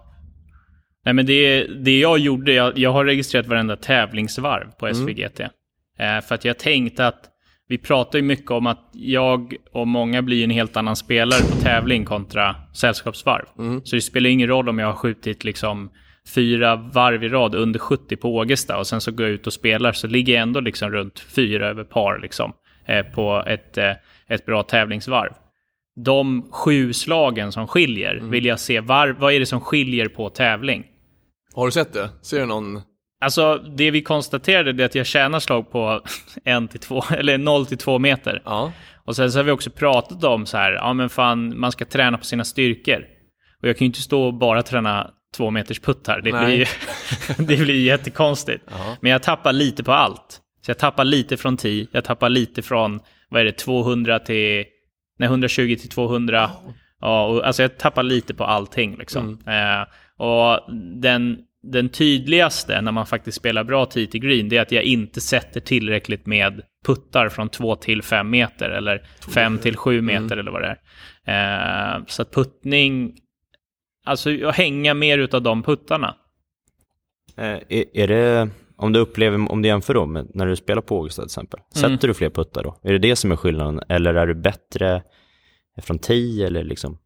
Nej, 1.06 1.14
men 1.14 1.26
det, 1.26 1.68
det 1.68 2.00
jag 2.00 2.20
gjorde, 2.20 2.54
jag, 2.54 2.78
jag 2.78 2.94
har 2.94 3.06
registrerat 3.06 3.48
varenda 3.48 3.76
tävlingsvarv 3.76 4.72
på 4.80 4.94
SVGT. 4.94 5.40
Eh, 5.40 6.22
för 6.28 6.36
att 6.36 6.46
jag 6.46 6.60
tänkte 6.60 7.08
att 7.08 7.26
vi 7.74 7.78
pratar 7.78 8.20
ju 8.20 8.24
mycket 8.24 8.52
om 8.52 8.68
att 8.68 8.90
jag 8.92 9.56
och 9.72 9.88
många 9.88 10.22
blir 10.22 10.44
en 10.44 10.50
helt 10.50 10.78
annan 10.78 10.96
spelare 10.96 11.42
på 11.42 11.62
tävling 11.62 12.06
kontra 12.06 12.56
sällskapsvarv. 12.74 13.46
Så 13.84 13.96
det 13.96 14.02
spelar 14.02 14.30
ingen 14.30 14.48
roll 14.48 14.70
om 14.70 14.80
jag 14.80 14.88
har 14.88 14.94
skjutit 14.94 15.44
liksom 15.44 15.90
fyra 16.36 16.76
varv 16.76 17.24
i 17.24 17.30
rad 17.30 17.56
under 17.56 17.80
70 17.80 18.16
på 18.16 18.36
Ågesta 18.36 18.78
och 18.78 18.88
sen 18.88 19.02
så 19.02 19.12
går 19.12 19.26
jag 19.26 19.34
ut 19.34 19.48
och 19.48 19.54
spelar 19.54 19.92
så 19.92 20.08
ligger 20.08 20.34
jag 20.34 20.42
ändå 20.42 20.60
liksom 20.60 20.92
runt 20.92 21.20
fyra 21.20 21.68
över 21.68 21.84
par 21.84 22.20
liksom 22.20 22.54
eh, 22.86 23.06
på 23.06 23.44
ett, 23.48 23.78
eh, 23.78 23.92
ett 24.28 24.46
bra 24.46 24.64
tävlingsvarv. 24.64 25.34
De 26.06 26.52
sju 26.52 26.94
slagen 26.94 27.52
som 27.52 27.68
skiljer 27.68 28.16
vill 28.16 28.46
jag 28.46 28.60
se, 28.60 28.80
var, 28.80 29.16
vad 29.20 29.34
är 29.34 29.40
det 29.40 29.46
som 29.46 29.62
skiljer 29.62 30.08
på 30.08 30.30
tävling? 30.30 30.86
Har 31.54 31.66
du 31.66 31.72
sett 31.72 31.94
det? 31.94 32.10
Ser 32.22 32.40
du 32.40 32.46
någon? 32.46 32.82
Alltså 33.24 33.58
det 33.58 33.92
vi 33.92 34.02
konstaterade 34.02 34.84
är 34.84 34.86
att 34.86 34.96
jag 34.96 35.06
tjänar 35.06 35.40
slag 35.40 35.72
på 35.72 36.02
en 36.44 36.68
till 36.68 36.80
två, 36.80 37.04
eller 37.18 37.38
0 37.38 37.66
till 37.66 37.78
2 37.78 38.00
meter. 38.00 38.42
Ja. 38.46 38.72
Och 39.06 39.16
sen 39.16 39.32
så 39.32 39.40
har 39.40 39.44
vi 39.44 39.52
också 39.52 39.70
pratat 39.70 40.24
om 40.24 40.46
så 40.46 40.58
här, 40.58 40.72
ja 40.72 40.94
men 40.94 41.10
fan, 41.10 41.60
man 41.60 41.72
ska 41.72 41.86
träna 41.86 42.18
på 42.18 42.26
sina 42.26 42.44
styrkor. 42.44 43.06
Och 43.62 43.68
jag 43.68 43.78
kan 43.78 43.86
ju 43.86 43.90
inte 43.90 44.02
stå 44.02 44.24
och 44.24 44.34
bara 44.34 44.64
träna 44.64 45.12
två 45.36 45.52
meters 45.52 45.80
puttar. 45.80 46.22
Det 46.22 46.32
Nej. 46.32 46.46
blir 46.46 46.70
det 47.48 47.64
blir 47.64 47.86
jättekonstigt. 47.86 48.64
Ja. 48.72 48.98
Men 49.02 49.12
jag 49.12 49.24
tappar 49.24 49.54
lite 49.54 49.84
på 49.84 49.92
allt. 49.92 50.40
Så 50.66 50.70
jag 50.70 50.78
tappar 50.78 51.04
lite 51.04 51.38
från 51.38 51.58
10, 51.58 51.88
jag 51.92 52.04
tappar 52.04 52.30
lite 52.30 52.62
från, 52.62 53.00
vad 53.30 53.42
är 53.42 53.46
det, 53.46 53.52
200 53.52 54.20
till, 54.20 54.66
nej 55.20 55.28
120 55.28 55.76
till 55.80 55.90
200. 55.90 56.50
Ja, 57.02 57.26
och, 57.26 57.48
alltså 57.48 57.62
jag 57.62 57.78
tappar 57.78 58.04
lite 58.04 58.34
på 58.34 58.44
allting 58.44 58.98
liksom. 58.98 59.40
Eh, 59.48 59.88
och 60.26 60.60
den, 61.02 61.38
den 61.64 61.90
tydligaste 61.90 62.82
när 62.82 62.92
man 62.92 63.06
faktiskt 63.06 63.38
spelar 63.38 63.64
bra 63.64 63.86
10 63.86 64.08
till 64.08 64.20
green, 64.20 64.50
det 64.50 64.58
är 64.58 64.62
att 64.62 64.72
jag 64.72 64.84
inte 64.84 65.22
sätter 65.22 65.60
tillräckligt 65.60 66.26
med 66.26 66.62
puttar 66.86 67.30
från 67.30 67.50
2 67.50 67.76
till 67.76 68.02
5 68.02 68.30
meter 68.30 68.70
eller 68.70 69.06
5 69.34 69.58
till 69.58 69.78
7 69.78 70.02
meter 70.02 70.38
eller 70.38 70.52
vad 70.52 70.62
det 70.62 70.78
är. 71.26 71.96
Eh, 71.96 72.04
så 72.08 72.22
att 72.22 72.34
puttning, 72.34 73.16
alltså 74.06 74.46
att 74.48 74.56
hänga 74.56 74.94
mer 74.94 75.18
utav 75.18 75.42
de 75.42 75.64
puttarna. 75.64 76.16
Eh, 77.38 77.60
är, 77.70 77.98
är 77.98 78.08
det, 78.08 78.50
om 78.76 78.94
du 78.94 79.00
upplever, 79.00 79.52
om 79.52 79.62
du 79.62 79.68
jämför 79.68 79.94
då 79.94 80.06
med 80.06 80.28
när 80.34 80.46
du 80.46 80.56
spelar 80.56 80.82
på 80.82 80.98
Augusta 80.98 81.22
till 81.22 81.28
exempel, 81.28 81.60
sätter 81.74 82.08
du 82.08 82.14
fler 82.14 82.30
puttar 82.30 82.64
då? 82.64 82.80
Är 82.84 82.92
det 82.92 83.00
det 83.00 83.16
som 83.16 83.32
är 83.32 83.36
skillnaden? 83.36 83.82
Eller 83.90 84.14
är 84.14 84.28
du 84.28 84.36
bättre 84.36 85.04
från 85.82 86.00
10 86.00 86.48
eller 86.48 86.64
liksom? 86.64 86.98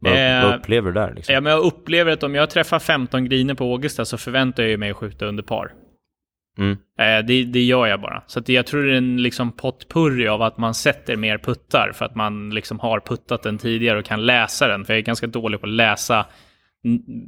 Vad, 0.00 0.12
Eh, 0.12 0.44
vad 0.44 0.54
upplever 0.54 0.92
du 0.92 1.00
där 1.00 1.14
liksom? 1.14 1.34
Ja, 1.34 1.40
men 1.40 1.52
jag 1.52 1.64
upplever 1.64 2.12
att 2.12 2.22
om 2.22 2.34
jag 2.34 2.50
träffar 2.50 2.78
15 2.78 3.24
griner 3.24 3.54
på 3.54 3.72
Augusta 3.72 4.04
så 4.04 4.18
förväntar 4.18 4.62
jag 4.62 4.80
mig 4.80 4.90
att 4.90 4.96
skjuta 4.96 5.26
under 5.26 5.42
par. 5.42 5.72
Mm. 6.58 6.72
Eh, 6.72 7.26
det, 7.26 7.44
det 7.44 7.62
gör 7.62 7.86
jag 7.86 8.00
bara. 8.00 8.22
Så 8.26 8.38
att 8.38 8.48
jag 8.48 8.66
tror 8.66 8.82
det 8.82 8.92
är 8.92 8.96
en 8.96 9.22
liksom 9.22 9.52
potpurri 9.52 10.28
av 10.28 10.42
att 10.42 10.58
man 10.58 10.74
sätter 10.74 11.16
mer 11.16 11.38
puttar 11.38 11.92
för 11.94 12.04
att 12.04 12.14
man 12.14 12.50
liksom 12.50 12.80
har 12.80 13.00
puttat 13.00 13.42
den 13.42 13.58
tidigare 13.58 13.98
och 13.98 14.04
kan 14.04 14.26
läsa 14.26 14.68
den. 14.68 14.84
För 14.84 14.92
jag 14.92 14.98
är 14.98 15.04
ganska 15.04 15.26
dålig 15.26 15.60
på 15.60 15.66
att 15.66 15.72
läsa 15.72 16.26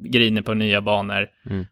griner 0.02 0.42
på 0.42 0.54
nya 0.54 0.80
banor. 0.80 1.28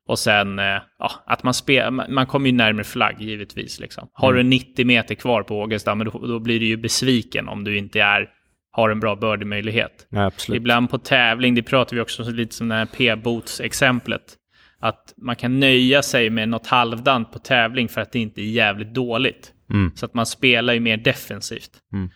Och 0.06 0.18
sen 0.18 0.58
eh, 0.58 0.82
ja, 0.98 1.10
att 1.26 1.42
man 1.42 1.54
spelar, 1.54 2.08
man 2.08 2.26
kommer 2.26 2.46
ju 2.46 2.56
närmare 2.56 2.84
flagg 2.84 3.20
givetvis. 3.20 3.80
Liksom. 3.80 4.08
Har 4.12 4.32
du 4.34 4.42
90 4.42 4.86
meter 4.86 5.14
kvar 5.14 5.42
på 5.42 5.60
Augusta, 5.60 5.94
men 5.94 6.06
då, 6.06 6.26
då 6.26 6.38
blir 6.38 6.60
du 6.60 6.66
ju 6.66 6.76
besviken 6.76 7.48
om 7.48 7.64
du 7.64 7.78
inte 7.78 8.00
är, 8.00 8.28
har 8.76 8.90
en 8.90 9.00
bra 9.00 9.16
birdie-möjlighet. 9.16 10.06
Ja. 10.10 10.30
Ibland 10.48 10.90
på 10.90 10.98
tävling, 10.98 11.54
det 11.54 11.62
pratar 11.62 11.96
vi 11.96 12.02
också 12.02 12.30
lite 12.30 12.54
som 12.54 12.68
det 12.68 12.74
här 12.74 12.86
p-boots-exemplet. 12.86 14.36
Att 14.80 15.14
man 15.16 15.36
kan 15.36 15.60
nöja 15.60 16.02
sig 16.02 16.30
med 16.30 16.48
något 16.48 16.66
halvdant 16.66 17.32
på 17.32 17.38
tävling 17.38 17.88
för 17.88 18.00
att 18.00 18.12
det 18.12 18.18
inte 18.18 18.40
är 18.40 18.50
jävligt 18.50 18.94
dåligt. 18.94 19.52
Mm. 19.70 19.92
Så 19.94 20.06
att 20.06 20.14
man 20.14 20.26
spelar 20.26 20.74
ju 20.74 20.80
mer 20.80 20.96
defensivt. 20.96 21.70
Mm. 21.92 22.10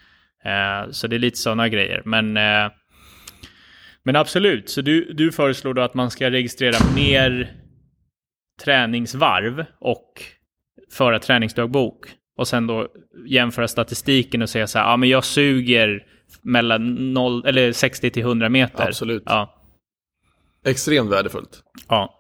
Eh, 0.44 0.90
så 0.90 1.06
det 1.06 1.16
är 1.16 1.18
lite 1.18 1.38
sådana 1.38 1.68
grejer. 1.68 2.02
Men, 2.04 2.36
eh, 2.36 2.72
men 4.02 4.16
absolut, 4.16 4.70
så 4.70 4.80
du, 4.82 5.12
du 5.12 5.32
föreslår 5.32 5.74
då 5.74 5.82
att 5.82 5.94
man 5.94 6.10
ska 6.10 6.30
registrera 6.30 6.94
mer 6.94 7.52
träningsvarv 8.64 9.64
och 9.78 10.22
föra 10.92 11.18
träningsdagbok. 11.18 12.06
Och 12.36 12.48
sen 12.48 12.66
då 12.66 12.88
jämföra 13.26 13.68
statistiken 13.68 14.42
och 14.42 14.50
säga 14.50 14.66
så 14.66 14.78
här, 14.78 14.86
ja 14.86 14.96
men 14.96 15.08
jag 15.08 15.24
suger 15.24 16.06
mellan 16.42 17.12
0, 17.14 17.46
eller 17.46 17.72
60 17.72 18.10
till 18.10 18.22
100 18.22 18.48
meter. 18.48 18.86
Absolut. 18.86 19.22
Ja. 19.26 19.54
Extremt 20.64 21.10
värdefullt. 21.10 21.62
ja. 21.88 22.16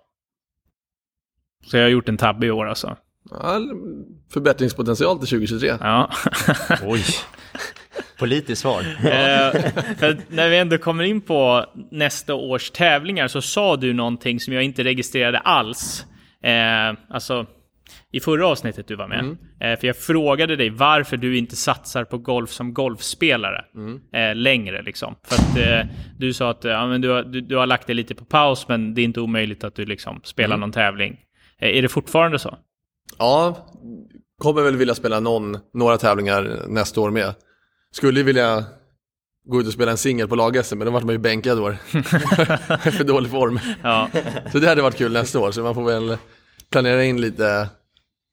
Så 1.66 1.76
jag 1.76 1.84
har 1.84 1.90
gjort 1.90 2.08
en 2.08 2.16
tabbe 2.16 2.46
i 2.46 2.50
år 2.50 2.66
alltså. 2.66 2.96
Ja, 3.30 3.60
förbättringspotential 4.32 5.18
till 5.18 5.28
2023. 5.28 5.68
Ja. 5.80 6.10
Oj. 6.84 7.04
Politiskt 8.18 8.62
svar. 8.62 8.80
Eh, 9.04 10.16
när 10.28 10.48
vi 10.48 10.58
ändå 10.58 10.78
kommer 10.78 11.04
in 11.04 11.20
på 11.20 11.66
nästa 11.90 12.34
års 12.34 12.70
tävlingar 12.70 13.28
så 13.28 13.42
sa 13.42 13.76
du 13.76 13.92
någonting 13.92 14.40
som 14.40 14.54
jag 14.54 14.62
inte 14.62 14.84
registrerade 14.84 15.38
alls. 15.38 16.06
Eh, 16.42 16.98
alltså, 17.08 17.46
i 18.12 18.20
förra 18.20 18.46
avsnittet 18.46 18.88
du 18.88 18.96
var 18.96 19.08
med. 19.08 19.36
Eh, 19.60 19.80
för 19.80 19.86
jag 19.86 19.96
frågade 19.96 20.56
dig 20.56 20.70
varför 20.70 21.16
du 21.16 21.38
inte 21.38 21.56
satsar 21.56 22.04
på 22.04 22.18
golf 22.18 22.50
som 22.50 22.74
golfspelare 22.74 23.64
eh, 24.14 24.34
längre. 24.34 24.82
Liksom. 24.82 25.14
För 25.24 25.34
att 25.34 25.56
eh, 25.56 25.90
du 26.18 26.32
sa 26.32 26.50
att 26.50 26.64
ja, 26.64 26.86
men 26.86 27.00
du, 27.00 27.08
har, 27.08 27.22
du, 27.22 27.40
du 27.40 27.56
har 27.56 27.66
lagt 27.66 27.86
det 27.86 27.94
lite 27.94 28.14
på 28.14 28.24
paus, 28.24 28.68
men 28.68 28.94
det 28.94 29.00
är 29.00 29.04
inte 29.04 29.20
omöjligt 29.20 29.64
att 29.64 29.74
du 29.74 29.84
liksom 29.84 30.20
spelar 30.24 30.56
någon 30.56 30.72
tävling. 30.72 31.20
Eh, 31.58 31.76
är 31.78 31.82
det 31.82 31.88
fortfarande 31.88 32.38
så? 32.38 32.58
Ja, 33.18 33.66
kommer 34.38 34.62
väl 34.62 34.76
vilja 34.76 34.94
spela 34.94 35.20
någon, 35.20 35.58
några 35.74 35.98
tävlingar 35.98 36.58
nästa 36.68 37.00
år 37.00 37.10
med. 37.10 37.34
Skulle 37.92 38.22
vilja 38.22 38.64
gå 39.44 39.60
ut 39.60 39.66
och 39.66 39.72
spela 39.72 39.90
en 39.90 39.98
singel 39.98 40.28
på 40.28 40.34
lag-SM, 40.34 40.78
men 40.78 40.86
då 40.86 40.92
vart 40.92 41.04
man 41.04 41.14
ju 41.14 41.18
bänkad 41.18 41.58
år. 41.58 41.76
För 42.90 43.04
dålig 43.04 43.30
form. 43.30 43.60
Ja. 43.82 44.08
Så 44.52 44.58
det 44.58 44.68
hade 44.68 44.82
varit 44.82 44.96
kul 44.96 45.12
nästa 45.12 45.38
år, 45.40 45.50
så 45.50 45.62
man 45.62 45.74
får 45.74 45.84
väl 45.84 46.16
planera 46.70 47.04
in 47.04 47.20
lite 47.20 47.68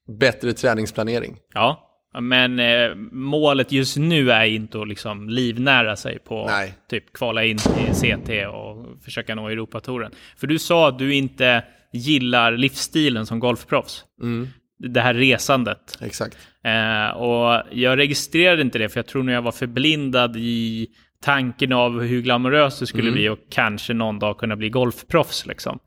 bättre 0.07 0.53
träningsplanering. 0.53 1.37
Ja, 1.53 1.83
men 2.21 2.59
eh, 2.59 2.95
målet 3.11 3.71
just 3.71 3.97
nu 3.97 4.31
är 4.31 4.45
inte 4.45 4.81
att 4.81 4.87
liksom 4.87 5.29
livnära 5.29 5.95
sig 5.95 6.19
på 6.19 6.45
Nej. 6.45 6.73
typ 6.89 7.13
kvala 7.13 7.43
in 7.43 7.57
i 7.57 7.93
CT 7.93 8.29
och 8.53 9.03
försöka 9.03 9.35
nå 9.35 9.47
Europatouren. 9.49 10.11
För 10.37 10.47
du 10.47 10.59
sa 10.59 10.87
att 10.87 10.99
du 10.99 11.13
inte 11.13 11.63
gillar 11.93 12.51
livsstilen 12.51 13.25
som 13.25 13.39
golfproffs. 13.39 14.05
Mm, 14.21 14.47
Det 14.79 15.01
här 15.01 15.13
resandet. 15.13 15.97
exakt. 16.01 16.37
Eh, 16.63 17.17
och 17.17 17.63
jag 17.71 17.97
registrerade 17.97 18.61
inte 18.61 18.79
det 18.79 18.89
för 18.89 18.97
jag 18.99 19.07
tror 19.07 19.23
nog 19.23 19.35
jag 19.35 19.41
var 19.41 19.51
förblindad 19.51 20.35
i 20.37 20.87
tanken 21.21 21.73
av 21.73 22.01
hur 22.01 22.21
glamoröst 22.21 22.79
det 22.79 22.87
skulle 22.87 23.11
bli 23.11 23.29
och 23.29 23.39
kanske 23.49 23.93
någon 23.93 24.19
dag 24.19 24.37
kunna 24.37 24.55
bli 24.55 24.69
golfproffs 24.69 25.45
liksom. 25.45 25.79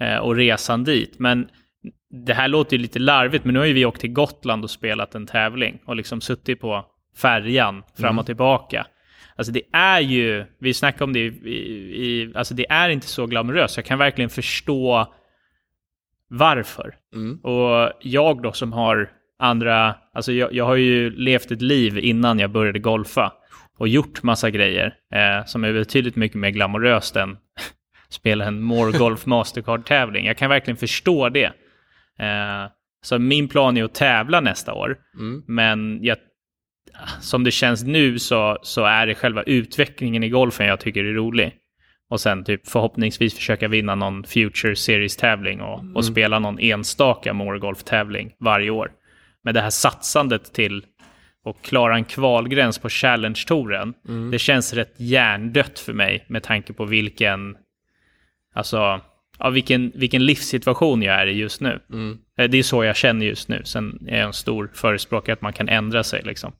Eh, 0.00 0.16
och 0.16 0.36
resan 0.36 0.84
dit. 0.84 1.18
Men 1.18 1.48
det 2.10 2.34
här 2.34 2.48
låter 2.48 2.76
ju 2.76 2.82
lite 2.82 2.98
larvigt, 2.98 3.44
men 3.44 3.54
nu 3.54 3.58
har 3.58 3.66
ju 3.66 3.72
vi 3.72 3.84
åkt 3.84 4.00
till 4.00 4.12
Gotland 4.12 4.64
och 4.64 4.70
spelat 4.70 5.14
en 5.14 5.26
tävling 5.26 5.78
och 5.84 5.96
liksom 5.96 6.20
suttit 6.20 6.60
på 6.60 6.84
färjan 7.16 7.82
fram 8.00 8.18
och 8.18 8.26
tillbaka. 8.26 8.86
Alltså 9.36 9.52
det 9.52 9.62
är 9.72 10.00
ju, 10.00 10.44
vi 10.58 10.74
snackade 10.74 11.04
om 11.04 11.12
det 11.12 11.20
i, 11.20 11.52
i 12.04 12.32
alltså 12.34 12.54
det 12.54 12.70
är 12.70 12.88
inte 12.88 13.06
så 13.06 13.26
glamoröst. 13.26 13.76
Jag 13.76 13.86
kan 13.86 13.98
verkligen 13.98 14.30
förstå 14.30 15.14
varför. 16.28 16.94
Mm. 17.14 17.38
Och 17.38 17.92
jag 18.00 18.42
då 18.42 18.52
som 18.52 18.72
har 18.72 19.10
andra, 19.38 19.94
alltså 20.14 20.32
jag, 20.32 20.52
jag 20.52 20.64
har 20.64 20.76
ju 20.76 21.10
levt 21.10 21.50
ett 21.50 21.62
liv 21.62 21.98
innan 21.98 22.38
jag 22.38 22.50
började 22.50 22.78
golfa 22.78 23.32
och 23.78 23.88
gjort 23.88 24.22
massa 24.22 24.50
grejer 24.50 24.94
eh, 25.14 25.46
som 25.46 25.64
är 25.64 25.72
betydligt 25.72 26.16
mycket 26.16 26.38
mer 26.38 26.50
glamoröst 26.50 27.16
än 27.16 27.36
spela 28.08 28.44
en 28.44 28.62
More 28.62 28.98
Golf 28.98 29.26
Mastercard-tävling. 29.26 30.26
Jag 30.26 30.36
kan 30.36 30.50
verkligen 30.50 30.76
förstå 30.76 31.28
det. 31.28 31.52
Eh, 32.18 32.70
så 33.02 33.18
min 33.18 33.48
plan 33.48 33.76
är 33.76 33.84
att 33.84 33.94
tävla 33.94 34.40
nästa 34.40 34.74
år, 34.74 34.96
Mm. 35.18 35.42
men 35.46 35.98
jag, 36.04 36.16
som 37.20 37.44
det 37.44 37.50
känns 37.50 37.84
nu 37.84 38.18
så, 38.18 38.58
så 38.62 38.84
är 38.84 39.06
det 39.06 39.14
själva 39.14 39.42
utvecklingen 39.42 40.22
i 40.24 40.28
golfen 40.28 40.66
jag 40.66 40.80
tycker 40.80 41.04
är 41.04 41.14
rolig. 41.14 41.54
Och 42.10 42.20
sen 42.20 42.44
typ 42.44 42.68
förhoppningsvis 42.68 43.34
försöka 43.34 43.68
vinna 43.68 43.94
någon 43.94 44.24
Future 44.24 44.76
Series-tävling 44.76 45.60
och, 45.60 45.84
och 45.94 46.04
spela 46.04 46.38
någon 46.38 46.58
enstaka 46.58 47.32
More 47.32 47.58
Golf-tävling 47.58 48.32
varje 48.40 48.70
år. 48.70 48.90
Men 49.44 49.54
det 49.54 49.60
här 49.60 49.70
satsandet 49.70 50.52
till 50.54 50.84
att 51.44 51.62
klara 51.62 51.94
en 51.94 52.04
kvalgräns 52.04 52.78
på 52.78 52.88
Challenge-touren, 52.88 53.94
det 54.30 54.38
känns 54.38 54.74
rätt 54.74 54.94
hjärndött 54.96 55.78
för 55.78 55.92
mig 55.92 56.24
med 56.28 56.42
tanke 56.42 56.72
på 56.72 56.84
vilken, 56.84 57.56
alltså, 58.54 59.00
ja, 59.38 59.50
vilken, 59.50 59.92
vilken 59.94 60.26
livssituation 60.26 61.02
jag 61.02 61.14
är 61.22 61.26
i 61.26 61.32
just 61.32 61.60
nu. 61.60 61.80
Mm. 61.92 62.18
Eh, 62.38 62.50
Det 62.50 62.58
är 62.58 62.62
så 62.62 62.84
jag 62.84 62.96
känner 62.96 63.26
just 63.26 63.48
nu. 63.48 63.62
Sen 63.64 64.06
är 64.08 64.18
jag 64.18 64.26
en 64.26 64.32
stor 64.32 64.70
förespråkare 64.74 65.32
att 65.32 65.42
man 65.42 65.52
kan 65.52 65.68
ändra 65.68 66.04
sig. 66.04 66.22
Liksom. 66.24 66.52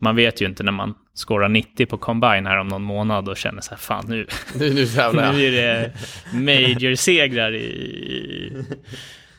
Man 0.00 0.16
vet 0.16 0.40
ju 0.40 0.46
inte 0.46 0.62
när 0.62 0.72
man 0.72 0.94
skårar 1.14 1.48
90 1.48 1.86
på 1.86 1.98
combine 1.98 2.46
här 2.46 2.58
om 2.58 2.68
någon 2.68 2.82
månad 2.82 3.28
och 3.28 3.36
känner 3.36 3.60
så 3.60 3.70
här, 3.70 3.78
fan 3.78 4.04
nu, 4.08 4.26
Nu, 4.58 4.74
nu 4.74 4.74
nu 5.12 5.44
är 5.46 5.52
det 5.52 5.92
major-segrar 6.32 7.54
i, 7.54 7.58
i, 7.58 8.52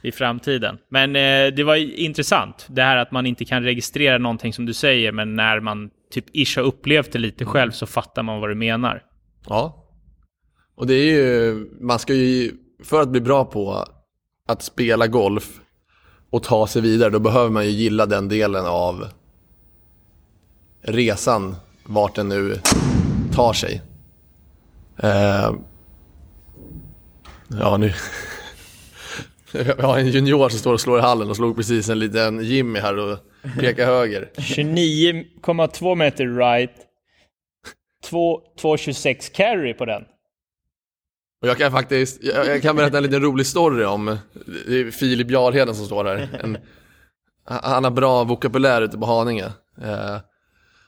i 0.01 0.11
framtiden. 0.11 0.77
Men 0.89 1.15
eh, 1.15 1.53
det 1.55 1.63
var 1.63 1.75
intressant, 1.99 2.67
det 2.69 2.81
här 2.81 2.97
att 2.97 3.11
man 3.11 3.25
inte 3.25 3.45
kan 3.45 3.63
registrera 3.63 4.17
någonting 4.17 4.53
som 4.53 4.65
du 4.65 4.73
säger, 4.73 5.11
men 5.11 5.35
när 5.35 5.59
man 5.59 5.89
typ 6.11 6.25
ish 6.33 6.57
har 6.57 6.63
upplevt 6.63 7.11
det 7.11 7.19
lite 7.19 7.45
själv 7.45 7.71
så 7.71 7.85
fattar 7.85 8.23
man 8.23 8.39
vad 8.41 8.49
du 8.49 8.55
menar. 8.55 9.03
Ja. 9.47 9.85
Och 10.75 10.87
det 10.87 10.93
är 10.93 11.05
ju, 11.05 11.65
man 11.81 11.99
ska 11.99 12.13
ju, 12.13 12.51
för 12.83 13.01
att 13.01 13.09
bli 13.09 13.21
bra 13.21 13.45
på 13.45 13.85
att 14.47 14.61
spela 14.61 15.07
golf 15.07 15.59
och 16.29 16.43
ta 16.43 16.67
sig 16.67 16.81
vidare, 16.81 17.09
då 17.09 17.19
behöver 17.19 17.49
man 17.49 17.65
ju 17.65 17.71
gilla 17.71 18.05
den 18.05 18.27
delen 18.27 18.65
av 18.65 19.07
resan, 20.81 21.55
vart 21.83 22.15
den 22.15 22.29
nu 22.29 22.59
tar 23.33 23.53
sig. 23.53 23.81
Eh, 24.97 25.53
ja, 27.47 27.77
nu 27.77 27.93
Jag 29.51 29.83
har 29.83 29.97
en 29.97 30.07
junior 30.07 30.49
som 30.49 30.59
står 30.59 30.73
och 30.73 30.81
slår 30.81 30.99
i 30.99 31.01
hallen 31.01 31.29
och 31.29 31.35
slog 31.35 31.55
precis 31.55 31.89
en 31.89 31.99
liten 31.99 32.43
Jimmy 32.43 32.79
här 32.79 32.97
och 32.97 33.17
pekar 33.59 33.85
höger. 33.85 34.29
29,2 34.37 35.95
meter 35.95 36.27
right. 36.27 36.75
2,26 38.09 39.33
carry 39.33 39.73
på 39.73 39.85
den. 39.85 40.03
Och 41.41 41.47
jag 41.47 41.57
kan 41.57 41.71
faktiskt, 41.71 42.23
jag, 42.23 42.47
jag 42.47 42.61
kan 42.61 42.75
berätta 42.75 42.97
en 42.97 43.03
liten 43.03 43.21
rolig 43.21 43.45
story 43.45 43.85
om 43.85 44.17
det 44.67 44.79
är 44.79 44.91
Filip 44.91 45.31
Jarheden 45.31 45.75
som 45.75 45.85
står 45.85 46.05
här. 46.05 46.39
En, 46.43 46.57
han 47.45 47.83
har 47.83 47.91
bra 47.91 48.23
vokabulär 48.23 48.81
ute 48.81 48.97
på 48.97 49.05
Haninge. 49.05 49.45
Eh, 49.81 50.17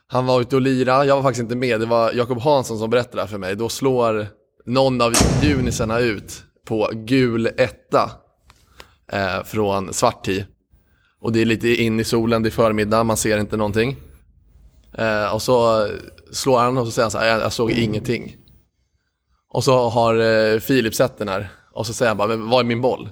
han 0.06 0.26
var 0.26 0.40
ute 0.40 0.56
och 0.56 0.62
lira, 0.62 1.04
jag 1.04 1.16
var 1.16 1.22
faktiskt 1.22 1.42
inte 1.42 1.56
med, 1.56 1.80
det 1.80 1.86
var 1.86 2.12
Jakob 2.12 2.40
Hansson 2.40 2.78
som 2.78 2.90
berättade 2.90 3.16
det 3.16 3.20
här 3.20 3.28
för 3.28 3.38
mig. 3.38 3.56
Då 3.56 3.68
slår 3.68 4.26
någon 4.66 5.00
av 5.00 5.12
junisarna 5.42 5.98
ut 5.98 6.42
på 6.66 6.90
gul 6.92 7.46
etta 7.46 8.10
eh, 9.12 9.44
från 9.44 9.92
svart. 9.92 10.28
Och 11.20 11.32
det 11.32 11.40
är 11.40 11.44
lite 11.44 11.68
in 11.68 12.00
i 12.00 12.04
solen, 12.04 12.42
det 12.42 12.48
är 12.48 12.50
förmiddag, 12.50 13.04
man 13.04 13.16
ser 13.16 13.38
inte 13.38 13.56
någonting. 13.56 13.96
Eh, 14.98 15.34
och 15.34 15.42
så 15.42 15.88
slår 16.32 16.58
han 16.58 16.78
och 16.78 16.86
så 16.86 16.92
säger 16.92 17.04
han 17.04 17.10
så 17.10 17.18
här, 17.18 17.26
jag, 17.26 17.40
jag 17.40 17.52
såg 17.52 17.70
ingenting. 17.70 18.36
Och 19.52 19.64
så 19.64 19.88
har 19.88 20.14
eh, 20.14 20.60
Filip 20.60 20.94
sett 20.94 21.18
den 21.18 21.28
här. 21.28 21.48
Och 21.72 21.86
så 21.86 21.94
säger 21.94 22.10
han 22.10 22.16
bara, 22.16 22.28
men 22.28 22.48
vad 22.48 22.60
är 22.60 22.64
min 22.64 22.80
boll? 22.80 23.08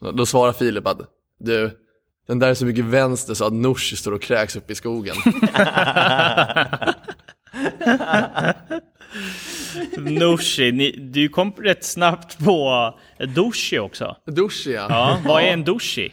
Då, 0.00 0.12
då 0.12 0.26
svarar 0.26 0.52
Filip 0.52 0.86
att, 0.86 1.00
du, 1.38 1.78
den 2.26 2.38
där 2.38 2.48
är 2.48 2.54
så 2.54 2.66
mycket 2.66 2.84
vänster 2.84 3.34
så 3.34 3.44
att 3.44 3.52
Nooshi 3.52 3.96
står 3.96 4.12
och 4.12 4.22
kräks 4.22 4.56
upp 4.56 4.70
i 4.70 4.74
skogen. 4.74 5.16
Nooshi, 9.98 10.72
ni, 10.72 10.90
du 11.12 11.28
kom 11.28 11.52
rätt 11.58 11.84
snabbt 11.84 12.38
på 12.44 12.94
Dushi 13.34 13.78
också. 13.78 14.16
Dushi 14.26 14.72
ja. 14.74 14.86
Ja, 14.88 15.18
vad 15.26 15.42
är 15.42 15.46
en 15.46 15.64
Dushi? 15.64 16.12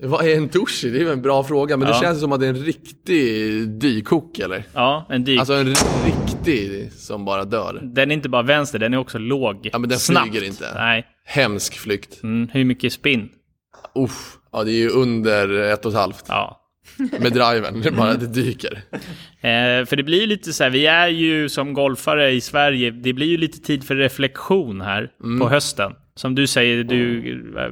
Vad 0.00 0.24
är 0.26 0.36
en 0.36 0.48
dushi? 0.48 0.90
Det 0.90 0.98
är 1.02 1.12
en 1.12 1.22
bra 1.22 1.44
fråga, 1.44 1.76
men 1.76 1.88
det 1.88 1.94
Ja. 1.94 2.00
känns 2.00 2.20
som 2.20 2.32
att 2.32 2.40
det 2.40 2.46
är 2.46 2.50
en 2.50 2.64
riktig 2.64 3.68
dykok 3.68 4.38
eller? 4.38 4.64
Ja, 4.74 5.06
en 5.10 5.24
dyk. 5.24 5.38
Alltså 5.38 5.54
en 5.54 5.74
riktig 6.06 6.92
som 6.92 7.24
bara 7.24 7.44
dör. 7.44 7.80
Den 7.82 8.10
är 8.10 8.14
inte 8.14 8.28
bara 8.28 8.42
vänster, 8.42 8.78
den 8.78 8.94
är 8.94 8.98
också 8.98 9.18
låg. 9.18 9.68
Ja, 9.72 9.78
men 9.78 9.90
den 9.90 9.98
Snabbt. 9.98 10.30
flyger 10.30 10.46
inte. 10.46 10.70
Nej. 10.74 11.06
Hemsk 11.26 11.74
flykt. 11.78 12.22
Mm, 12.22 12.48
hur 12.52 12.64
mycket 12.64 12.92
spinn? 12.92 13.28
Uff. 13.94 14.36
Ja, 14.52 14.64
det 14.64 14.70
är 14.70 14.78
ju 14.78 14.88
under 14.88 15.48
ett 15.60 15.84
och 15.84 15.92
ett 15.92 15.98
halvt. 15.98 16.24
Ja. 16.28 16.60
Med 17.20 17.32
driven, 17.32 17.80
det 17.80 17.90
bara 17.90 18.14
det 18.14 18.26
dyker. 18.26 18.82
Eh, 19.40 19.86
för 19.86 19.96
det 19.96 20.02
blir 20.02 20.20
ju 20.20 20.26
lite 20.26 20.52
så 20.52 20.64
här, 20.64 20.70
vi 20.70 20.86
är 20.86 21.08
ju 21.08 21.48
som 21.48 21.72
golfare 21.74 22.30
i 22.30 22.40
Sverige, 22.40 22.90
det 22.90 23.12
blir 23.12 23.26
ju 23.26 23.36
lite 23.36 23.58
tid 23.60 23.84
för 23.84 23.96
reflektion 23.96 24.80
här 24.80 25.10
Mm. 25.24 25.40
på 25.40 25.48
hösten. 25.48 25.92
Som 26.16 26.34
du 26.34 26.46
säger, 26.46 26.84
du 26.84 27.28
eh, 27.58 27.70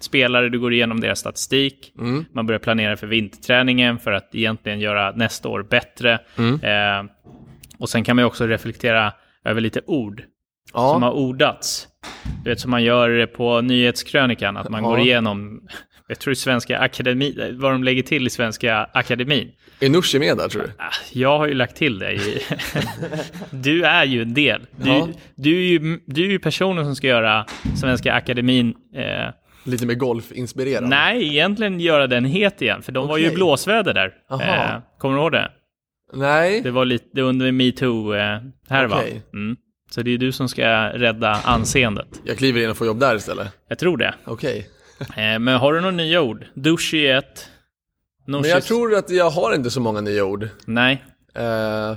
spelare, 0.00 0.48
du 0.48 0.58
går 0.58 0.72
igenom 0.72 1.00
deras 1.00 1.18
statistik. 1.18 1.92
Mm. 1.98 2.24
Man 2.32 2.46
börjar 2.46 2.58
planera 2.58 2.96
för 2.96 3.06
vinterträningen 3.06 3.98
för 3.98 4.12
att 4.12 4.34
egentligen 4.34 4.80
göra 4.80 5.10
nästa 5.12 5.48
år 5.48 5.62
bättre. 5.62 6.18
Mm. 6.38 6.54
Eh, 6.54 7.10
och 7.78 7.88
sen 7.88 8.04
kan 8.04 8.16
man 8.16 8.22
ju 8.22 8.26
också 8.26 8.46
reflektera 8.46 9.12
över 9.44 9.60
lite 9.60 9.80
ord 9.86 10.22
som 10.72 10.80
Ja, 10.82 10.98
har 10.98 11.12
ordats. 11.12 11.88
Du 12.44 12.50
vet 12.50 12.60
som 12.60 12.70
man 12.70 12.84
gör 12.84 13.26
på 13.26 13.60
nyhetskrönikan, 13.60 14.56
att 14.56 14.68
man 14.68 14.82
Ja. 14.82 14.88
går 14.90 14.98
igenom, 15.00 15.60
jag 16.08 16.18
tror 16.18 16.34
Svenska 16.34 16.78
Akademi, 16.78 17.52
vad 17.58 17.72
de 17.72 17.84
lägger 17.84 18.02
till 18.02 18.26
i 18.26 18.30
Svenska 18.30 18.88
Akademin. 18.94 19.52
är 19.80 19.88
Nooshi 19.88 20.18
med 20.18 20.36
där 20.36 20.48
tror 20.48 20.62
du? 20.62 20.68
Ah, 20.78 20.90
Jag 21.12 21.38
har 21.38 21.46
ju 21.46 21.54
lagt 21.54 21.76
till 21.76 22.02
i- 22.02 22.40
du 23.50 23.84
är 23.84 24.04
ju 24.04 24.22
en 24.22 24.34
del. 24.34 24.66
Du, 24.76 24.90
Ja. 24.90 25.08
du, 25.36 25.56
är 25.56 25.68
ju, 25.68 26.00
du 26.06 26.24
är 26.26 26.30
ju 26.30 26.38
personen 26.38 26.84
som 26.84 26.96
ska 26.96 27.06
göra 27.06 27.46
Svenska 27.80 28.12
Akademin. 28.14 28.74
Eh, 28.94 29.32
Lite 29.64 29.86
mer 29.86 29.94
golfinspirerad. 29.94 30.88
nej, 30.88 31.26
egentligen 31.28 31.80
göra 31.80 32.06
den 32.06 32.24
het 32.24 32.62
igen, 32.62 32.82
för 32.82 32.92
de 32.92 33.08
var 33.08 33.18
ju 33.18 33.30
blåsväder 33.34 33.94
där. 33.94 34.12
Eh, 34.30 34.80
kommer 34.98 35.14
du 35.16 35.20
ihåg 35.22 35.32
det? 35.32 35.50
Nej. 36.14 36.60
Det 36.60 36.70
var 36.70 36.84
lite 36.84 37.20
under 37.20 37.52
metoo-härvan. 37.52 38.98
Okej. 38.98 39.22
Mm. 39.32 39.56
Så 39.90 40.02
det 40.02 40.10
är 40.14 40.18
du 40.18 40.32
som 40.32 40.48
ska 40.48 40.68
rädda 40.88 41.30
anseendet. 41.44 42.06
Jag 42.24 42.36
kliver 42.38 42.62
in 42.64 42.70
och 42.70 42.76
får 42.76 42.86
jobb 42.86 43.00
där 43.00 43.16
istället. 43.16 43.48
Jag 43.68 43.78
tror 43.78 43.96
det. 43.96 44.14
Okej. 44.24 44.58
Eh, 44.58 44.64
men 45.16 45.48
har 45.48 45.72
du 45.72 45.80
några 45.80 45.96
nya 45.96 46.22
ord? 46.22 46.46
Dushi 46.54 47.06
är 47.06 47.18
ett. 47.18 47.48
Men 48.26 48.44
jag 48.44 48.62
tror 48.62 48.94
att 48.94 49.10
jag 49.10 49.30
har 49.30 49.54
inte 49.54 49.70
så 49.70 49.80
många 49.80 50.00
nya 50.00 50.24
ord. 50.24 50.48
Nej. 50.66 51.04
Eh, 51.34 51.96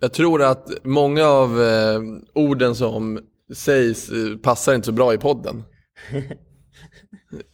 jag 0.00 0.12
tror 0.12 0.42
att 0.42 0.84
många 0.84 1.26
av 1.26 1.62
eh, 1.62 2.00
orden 2.34 2.74
som 2.74 3.20
sägs 3.54 4.10
eh, 4.10 4.36
passar 4.36 4.74
inte 4.74 4.86
så 4.86 4.92
bra 4.92 5.14
i 5.14 5.18
podden. 5.18 5.64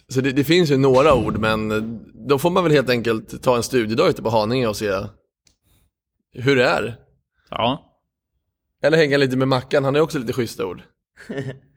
Så 0.09 0.21
det, 0.21 0.33
det 0.33 0.45
finns 0.45 0.71
ju 0.71 0.77
några 0.77 1.15
ord, 1.15 1.39
men 1.39 1.71
eh, 1.71 1.83
då 2.29 2.39
får 2.39 2.51
man 2.51 2.65
väl 2.65 2.73
helt 2.73 2.91
enkelt 2.91 3.43
ta 3.43 3.57
en 3.57 3.63
studiedag 3.63 4.09
ute 4.09 4.23
på 4.23 4.31
Haninge 4.31 4.67
och 4.67 4.77
se 4.77 4.93
hur 6.33 6.57
det 6.57 6.65
är. 6.65 6.97
Ja. 7.51 7.91
Eller 8.83 8.99
hänga 8.99 9.17
lite 9.17 9.37
med 9.37 9.49
Mackan, 9.49 9.85
han 9.85 9.95
har 9.95 10.03
också 10.03 10.19
lite 10.19 10.33
schyssta 10.33 10.67
ord. 10.67 10.83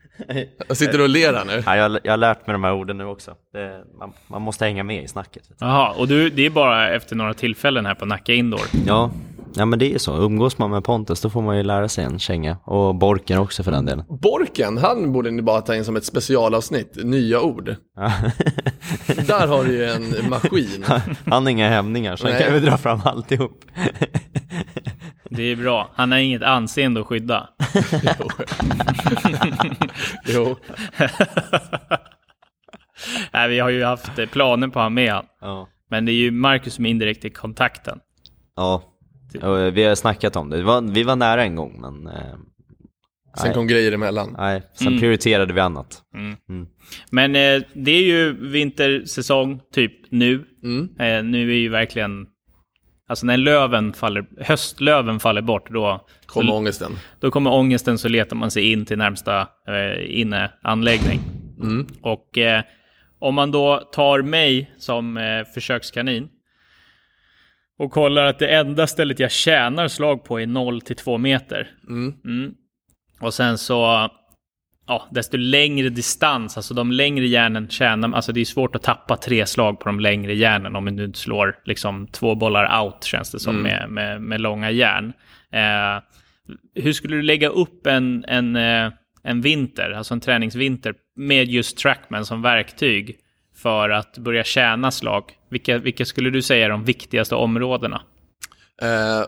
Jag 0.68 0.78
sitter 0.78 1.02
och 1.02 1.10
ler 1.10 1.34
här 1.34 1.46
nu. 1.46 1.64
Ja, 1.66 1.76
jag, 1.76 2.00
jag 2.04 2.12
har 2.12 2.18
lärt 2.18 2.48
mig 2.48 2.54
de 2.54 2.64
här 2.64 2.74
orden 2.74 2.98
nu 2.98 3.06
också. 3.06 3.36
Det, 3.54 3.84
man, 4.00 4.14
man 4.28 4.42
måste 4.42 4.66
hänga 4.66 4.84
med 4.84 5.04
i 5.04 5.08
snacket. 5.08 5.44
Jaha, 5.60 5.94
och 5.98 6.08
du, 6.08 6.30
det 6.30 6.46
är 6.46 6.50
bara 6.50 6.90
efter 6.96 7.16
några 7.16 7.34
tillfällen 7.34 7.86
här 7.86 7.96
på 7.96 8.06
Nacka 8.06 8.34
Indoor. 8.34 8.62
Ja, 8.86 9.12
ja 9.56 9.66
men 9.66 9.80
det 9.80 9.94
är 9.94 9.98
så. 9.98 10.18
Umgås 10.18 10.58
man 10.58 10.72
med 10.72 10.84
Pontus 10.84 11.22
då 11.22 11.30
får 11.30 11.42
man 11.42 11.58
ju 11.58 11.64
lära 11.64 11.90
sig 11.90 12.04
en 12.04 12.20
känga. 12.20 12.58
Och 12.64 12.96
Borken 12.96 13.40
också 13.40 13.64
för 13.64 13.72
den 13.72 13.86
delen. 13.86 14.06
Borken, 14.10 14.78
han 14.78 15.14
borde 15.14 15.32
ni 15.32 15.42
bara 15.42 15.62
ta 15.62 15.76
in 15.76 15.86
som 15.86 15.96
ett 15.96 16.06
specialavsnitt, 16.06 16.98
nya 17.04 17.42
ord. 17.42 17.76
Ja. 17.96 18.12
Där 19.28 19.48
har 19.48 19.64
du 19.64 19.72
ju 19.72 19.86
en 19.86 20.30
maskin. 20.30 20.86
Han 21.26 21.44
har 21.44 21.50
inga 21.50 21.70
hämningar 21.70 22.16
så 22.16 22.28
han 22.28 22.34
Nej. 22.34 22.44
kan 22.44 22.54
väl 22.54 22.66
dra 22.66 22.78
fram 22.78 23.02
alltihop. 23.06 23.66
Det 25.30 25.44
är 25.44 25.56
bra. 25.56 25.92
Han 25.96 26.12
har 26.12 26.20
inget 26.20 26.42
anseende 26.42 27.02
att 27.02 27.08
skydda. 27.08 27.50
Jo. 30.26 30.56
Nej, 33.34 33.50
vi 33.50 33.60
har 33.60 33.70
ju 33.70 33.84
haft 33.84 34.20
eh, 34.20 34.26
planer 34.26 34.68
på 34.68 34.80
att 34.80 34.86
ha 34.86 34.90
med 34.90 35.14
han. 35.14 35.26
Ja. 35.42 35.70
Men 35.90 36.06
det 36.06 36.12
är 36.12 36.14
ju 36.14 36.32
Marcus 36.32 36.74
som 36.74 36.86
är 36.86 36.90
indirekt 36.90 37.26
i 37.26 37.30
kontakten. 37.30 38.00
Ja, 38.56 38.84
och 39.42 39.78
vi 39.78 39.84
har 39.84 39.96
snackat 39.96 40.36
om 40.36 40.50
det. 40.50 40.58
Vi 40.58 40.64
var, 40.64 40.82
vi 40.82 41.04
var 41.04 41.16
nära 41.16 41.44
en 41.44 41.56
gång 41.56 41.82
men 41.82 42.08
eh, 42.08 42.36
Sen 43.38 43.46
Nej. 43.46 43.54
kom 43.54 43.68
grejer 43.68 43.92
emellan. 43.92 44.36
nej, 44.38 44.62
sen 44.74 45.00
prioriterade 45.00 45.54
vi 45.54 45.60
annat. 45.60 46.02
Men 47.12 47.36
eh, 47.36 47.62
det 47.74 47.92
är 47.92 48.04
ju 48.04 48.50
vintersäsong 48.52 49.60
typ 49.74 50.12
nu. 50.12 50.46
Mm. 50.64 50.90
Eh, 51.00 51.24
nu 51.32 51.52
är 51.52 51.56
ju 51.58 51.70
verkligen... 51.70 52.26
Alltså 53.10 53.26
när 53.26 53.38
löven 53.38 53.94
faller, 53.94 54.26
höstlöven 54.42 55.20
faller 55.20 55.42
bort, 55.42 55.70
då, 55.70 56.06
Kom 56.26 56.50
ångesten. 56.50 56.92
då 57.20 57.32
kommer 57.32 57.54
ångesten 57.54 57.98
så 57.98 58.08
letar 58.08 58.36
man 58.36 58.52
sig 58.52 58.72
in 58.72 58.86
till 58.86 58.98
närmsta 58.98 59.42
eh, 59.68 60.20
inneanläggning. 60.20 61.20
Mm. 61.62 61.88
Och 62.02 62.38
eh, 62.38 62.64
om 63.20 63.36
man 63.36 63.52
då 63.52 63.78
tar 63.92 64.22
mig 64.22 64.72
som 64.78 65.18
eh, 65.18 65.46
försökskanin 65.54 66.30
och 67.80 67.92
kollar 67.92 68.26
att 68.26 68.40
det 68.40 68.48
enda 68.48 68.88
stället 68.88 69.20
jag 69.20 69.32
tjänar 69.32 69.88
slag 69.88 70.24
på 70.24 70.40
är 70.40 70.48
0 70.48 70.82
till 70.82 70.96
2 70.96 71.18
meter. 71.18 71.70
Mm. 71.90 72.14
Mm. 72.26 72.54
Och 73.22 73.34
sen 73.34 73.58
så, 73.58 74.10
ja, 74.88 75.08
desto 75.12 75.38
längre 75.38 75.90
distans, 75.90 76.58
alltså 76.58 76.74
de 76.74 76.92
längre 76.92 77.28
järnen 77.28 77.70
tjänar, 77.70 78.14
alltså 78.14 78.32
det 78.32 78.42
är 78.42 78.46
svårt 78.46 78.76
att 78.76 78.84
tappa 78.84 79.18
tre 79.18 79.46
slag 79.46 79.80
på 79.80 79.90
de 79.90 80.00
längre 80.00 80.34
järnen 80.34 80.76
om 80.76 80.96
du 80.96 81.06
inte 81.06 81.20
slår 81.20 81.56
liksom 81.66 82.08
två 82.08 82.36
bollar 82.36 82.84
out 82.84 83.04
känns 83.04 83.32
det 83.32 83.40
som 83.40 83.56
med, 83.56 83.90
med, 83.90 84.22
med 84.22 84.42
långa 84.42 84.72
järn. 84.72 85.14
Eh, 85.52 86.04
hur 86.84 86.94
skulle 86.94 87.16
du 87.16 87.22
lägga 87.22 87.50
upp 87.50 87.88
en, 87.88 88.26
en, 88.28 88.56
eh, 88.56 88.92
en 89.24 89.42
vinter, 89.42 89.92
alltså 89.92 90.14
en 90.14 90.20
träningsvinter 90.20 90.94
med 91.16 91.48
just 91.48 91.78
Trackman 91.78 92.26
som 92.26 92.42
verktyg 92.42 93.16
för 93.56 93.90
att 93.90 94.18
börja 94.18 94.44
tjäna 94.44 94.92
slag? 94.92 95.24
Vilka, 95.50 95.78
vilka 95.78 96.06
skulle 96.06 96.30
du 96.30 96.42
säga 96.42 96.66
är 96.66 96.70
de 96.70 96.84
viktigaste 96.84 97.36
områdena? 97.36 98.02
Eh, 98.82 99.26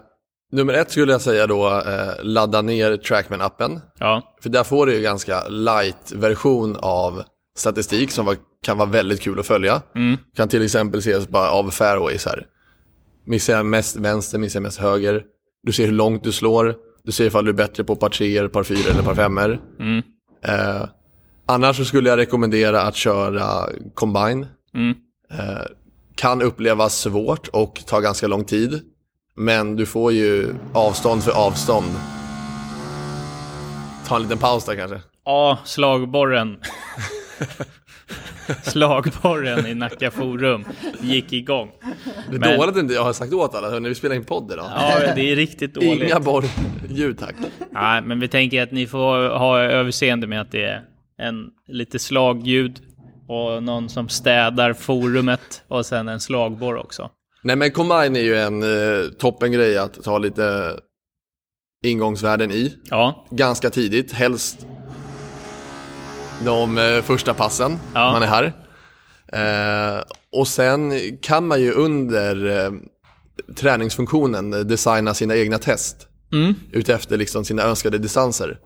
nummer 0.52 0.74
ett 0.74 0.92
skulle 0.92 1.12
jag 1.12 1.22
säga 1.22 1.48
då, 1.48 1.68
eh, 1.68 2.24
ladda 2.24 2.62
ner 2.62 2.98
Trackman-appen. 2.98 3.80
Ja, 4.00 4.36
För 4.42 4.50
där 4.50 4.64
får 4.64 4.86
du 4.86 4.96
ju 4.96 5.02
ganska 5.02 5.48
light-version 5.48 6.76
av 6.80 7.24
statistik 7.58 8.12
som 8.12 8.26
var, 8.26 8.38
kan 8.64 8.78
vara 8.78 8.90
väldigt 8.90 9.22
kul 9.22 9.40
att 9.40 9.48
följa. 9.48 9.82
Mm. 9.96 10.18
Kan 10.36 10.48
till 10.50 10.64
exempel 10.66 11.00
ses 11.00 11.28
bara 11.28 11.52
av 11.52 11.70
fairways 11.70 12.26
här. 12.26 12.46
Missar 13.26 13.54
jag 13.54 13.66
mest 13.66 13.96
vänster, 13.96 14.38
missar 14.38 14.60
jag 14.60 14.64
mest 14.64 14.80
höger. 14.80 15.24
Du 15.64 15.72
ser 15.72 15.86
hur 15.86 15.92
långt 15.92 16.24
du 16.24 16.32
slår. 16.32 16.76
Du 17.04 17.12
ser 17.12 17.26
ifall 17.26 17.46
du 17.46 17.52
är 17.52 17.56
bättre 17.56 17.84
på 17.84 17.96
par 17.96 18.10
treor, 18.10 18.48
par 18.48 18.64
fyror 18.64 18.92
eller 18.92 19.04
par 19.04 19.16
femmor. 19.16 19.60
Mm. 19.80 20.04
Eh, 20.46 20.90
annars 21.46 21.78
så 21.78 21.86
skulle 21.86 22.10
jag 22.10 22.18
rekommendera 22.18 22.82
att 22.82 22.96
köra 22.96 23.70
combine. 23.94 24.48
Mm. 24.74 24.96
Eh, 25.32 25.66
kan 26.16 26.42
upplevas 26.42 27.00
svårt 27.00 27.48
och 27.48 27.84
ta 27.86 28.00
ganska 28.00 28.28
lång 28.28 28.46
tid. 28.46 28.82
Men 29.40 29.76
du 29.76 29.86
får 29.86 30.12
ju 30.14 30.56
avstånd 30.74 31.24
för 31.24 31.32
avstånd. 31.32 31.88
Ta 34.08 34.16
en 34.16 34.22
liten 34.22 34.38
paus 34.38 34.66
där 34.66 34.76
kanske. 34.76 35.00
Ja, 35.26 35.58
slagborren. 35.66 36.58
slagborren 38.64 39.66
i 39.68 39.74
Nacka 39.76 40.12
Forum 40.12 40.66
gick 41.02 41.34
igång. 41.34 41.72
Det 42.30 42.36
är 42.36 42.40
Men- 42.40 42.58
dåligt 42.58 42.76
att 42.76 42.82
inte 42.82 42.94
jag 42.94 43.04
har 43.04 43.14
sagt 43.14 43.34
åt 43.34 43.56
alla 43.56 43.80
när 43.80 43.90
vi 43.90 43.96
spelar 43.96 44.16
in 44.16 44.24
podd 44.26 44.52
idag. 44.52 44.66
Ja, 44.76 45.14
det 45.16 45.32
är 45.32 45.36
riktigt 45.36 45.74
dåligt. 45.74 46.04
Inga 46.04 46.20
borrljud 46.20 47.20
tack. 47.20 47.36
Nej, 47.72 48.02
men 48.02 48.20
vi 48.20 48.28
tänker 48.28 48.64
att 48.64 48.72
ni 48.72 48.88
får 48.88 49.38
ha 49.38 49.60
överseende 49.60 50.28
med 50.28 50.42
att 50.42 50.52
det 50.52 50.64
är 50.66 50.82
en 51.18 51.50
lite 51.68 52.00
slagljud 52.00 52.82
och 53.28 53.64
någon 53.64 53.90
som 53.90 54.10
städar 54.10 54.74
forumet 54.74 55.64
och 55.68 55.86
sen 55.86 56.08
en 56.08 56.20
slagborr 56.20 56.76
också. 56.78 57.10
Nej 57.44 57.56
men 57.56 57.72
Combine 57.72 58.16
är 58.16 58.22
ju 58.24 58.38
en 58.38 58.64
eh, 58.64 59.10
toppengrej 59.10 59.78
att 59.78 60.04
ta 60.04 60.18
lite 60.18 60.76
ingångsvärden 61.86 62.52
i. 62.52 62.78
Ja, 62.90 63.26
Ganska 63.32 63.70
tidigt, 63.70 64.12
helst 64.12 64.66
de 66.46 66.78
eh, 66.78 67.02
första 67.02 67.34
passen 67.34 67.80
Ja. 67.94 68.12
man 68.12 68.24
är 68.24 68.28
här. 68.28 68.54
Eh, 69.34 70.04
och 70.32 70.48
sen 70.48 70.94
kan 71.18 71.48
man 71.48 71.62
ju 71.62 71.72
under 71.72 72.66
eh, 72.66 72.72
träningsfunktionen 73.56 74.68
designa 74.68 75.14
sina 75.14 75.36
egna 75.36 75.58
test. 75.58 76.08
Mm. 76.34 76.54
Utefter 76.72 77.18
liksom 77.18 77.46
sina 77.46 77.64
önskade 77.64 77.98
distanser. 77.98 78.60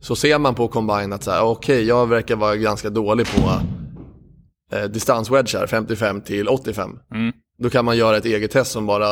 Så 0.00 0.16
ser 0.16 0.38
man 0.38 0.54
på 0.54 0.68
Combine 0.68 1.12
att 1.12 1.22
så 1.22 1.30
här, 1.30 1.42
okej, 1.42 1.84
jag 1.84 2.06
verkar 2.06 2.36
vara 2.36 2.56
ganska 2.56 2.90
dålig 2.90 3.26
på 3.26 3.50
eh, 4.76 4.84
distanswedgar, 4.84 5.66
55 5.66 6.20
till 6.20 6.48
85. 6.48 6.98
Mm. 7.14 7.32
Då 7.58 7.70
kan 7.70 7.84
man 7.84 7.96
göra 7.96 8.16
ett 8.16 8.24
eget 8.24 8.50
test 8.50 8.72
som 8.72 8.86
bara 8.86 9.06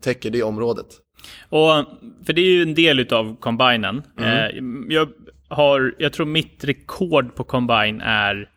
täcker 0.00 0.30
det 0.30 0.42
området. 0.42 0.86
Och, 1.48 1.70
för 2.26 2.32
det 2.32 2.40
är 2.40 2.50
ju 2.50 2.62
en 2.62 2.74
del 2.74 3.00
utav 3.00 3.36
combinen. 3.40 4.02
Mm. 4.18 4.30
Eh, 4.88 4.94
jag, 4.94 5.08
har, 5.48 5.94
jag 5.98 6.12
tror 6.12 6.26
mitt 6.26 6.64
rekord 6.64 7.34
på 7.34 7.44
combine 7.44 8.00
är 8.00 8.48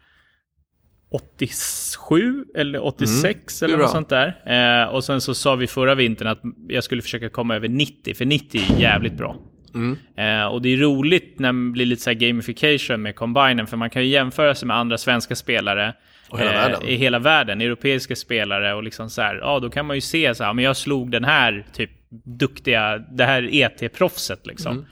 87 1.11 2.45
eller 2.55 2.85
86 2.85 3.61
eller 3.63 3.73
Mm. 3.73 3.79
är 3.79 3.83
något 3.83 3.91
sånt 3.91 4.09
där. 4.09 4.81
Eh, 4.83 4.89
och 4.89 5.03
sen 5.03 5.21
så 5.21 5.33
sa 5.35 5.55
vi 5.55 5.67
förra 5.67 5.95
vintern 5.95 6.27
att 6.27 6.41
jag 6.67 6.83
skulle 6.83 7.01
försöka 7.01 7.29
komma 7.29 7.55
över 7.55 7.69
90, 7.69 8.13
för 8.13 8.25
90 8.25 8.61
är 8.77 8.81
jävligt 8.81 9.13
bra. 9.13 9.35
Mm. 9.75 9.97
Eh, 10.17 10.47
och 10.47 10.61
det 10.61 10.69
är 10.69 10.77
roligt 10.77 11.39
när 11.39 11.53
det 11.53 11.71
blir 11.71 11.85
lite 11.85 12.01
så 12.01 12.09
här 12.09 12.17
gamification 12.17 13.01
med 13.01 13.15
combinen, 13.15 13.67
för 13.67 13.77
man 13.77 13.89
kan 13.89 14.01
ju 14.01 14.07
jämföra 14.07 14.55
sig 14.55 14.67
med 14.67 14.77
andra 14.77 14.97
svenska 14.97 15.35
spelare. 15.35 15.93
Eh, 16.29 16.33
Och 16.33 16.39
hela 16.39 16.51
världen. 16.51 16.87
I 16.87 16.95
hela 16.95 17.19
världen, 17.19 17.61
europeiska 17.61 18.15
spelare 18.15 18.73
och 18.73 18.83
liksom 18.83 19.09
så 19.09 19.21
här, 19.21 19.35
ja 19.35 19.59
då 19.59 19.69
kan 19.69 19.85
man 19.85 19.97
ju 19.97 20.01
se 20.01 20.35
så 20.35 20.43
här, 20.43 20.53
men 20.53 20.65
jag 20.65 20.77
slog 20.77 21.11
den 21.11 21.23
här 21.23 21.65
typ 21.73 21.91
duktiga, 22.39 22.97
det 22.97 23.25
här 23.25 23.49
ET-proffset 23.51 24.47
liksom. 24.47 24.85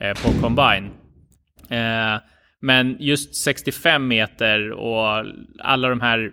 Eh, 0.00 0.14
på 0.22 0.40
combine. 0.40 0.90
Eh, 1.70 2.20
men 2.60 2.96
just 3.00 3.34
65 3.34 4.08
meter 4.08 4.70
och 4.72 5.24
alla 5.58 5.88
de 5.88 6.00
här 6.00 6.30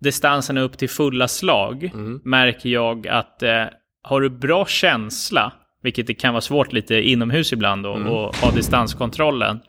distanserna 0.00 0.60
upp 0.60 0.78
till 0.78 0.88
fulla 0.88 1.28
slag 1.28 1.90
märker 2.24 2.68
jag 2.68 3.08
att 3.08 3.42
eh, 3.42 3.64
har 4.02 4.20
du 4.20 4.30
bra 4.30 4.66
känsla, 4.66 5.52
vilket 5.82 6.06
det 6.06 6.14
kan 6.14 6.34
vara 6.34 6.40
svårt 6.40 6.72
lite 6.72 6.94
inomhus 6.94 7.52
ibland 7.52 7.82
då, 7.82 7.90
och 7.90 8.36
ha 8.36 8.50
distanskontrollen 8.52 9.60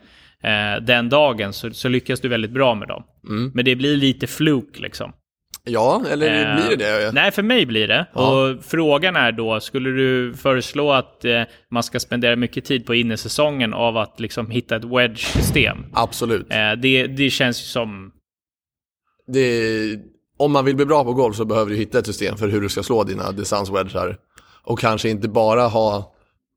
eh, 0.44 0.84
den 0.84 1.10
dagen 1.10 1.54
så, 1.54 1.72
så 1.72 1.90
lyckas 1.90 2.20
du 2.20 2.28
väldigt 2.28 2.52
bra 2.52 2.76
med 2.76 2.88
dem. 2.88 3.04
Men 3.54 3.66
det 3.66 3.76
blir 3.76 3.98
lite 3.98 4.28
fluk 4.28 4.80
liksom. 4.80 5.14
Ja, 5.64 6.04
eller 6.10 6.28
Eh, 6.28 6.68
blir 6.68 6.78
det 6.78 7.06
det? 7.06 7.12
Nej, 7.12 7.32
för 7.32 7.44
mig 7.44 7.66
blir 7.66 7.88
det. 7.88 8.06
Ja. 8.14 8.32
Och 8.32 8.64
frågan 8.64 9.16
är 9.16 9.32
då, 9.32 9.60
skulle 9.60 9.90
du 9.90 10.34
föreslå 10.34 10.92
att 10.92 11.26
eh, 11.26 11.42
man 11.72 11.84
ska 11.84 12.00
spendera 12.00 12.36
mycket 12.36 12.66
tid 12.66 12.86
på 12.86 12.96
innesäsongen 12.96 13.74
av 13.74 13.98
att 13.98 14.20
liksom 14.20 14.52
hitta 14.52 14.76
ett 14.76 14.84
wedge-system? 14.84 15.78
Absolut. 15.94 16.48
Eh, 16.50 16.72
det, 16.82 17.08
det 17.08 17.30
känns 17.30 17.62
ju 17.62 17.66
som... 17.66 18.12
Det, 19.28 20.00
om 20.38 20.52
man 20.52 20.66
vill 20.66 20.76
bli 20.76 20.86
bra 20.86 21.04
på 21.04 21.14
golf 21.14 21.36
så 21.36 21.46
behöver 21.46 21.72
du 21.72 21.78
hitta 21.78 22.00
ett 22.00 22.06
system 22.06 22.38
för 22.38 22.48
hur 22.48 22.62
du 22.62 22.70
ska 22.70 22.84
slå 22.84 23.04
dina 23.04 23.32
distanswedgar. 23.32 24.18
Och 24.64 24.80
kanske 24.80 25.10
inte 25.10 25.28
bara 25.28 25.62
ha 25.62 26.14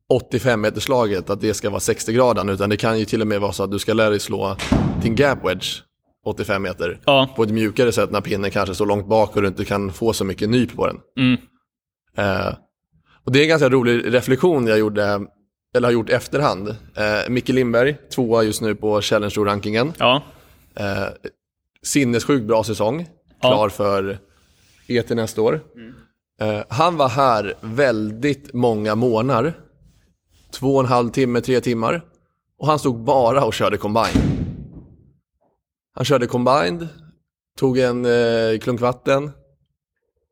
85 0.09 0.61
meterslaget, 0.61 1.31
att 1.31 1.41
det 1.41 1.55
ska 1.55 1.71
vara 1.71 1.81
60 1.81 2.13
graden, 2.13 2.49
utan 2.49 2.71
det 2.71 2.77
kan 2.77 2.99
ju 2.99 3.05
till 3.05 3.21
och 3.21 3.27
med 3.27 3.41
vara 3.41 3.53
så 3.53 3.63
att 3.63 3.71
du 3.71 3.79
ska 3.79 3.93
lära 3.95 4.11
dig 4.11 4.21
slå 4.21 4.57
din 5.03 5.15
gap 5.15 5.45
wedge 5.45 5.67
85 6.27 6.63
meter 6.63 7.01
Ja, 7.05 7.29
på 7.37 7.43
ett 7.43 7.51
mjukare 7.51 7.93
sätt 7.93 8.11
när 8.11 8.21
pinnen 8.21 8.51
kanske 8.51 8.75
står 8.75 8.87
långt 8.87 9.07
bak 9.09 9.37
och 9.37 9.43
du 9.43 9.49
inte 9.49 9.65
kan 9.65 9.93
få 9.93 10.13
så 10.13 10.25
mycket 10.25 10.49
nyp 10.51 10.77
på 10.77 10.87
den. 10.87 10.97
mm, 11.19 11.41
Eh, 12.17 12.55
och 13.25 13.33
det 13.33 13.39
är 13.39 13.43
en 13.43 13.49
ganska 13.49 13.69
rolig 13.69 14.15
reflektion 14.15 14.67
jag 14.67 14.79
gjorde, 14.79 15.27
eller 15.77 15.89
har 15.89 15.93
gjort 15.93 16.11
efterhand. 16.11 16.69
Eh, 16.69 17.29
Micke 17.29 17.49
Lindberg, 17.49 17.97
tvåa 18.15 18.43
just 18.43 18.61
nu 18.63 18.75
på 18.75 19.01
Challenge 19.01 19.31
Tour-rankingen. 19.35 19.93
ja, 19.99 20.23
Eh, 20.77 21.07
sinnessjukt 21.83 22.45
bra 22.47 22.65
säsong. 22.65 23.07
Ja. 23.41 23.49
Klar 23.49 23.69
för 23.69 24.19
ET 24.87 25.11
nästa 25.11 25.43
år. 25.43 25.61
Eh, 26.41 26.61
han 26.69 26.97
var 26.97 27.09
här 27.09 27.55
väldigt 27.61 28.53
många 28.55 28.95
månader. 28.95 29.55
Två 30.55 30.75
och 30.75 30.81
en 30.81 30.87
halv 30.87 31.11
timme, 31.11 31.41
tre 31.41 31.61
timmar. 31.61 32.05
Och 32.59 32.67
han 32.67 32.79
stod 32.79 33.05
bara 33.05 33.45
och 33.45 33.55
körde 33.55 33.77
combine. 33.77 34.45
Han 35.95 36.05
körde 36.05 36.27
combined, 36.27 36.89
tog 37.59 37.79
en 37.79 38.05
eh, 38.05 38.59
klunk 38.61 38.81
vatten, 38.81 39.31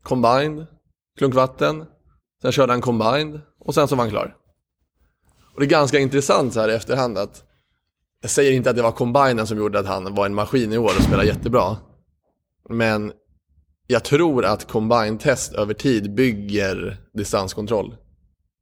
combined, 0.02 0.66
klunk 1.18 1.35
vatten. 1.35 1.85
Sen 2.42 2.52
körde 2.52 2.72
han 2.72 2.80
combined 2.80 3.40
och 3.58 3.74
sen 3.74 3.88
så 3.88 3.96
var 3.96 4.04
han 4.04 4.11
klar. 4.11 4.37
Och 5.54 5.61
det 5.61 5.66
är 5.66 5.70
ganska 5.70 5.98
intressant 5.98 6.52
så 6.52 6.61
här 6.61 6.68
i 6.68 6.74
efterhand 6.74 7.18
att 7.18 7.44
jag 8.20 8.30
säger 8.30 8.52
inte 8.52 8.70
att 8.70 8.76
det 8.76 8.82
var 8.82 8.92
combinen 8.92 9.46
som 9.46 9.58
gjorde 9.58 9.78
att 9.78 9.87
han 9.87 10.14
var 10.14 10.26
en 10.26 10.35
maskin 10.35 10.72
i 10.72 10.78
år 10.78 10.92
och 10.98 11.02
spelade 11.02 11.28
jättebra. 11.28 11.76
Men 12.68 13.12
jag 13.87 14.04
tror 14.04 14.44
att 14.44 14.68
combine-test 14.68 15.52
över 15.52 15.74
tid 15.74 16.14
bygger 16.14 16.96
distanskontroll. 17.14 17.96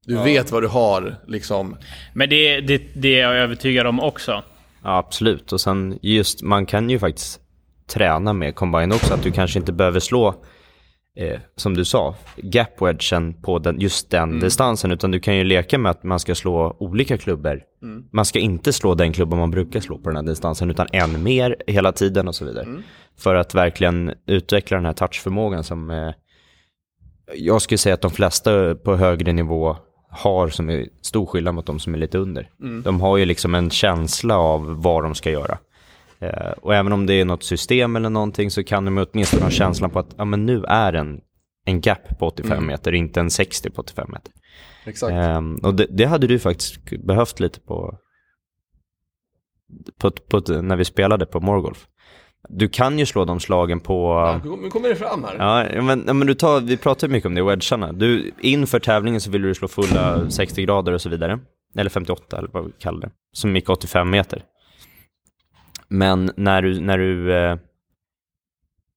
Du 0.07 0.23
vet 0.23 0.53
vad 0.53 0.63
du 0.63 0.69
har, 0.69 1.17
liksom. 1.27 1.77
men 2.15 2.29
det, 2.29 2.61
det, 2.61 2.83
det 2.95 3.21
är 3.21 3.21
jag 3.21 3.37
övertygad 3.37 3.87
om 3.87 4.01
också. 4.01 4.43
Ja, 4.83 4.99
absolut. 4.99 5.53
Och 5.53 5.61
sen 5.61 5.99
just, 6.03 6.43
man 6.43 6.67
kan 6.67 6.91
ju 6.91 6.99
faktiskt 6.99 7.41
träna 7.87 8.33
med 8.33 8.55
combine 8.55 8.93
också. 8.93 9.15
Att 9.15 9.23
du 9.23 9.31
kanske 9.31 9.59
inte 9.59 9.73
behöver 9.73 10.01
slå, 10.01 10.29
eh, 11.17 11.41
som 11.57 11.75
du 11.75 11.85
sa, 11.85 12.15
gap 12.37 12.83
wedgen 12.83 13.43
på 13.43 13.59
den, 13.59 13.81
just 13.81 14.11
den 14.11 14.41
distansen. 14.41 14.91
Utan 14.91 15.11
du 15.11 15.21
kan 15.21 15.37
ju 15.37 15.45
leka 15.45 15.79
med 15.79 15.91
att 15.91 16.03
man 16.03 16.21
ska 16.21 16.35
slå 16.35 16.77
olika 16.81 17.19
klubbor. 17.19 17.63
Man 18.13 18.25
ska 18.25 18.39
inte 18.39 18.73
slå 18.73 18.95
den 18.95 19.13
klubban 19.13 19.39
man 19.39 19.51
brukar 19.51 19.81
slå 19.81 19.99
på 19.99 20.09
den 20.09 20.17
här 20.17 20.23
distansen, 20.23 20.71
utan 20.71 20.87
en 20.93 21.23
mer 21.23 21.57
hela 21.67 21.93
tiden 21.93 22.29
och 22.29 22.35
så 22.35 22.45
vidare. 22.45 22.67
För 23.19 23.35
att 23.35 23.55
verkligen 23.55 24.15
utveckla 24.27 24.77
den 24.77 24.87
här 24.87 24.93
touchförmågan 24.93 25.65
som 25.65 25.91
eh, 25.91 26.11
jag 27.35 27.63
skulle 27.63 27.79
säga 27.79 27.95
att 27.95 28.01
de 28.01 28.11
flesta 28.11 28.75
på 28.75 28.97
högre 28.97 29.33
nivå 29.33 29.77
har 30.11 30.49
som 30.49 30.71
är 30.71 30.89
stor 31.03 31.27
skillnad 31.27 31.55
mot 31.55 31.67
de 31.67 31.79
som 31.79 31.95
är 31.95 31.99
lite 31.99 32.19
under. 32.19 32.51
De 32.83 33.01
har 33.01 33.17
ju 33.17 33.25
liksom 33.25 33.55
en 33.55 33.71
känsla 33.71 34.39
av 34.39 34.83
vad 34.83 35.03
de 35.03 35.15
ska 35.15 35.31
göra. 35.31 35.59
Eh, 36.19 36.51
och 36.63 36.75
även 36.75 36.93
om 36.93 37.07
det 37.07 37.15
är 37.15 37.25
något 37.25 37.43
system 37.43 37.97
eller 37.97 38.11
någonting 38.11 38.51
så 38.51 38.65
kan 38.65 38.85
de 38.85 39.07
åtminstone 39.13 39.43
ha 39.43 39.51
känslan 39.51 39.91
på 39.91 39.99
att 39.99 40.15
ja, 40.17 40.25
men 40.25 40.47
nu 40.47 40.65
är 40.65 40.93
en, 40.93 41.21
en 41.65 41.81
gap 41.81 42.19
på 42.19 42.27
85 42.27 42.67
meter, 42.67 42.95
inte 42.95 43.21
en 43.21 43.31
60 43.31 43.71
på 43.71 43.83
85 43.83 44.11
meter. 44.13 44.33
Exakt. 44.85 45.13
Ehm, 45.13 45.57
och 45.57 45.75
det, 45.75 45.87
det 45.91 46.05
hade 46.05 46.27
du 46.27 46.39
faktiskt 46.39 46.91
behövt 47.05 47.41
lite 47.41 47.61
på, 47.61 47.99
på, 49.99 50.11
på, 50.11 50.41
när 50.63 50.77
vi 50.77 50.85
spelade 50.85 51.27
på 51.27 51.41
Morgolf. 51.41 51.87
Du 52.53 52.69
kan 52.69 52.99
ju 52.99 53.07
slå 53.07 53.25
de 53.25 53.41
slagen 53.41 53.81
på... 53.81 54.41
Nu 54.63 54.71
kommer 54.71 54.89
det 54.89 54.97
fram 54.97 55.25
här. 55.25 55.37
Ja, 55.75 55.83
men, 55.83 56.05
ja, 56.07 56.13
men 56.13 56.27
du 56.27 56.35
tar, 56.35 56.61
vi 56.61 56.77
pratar 56.77 57.07
ju 57.07 57.13
mycket 57.13 57.27
om 57.27 57.35
det, 57.35 57.43
wedgarna. 57.43 57.93
Du, 57.93 58.33
inför 58.41 58.79
tävlingen 58.79 59.21
så 59.21 59.31
vill 59.31 59.43
du 59.43 59.55
slå 59.55 59.69
fulla 59.69 60.31
60 60.31 60.63
grader 60.63 60.93
och 60.93 61.01
så 61.01 61.09
vidare. 61.09 61.39
Eller 61.77 61.91
58 61.91 62.39
eller 62.39 62.49
vad 62.53 62.65
vi 62.65 62.73
kallar 62.79 63.01
det. 63.01 63.11
Som 63.33 63.57
gick 63.57 63.69
85 63.69 64.11
meter. 64.11 64.43
Men 65.89 66.31
när 66.37 66.63
du, 66.63 66.81
när 66.81 66.99
du 66.99 67.35
eh, 67.35 67.57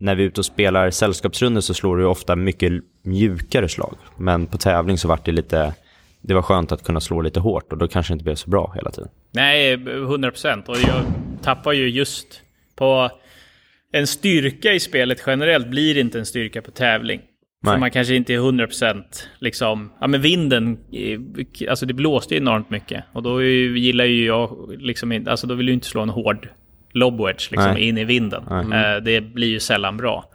när 0.03 0.15
vi 0.15 0.23
är 0.23 0.27
ute 0.27 0.41
och 0.41 0.45
spelar 0.45 0.89
sällskapsrundor 0.89 1.61
så 1.61 1.73
slår 1.73 1.97
du 1.97 2.05
ofta 2.05 2.35
mycket 2.35 2.71
mjukare 3.01 3.69
slag. 3.69 3.95
Men 4.17 4.47
på 4.47 4.57
tävling 4.57 4.97
så 4.97 5.07
vart 5.07 5.25
det 5.25 5.31
lite, 5.31 5.73
det 6.21 6.33
var 6.33 6.41
skönt 6.41 6.71
att 6.71 6.83
kunna 6.83 6.99
slå 6.99 7.21
lite 7.21 7.39
hårt 7.39 7.71
och 7.71 7.77
då 7.77 7.87
kanske 7.87 8.13
det 8.13 8.13
inte 8.13 8.23
blev 8.23 8.35
så 8.35 8.49
bra 8.49 8.71
hela 8.75 8.91
tiden. 8.91 9.09
Nej, 9.31 9.73
100 9.73 10.31
procent. 10.31 10.69
Och 10.69 10.77
jag 10.77 11.05
tappar 11.41 11.73
ju 11.73 11.89
just 11.89 12.41
på... 12.75 13.09
En 13.93 14.07
styrka 14.07 14.73
i 14.73 14.79
spelet 14.79 15.23
generellt 15.27 15.67
blir 15.67 15.97
inte 15.97 16.19
en 16.19 16.25
styrka 16.25 16.61
på 16.61 16.71
tävling. 16.71 17.21
För 17.63 17.71
Nej. 17.71 17.79
man 17.79 17.91
kanske 17.91 18.15
inte 18.15 18.33
är 18.33 18.37
100 18.37 18.67
procent 18.67 19.29
liksom... 19.39 19.91
Ja 20.01 20.07
men 20.07 20.21
vinden, 20.21 20.77
eh, 20.91 21.69
alltså 21.69 21.85
det 21.85 21.93
blåste 21.93 22.33
ju 22.33 22.37
enormt 22.41 22.69
mycket. 22.69 23.03
Och 23.11 23.23
då 23.23 23.43
gillar 23.43 24.05
ju 24.05 24.25
jag 24.25 24.75
liksom. 24.79 25.25
Alltså 25.27 25.47
då 25.47 25.55
vill 25.55 25.65
du 25.65 25.73
inte 25.73 25.87
slå 25.87 26.01
en 26.01 26.09
hård 26.09 26.49
lobwedge 26.93 27.47
liksom 27.51 27.73
Nej. 27.73 27.87
in 27.87 27.97
i 27.97 28.03
vinden. 28.03 28.43
Eh, 28.73 29.03
det 29.03 29.21
blir 29.21 29.47
ju 29.47 29.59
sällan 29.59 29.97
bra. 29.97 30.25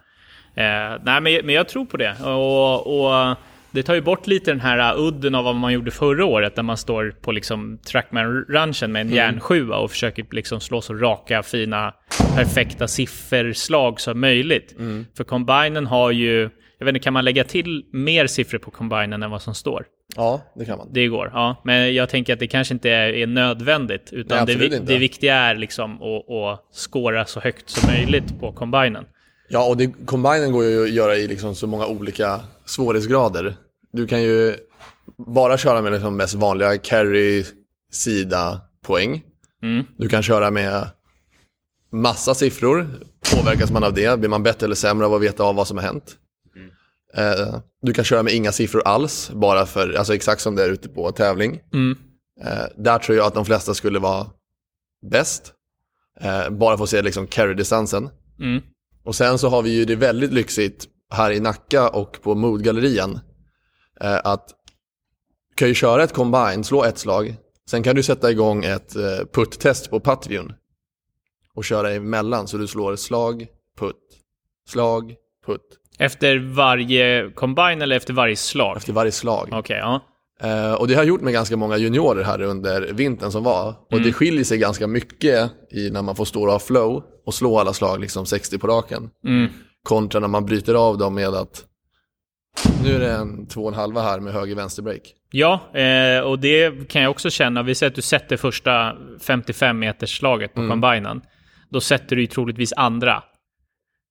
Eh, 0.55 1.01
nej 1.03 1.21
men, 1.21 1.45
men 1.45 1.55
jag 1.55 1.67
tror 1.67 1.85
på 1.85 1.97
det. 1.97 2.15
Och, 2.23 3.01
och 3.01 3.37
det 3.71 3.83
tar 3.83 3.95
ju 3.95 4.01
bort 4.01 4.27
lite 4.27 4.51
den 4.51 4.59
här 4.59 4.95
uh, 4.95 5.07
udden 5.07 5.35
av 5.35 5.43
vad 5.43 5.55
man 5.55 5.73
gjorde 5.73 5.91
förra 5.91 6.25
året, 6.25 6.55
där 6.55 6.63
man 6.63 6.77
står 6.77 7.15
på 7.21 7.31
liksom 7.31 7.79
trackman-ranchen 7.85 8.91
med 8.91 9.01
en 9.01 9.09
järnsjua 9.09 9.77
och 9.77 9.91
försöker 9.91 10.25
liksom 10.31 10.59
slå 10.59 10.81
så 10.81 10.93
raka, 10.93 11.43
fina, 11.43 11.93
perfekta 12.35 12.87
sifferslag 12.87 14.01
som 14.01 14.19
möjligt. 14.19 14.75
För 15.17 15.23
combinen 15.23 15.85
har 15.85 16.11
ju, 16.11 16.49
jag 16.77 16.85
vet 16.85 16.95
inte, 16.95 17.03
kan 17.03 17.13
man 17.13 17.25
lägga 17.25 17.43
till 17.43 17.85
mer 17.91 18.27
siffror 18.27 18.59
på 18.59 18.71
combinen 18.71 19.23
än 19.23 19.31
vad 19.31 19.41
som 19.41 19.55
står? 19.55 19.85
Ja, 20.15 20.41
det 20.55 20.65
kan 20.65 20.77
man. 20.77 20.87
Det 20.93 21.07
går, 21.07 21.31
ja. 21.33 21.61
Men 21.63 21.95
jag 21.95 22.09
tänker 22.09 22.33
att 22.33 22.39
det 22.39 22.47
kanske 22.47 22.73
inte 22.73 22.89
är, 22.89 23.27
nödvändigt. 23.27 24.09
Utan 24.13 24.45
Nej, 24.45 24.55
det, 24.55 24.79
det 24.79 24.97
viktiga 24.97 25.35
är 25.35 25.55
liksom 25.55 26.01
att, 26.01 26.31
att 26.31 26.75
skåra 26.75 27.25
så 27.25 27.39
högt 27.39 27.69
som 27.69 27.89
möjligt 27.91 28.39
på 28.39 28.51
combinen. 28.51 29.05
Ja, 29.49 29.67
och 29.67 29.77
det, 29.77 29.91
combinen 30.05 30.51
går 30.51 30.65
ju 30.65 30.83
att 30.83 30.89
göra 30.89 31.15
i 31.15 31.27
liksom 31.27 31.55
så 31.55 31.67
många 31.67 31.87
olika 31.87 32.39
svårighetsgrader. 32.69 33.57
Du 33.91 34.07
kan 34.07 34.21
ju 34.21 34.55
bara 35.17 35.57
köra 35.57 35.81
med 35.81 35.91
liksom 35.91 36.17
mest 36.17 36.33
vanliga 36.33 36.77
carry, 36.77 37.45
sida, 37.91 38.61
poäng. 38.85 39.23
Mm. 39.63 39.85
Du 39.97 40.09
kan 40.09 40.23
köra 40.23 40.51
med 40.51 40.89
massa 41.91 42.35
siffror. 42.35 42.87
Påverkas 43.35 43.71
man 43.71 43.83
av 43.83 43.93
det? 43.93 44.19
Blir 44.19 44.29
man 44.29 44.43
bättre 44.43 44.65
eller 44.65 44.75
sämre 44.75 45.05
av 45.05 45.13
att 45.13 45.21
veta 45.21 45.43
av 45.43 45.55
vad 45.55 45.67
som 45.67 45.77
har 45.77 45.83
hänt? 45.83 46.17
Eh, 47.13 47.59
du 47.81 47.93
kan 47.93 48.05
köra 48.05 48.23
med 48.23 48.33
inga 48.33 48.51
siffror 48.51 48.81
alls, 48.85 49.31
bara 49.33 49.65
för, 49.65 49.93
alltså 49.93 50.15
exakt 50.15 50.41
som 50.41 50.55
det 50.55 50.63
är 50.63 50.69
ute 50.69 50.89
på 50.89 51.11
tävling. 51.11 51.59
Mm. 51.73 51.97
Eh, 52.43 52.65
där 52.77 52.99
tror 52.99 53.17
jag 53.17 53.27
att 53.27 53.33
de 53.33 53.45
flesta 53.45 53.73
skulle 53.73 53.99
vara 53.99 54.27
bäst. 55.11 55.53
Eh, 56.21 56.49
bara 56.49 56.77
för 56.77 56.83
att 56.83 56.89
se 56.89 57.01
liksom 57.01 57.27
carry-distansen. 57.27 58.09
Mm. 58.39 58.61
Och 59.03 59.15
sen 59.15 59.37
så 59.37 59.49
har 59.49 59.61
vi 59.61 59.69
ju 59.69 59.85
det 59.85 59.95
väldigt 59.95 60.33
lyxigt 60.33 60.87
här 61.09 61.31
i 61.31 61.39
Nacka 61.39 61.89
och 61.89 62.21
på 62.21 62.35
Modgallerian. 62.35 63.19
Eh, 64.01 64.19
att 64.23 64.47
du 65.49 65.55
kan 65.55 65.67
ju 65.67 65.73
köra 65.73 66.03
ett 66.03 66.13
combine, 66.13 66.63
slå 66.63 66.83
ett 66.83 66.97
slag. 66.97 67.35
Sen 67.69 67.83
kan 67.83 67.95
du 67.95 68.03
sätta 68.03 68.31
igång 68.31 68.65
ett 68.65 68.95
eh, 68.95 69.25
putt-test 69.33 69.89
på 69.89 69.99
puttviewn. 69.99 70.53
Och 71.53 71.65
köra 71.65 71.91
emellan 71.91 72.47
så 72.47 72.57
du 72.57 72.67
slår 72.67 72.95
slag, 72.95 73.47
putt, 73.79 73.95
slag, 74.69 75.15
putt. 75.45 75.77
Efter 75.99 76.37
varje 76.37 77.31
combine 77.31 77.81
eller 77.81 77.95
efter 77.95 78.13
varje 78.13 78.35
slag? 78.35 78.77
Efter 78.77 78.93
varje 78.93 79.11
slag. 79.11 79.49
Okej, 79.51 79.77
ja. 79.77 80.01
Eh, 80.41 80.73
och 80.73 80.87
det 80.87 80.93
har 80.93 81.01
jag 81.01 81.07
gjort 81.07 81.21
med 81.21 81.33
ganska 81.33 81.57
många 81.57 81.77
juniorer 81.77 82.23
här 82.23 82.41
under 82.41 82.93
vintern 82.93 83.31
som 83.31 83.43
var. 83.43 83.75
Och 83.91 84.01
det 84.01 84.13
skiljer 84.13 84.43
sig 84.43 84.57
ganska 84.57 84.87
mycket 84.87 85.51
i 85.71 85.89
när 85.89 86.01
man 86.01 86.15
får 86.15 86.25
stå 86.25 86.43
och 86.43 86.51
ha 86.51 86.59
flow 86.59 87.03
och 87.25 87.33
slå 87.33 87.59
alla 87.59 87.73
slag 87.73 87.99
liksom 87.99 88.25
60 88.25 88.57
på 88.57 88.67
raken. 88.67 89.09
Mm. 89.25 89.51
Kontra 89.83 90.19
när 90.19 90.27
man 90.27 90.45
bryter 90.45 90.73
av 90.73 90.97
dem 90.97 91.15
med 91.15 91.27
att 91.27 91.65
nu 92.83 92.95
är 92.95 92.99
det 92.99 93.11
en 93.11 93.47
två 93.47 93.61
och 93.61 93.67
en 93.67 93.73
halva 93.73 94.01
här 94.01 94.19
med 94.19 94.33
höger 94.33 94.55
vänster 94.55 94.83
break. 94.83 95.01
Ja, 95.31 95.59
eh, 95.79 96.19
och 96.19 96.39
det 96.39 96.89
kan 96.89 97.01
jag 97.01 97.11
också 97.11 97.29
känna. 97.29 97.63
Vi 97.63 97.75
säger 97.75 97.89
att 97.89 97.95
du 97.95 98.01
sätter 98.01 98.37
första 98.37 98.95
55 99.21 99.79
meters 99.79 100.17
slaget 100.17 100.53
på 100.53 100.67
combinen. 100.67 101.21
Då 101.69 101.81
sätter 101.81 102.15
du 102.15 102.21
ju 102.21 102.27
troligtvis 102.27 102.73
andra. 102.73 103.23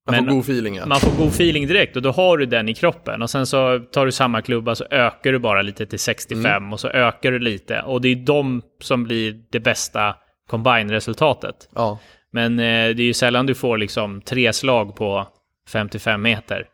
Man 0.06 0.14
Men- 0.14 0.24
får 0.24 0.32
god 0.32 0.42
feeling 0.42 0.74
ja. 0.76 0.86
Man 0.86 1.00
får 1.00 1.10
god 1.18 1.28
feeling 1.28 1.66
direkt 1.66 1.96
och 1.96 2.02
då 2.02 2.10
har 2.10 2.36
du 2.38 2.46
den 2.46 2.68
i 2.68 2.74
kroppen. 2.74 3.22
Och 3.22 3.30
sen 3.30 3.46
så 3.46 3.78
tar 3.92 4.06
du 4.06 4.12
samma 4.12 4.42
klubba 4.42 4.74
så 4.74 4.84
ökar 4.90 5.32
du 5.32 5.38
bara 5.38 5.62
lite 5.62 5.86
till 5.86 5.98
65 5.98 6.72
och 6.72 6.80
så 6.80 6.88
ökar 6.88 7.30
du 7.32 7.38
lite. 7.38 7.80
Och 7.82 8.00
det 8.00 8.08
är 8.08 8.16
de 8.16 8.62
som 8.82 9.04
blir 9.04 9.42
det 9.50 9.60
bästa 9.60 10.16
combine-resultatet. 10.50 11.68
ja. 11.74 11.98
Men 12.32 12.58
eh, 12.58 12.64
det 12.64 13.02
är 13.02 13.06
ju 13.06 13.14
sällan 13.14 13.46
du 13.46 13.54
får 13.54 13.78
liksom 13.78 14.20
tre 14.20 14.52
slag 14.52 14.96
på 14.96 15.28
55 15.68 16.22
meter. 16.22 16.66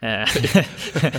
Eh, 0.00 0.08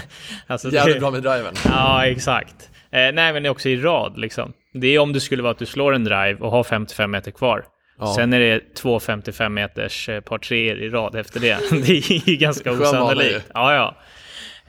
alltså, 0.47 0.69
Jävligt 0.71 0.95
det- 0.95 0.99
bra 0.99 1.11
med 1.11 1.23
driven. 1.23 1.53
Ja, 1.65 2.05
exakt. 2.05 2.69
Eh, 2.91 2.99
nej, 2.99 3.13
men 3.33 3.43
det 3.43 3.47
är 3.47 3.51
också 3.51 3.69
i 3.69 3.77
rad 3.77 4.17
liksom. 4.17 4.53
Det 4.73 4.87
är 4.87 4.99
om 4.99 5.13
det 5.13 5.19
skulle 5.19 5.43
vara 5.43 5.51
att 5.51 5.59
du 5.59 5.65
slår 5.65 5.93
en 5.93 6.03
drive 6.03 6.35
och 6.39 6.51
har 6.51 6.63
55 6.63 7.11
meter 7.11 7.31
kvar. 7.31 7.65
Ja. 7.99 8.13
Sen 8.15 8.33
är 8.33 8.39
det 8.39 8.75
två 8.75 8.99
55 8.99 9.53
meters 9.53 10.09
eh, 10.09 10.21
par 10.21 10.37
treor 10.37 10.77
i 10.77 10.89
rad 10.89 11.15
efter 11.15 11.39
det. 11.39 11.57
Det 11.71 11.97
är 11.97 12.29
ju 12.29 12.35
ganska 12.35 12.71
osannolikt. 12.71 13.45
Ja, 13.53 13.73
ja. 13.73 13.97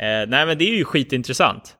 Eh, 0.05 0.29
nej, 0.29 0.47
men 0.47 0.59
det 0.59 0.65
är 0.71 0.75
ju 0.77 0.85
skitintressant. 0.85 1.75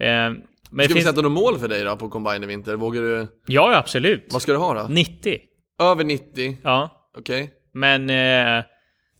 Eh, 0.00 0.06
men 0.06 0.34
det 0.70 0.84
Ska 0.84 0.94
vi 0.94 1.00
finns... 1.00 1.06
sätta 1.06 1.22
något 1.22 1.32
mål 1.32 1.58
för 1.58 1.68
dig 1.68 1.84
då 1.84 1.96
på 1.96 2.08
combine 2.08 2.42
i 2.42 2.46
vinter? 2.46 2.76
Vågar 2.76 3.02
du? 3.02 3.26
Ja, 3.46 3.76
absolut. 3.76 4.26
Vad 4.30 4.42
ska 4.42 4.52
du 4.52 4.58
ha 4.58 4.74
då? 4.74 4.86
90. 4.88 5.38
Över 5.82 6.04
90? 6.04 6.58
Ja. 6.62 6.90
Okej. 7.18 7.50
Men 7.74 8.10
eh, 8.10 8.64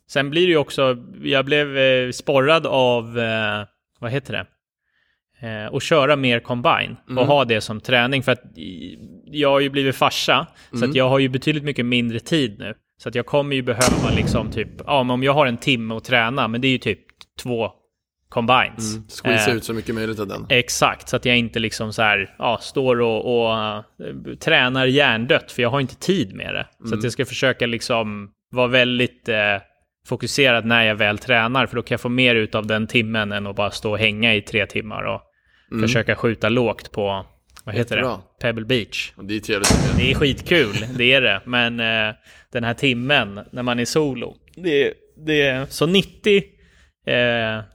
sen 0.09 0.31
blir 0.31 0.47
det 0.47 0.51
ju 0.51 0.57
också, 0.57 0.97
jag 1.23 1.45
blev 1.45 1.77
eh, 1.79 2.11
sporrad 2.11 2.67
av, 2.67 3.19
eh, 3.19 3.67
vad 4.01 4.11
heter 4.11 4.33
det? 4.33 4.47
Eh, 5.41 5.75
att 5.75 5.83
köra 5.83 6.17
mer 6.17 6.41
combine 6.41 6.97
och 7.17 7.27
ha 7.27 7.45
det 7.45 7.61
som 7.61 7.81
träning. 7.81 8.23
För 8.23 8.33
att 8.33 8.43
jag 9.25 9.51
har 9.51 9.61
ju 9.61 9.71
blivit 9.71 9.97
farsa, 9.97 10.47
så 10.73 10.85
att 10.85 10.95
jag 10.95 11.09
har 11.09 11.19
ju 11.19 11.29
betydligt 11.29 11.65
mycket 11.65 11.87
mindre 11.87 12.21
tid 12.21 12.59
nu. 12.59 12.75
Så 12.99 13.09
att 13.09 13.15
jag 13.15 13.27
kommer 13.27 13.57
ju 13.57 13.63
behöva 13.63 14.11
liksom 14.17 14.51
typ, 14.51 14.69
ja 14.87 15.03
men 15.03 15.11
om 15.11 15.23
jag 15.23 15.33
har 15.33 15.47
en 15.47 15.57
timme 15.57 15.95
att 15.95 16.05
träna, 16.05 16.49
men 16.49 16.61
det 16.61 16.69
är 16.69 16.73
ju 16.73 16.79
typ 16.79 17.01
två 17.43 17.71
combines. 18.29 18.99
Squeeza 19.23 19.51
Eh, 19.51 19.57
ut 19.57 19.65
så 19.65 19.73
mycket 19.75 19.95
möjligt 19.95 20.19
av 20.21 20.27
den. 20.27 20.47
Exakt, 20.49 21.09
så 21.09 21.17
att 21.17 21.25
jag 21.25 21.37
inte 21.37 21.59
liksom 21.59 21.93
så 21.93 22.03
här, 22.03 22.35
ja, 22.39 22.59
står 22.63 23.01
och, 23.01 23.47
och 23.49 23.55
eh, 23.59 23.83
tränar 24.41 24.87
hjärndött, 24.87 25.53
för 25.53 25.63
jag 25.63 25.71
har 25.71 25.81
inte 25.81 25.97
tid 25.97 26.35
med 26.35 26.55
det. 26.55 26.67
Så 26.89 26.95
att 26.95 27.03
jag 27.03 27.13
ska 27.13 27.25
försöka 27.25 27.67
liksom 27.67 28.31
vara 28.51 28.67
väldigt 28.67 29.29
eh, 29.29 29.37
fokuserad 30.07 30.65
när 30.65 30.85
jag 30.85 30.95
väl 30.95 31.19
tränar, 31.19 31.67
för 31.67 31.77
då 31.77 31.83
kan 31.83 31.95
jag 31.95 32.01
få 32.01 32.09
mer 32.09 32.35
ut 32.35 32.55
av 32.55 32.67
den 32.67 32.87
timmen 32.87 33.33
än 33.33 33.47
att 33.47 33.57
bara 33.57 33.71
stå 33.71 33.91
och 33.91 33.99
hänga 33.99 34.35
i 34.35 34.43
tre 34.43 34.67
timmar 34.67 35.03
och 35.03 35.23
försöka 35.81 36.17
skjuta 36.17 36.49
lågt 36.49 36.93
på, 36.93 37.27
vad 37.65 37.75
heter 37.75 37.97
Jättebra. 37.97 38.17
det, 38.17 38.43
Pebble 38.43 38.65
Beach. 38.65 39.13
Det 39.23 39.37
är 39.37 39.41
trevligt. 39.41 39.97
Det 39.97 40.11
är 40.11 40.15
skitkul, 40.15 40.87
det 40.99 41.13
är 41.13 41.21
det, 41.21 41.41
men 41.45 41.81
eh, 41.81 42.15
den 42.53 42.65
här 42.65 42.75
timmen 42.75 43.41
när 43.51 43.63
man 43.63 43.79
är 43.79 43.85
solo, 43.85 44.37
det, 44.57 44.93
det 45.27 45.73
så 45.73 45.87
90 45.87 46.37
eh, 47.07 47.15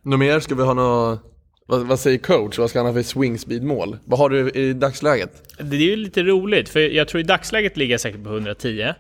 Något 0.04 0.20
mer? 0.20 0.40
Ska 0.40 0.56
vi 0.56 0.64
ha 0.64 0.74
något... 0.74 1.28
Vad, 1.68 1.88
vad 1.88 2.00
säger 2.00 2.18
coach? 2.18 2.58
Vad 2.58 2.70
ska 2.70 2.80
han 2.80 2.86
ha 2.86 2.94
för 2.94 3.04
swing 3.04 3.40
speed 3.40 3.64
mål? 3.64 3.98
Vad 4.06 4.20
har 4.20 4.30
du 4.30 4.50
i 4.50 4.74
dagsläget? 4.74 5.58
Det 5.58 5.76
är 5.76 5.82
ju 5.82 5.96
lite 5.96 6.24
roligt, 6.24 6.70
för 6.70 6.80
jag 6.80 7.08
tror 7.08 7.20
i 7.20 7.24
dagsläget 7.24 7.78
ligger 7.78 7.94
jag 7.94 8.02
säkert 8.02 8.24
på 8.24 8.30
110. 8.30 8.94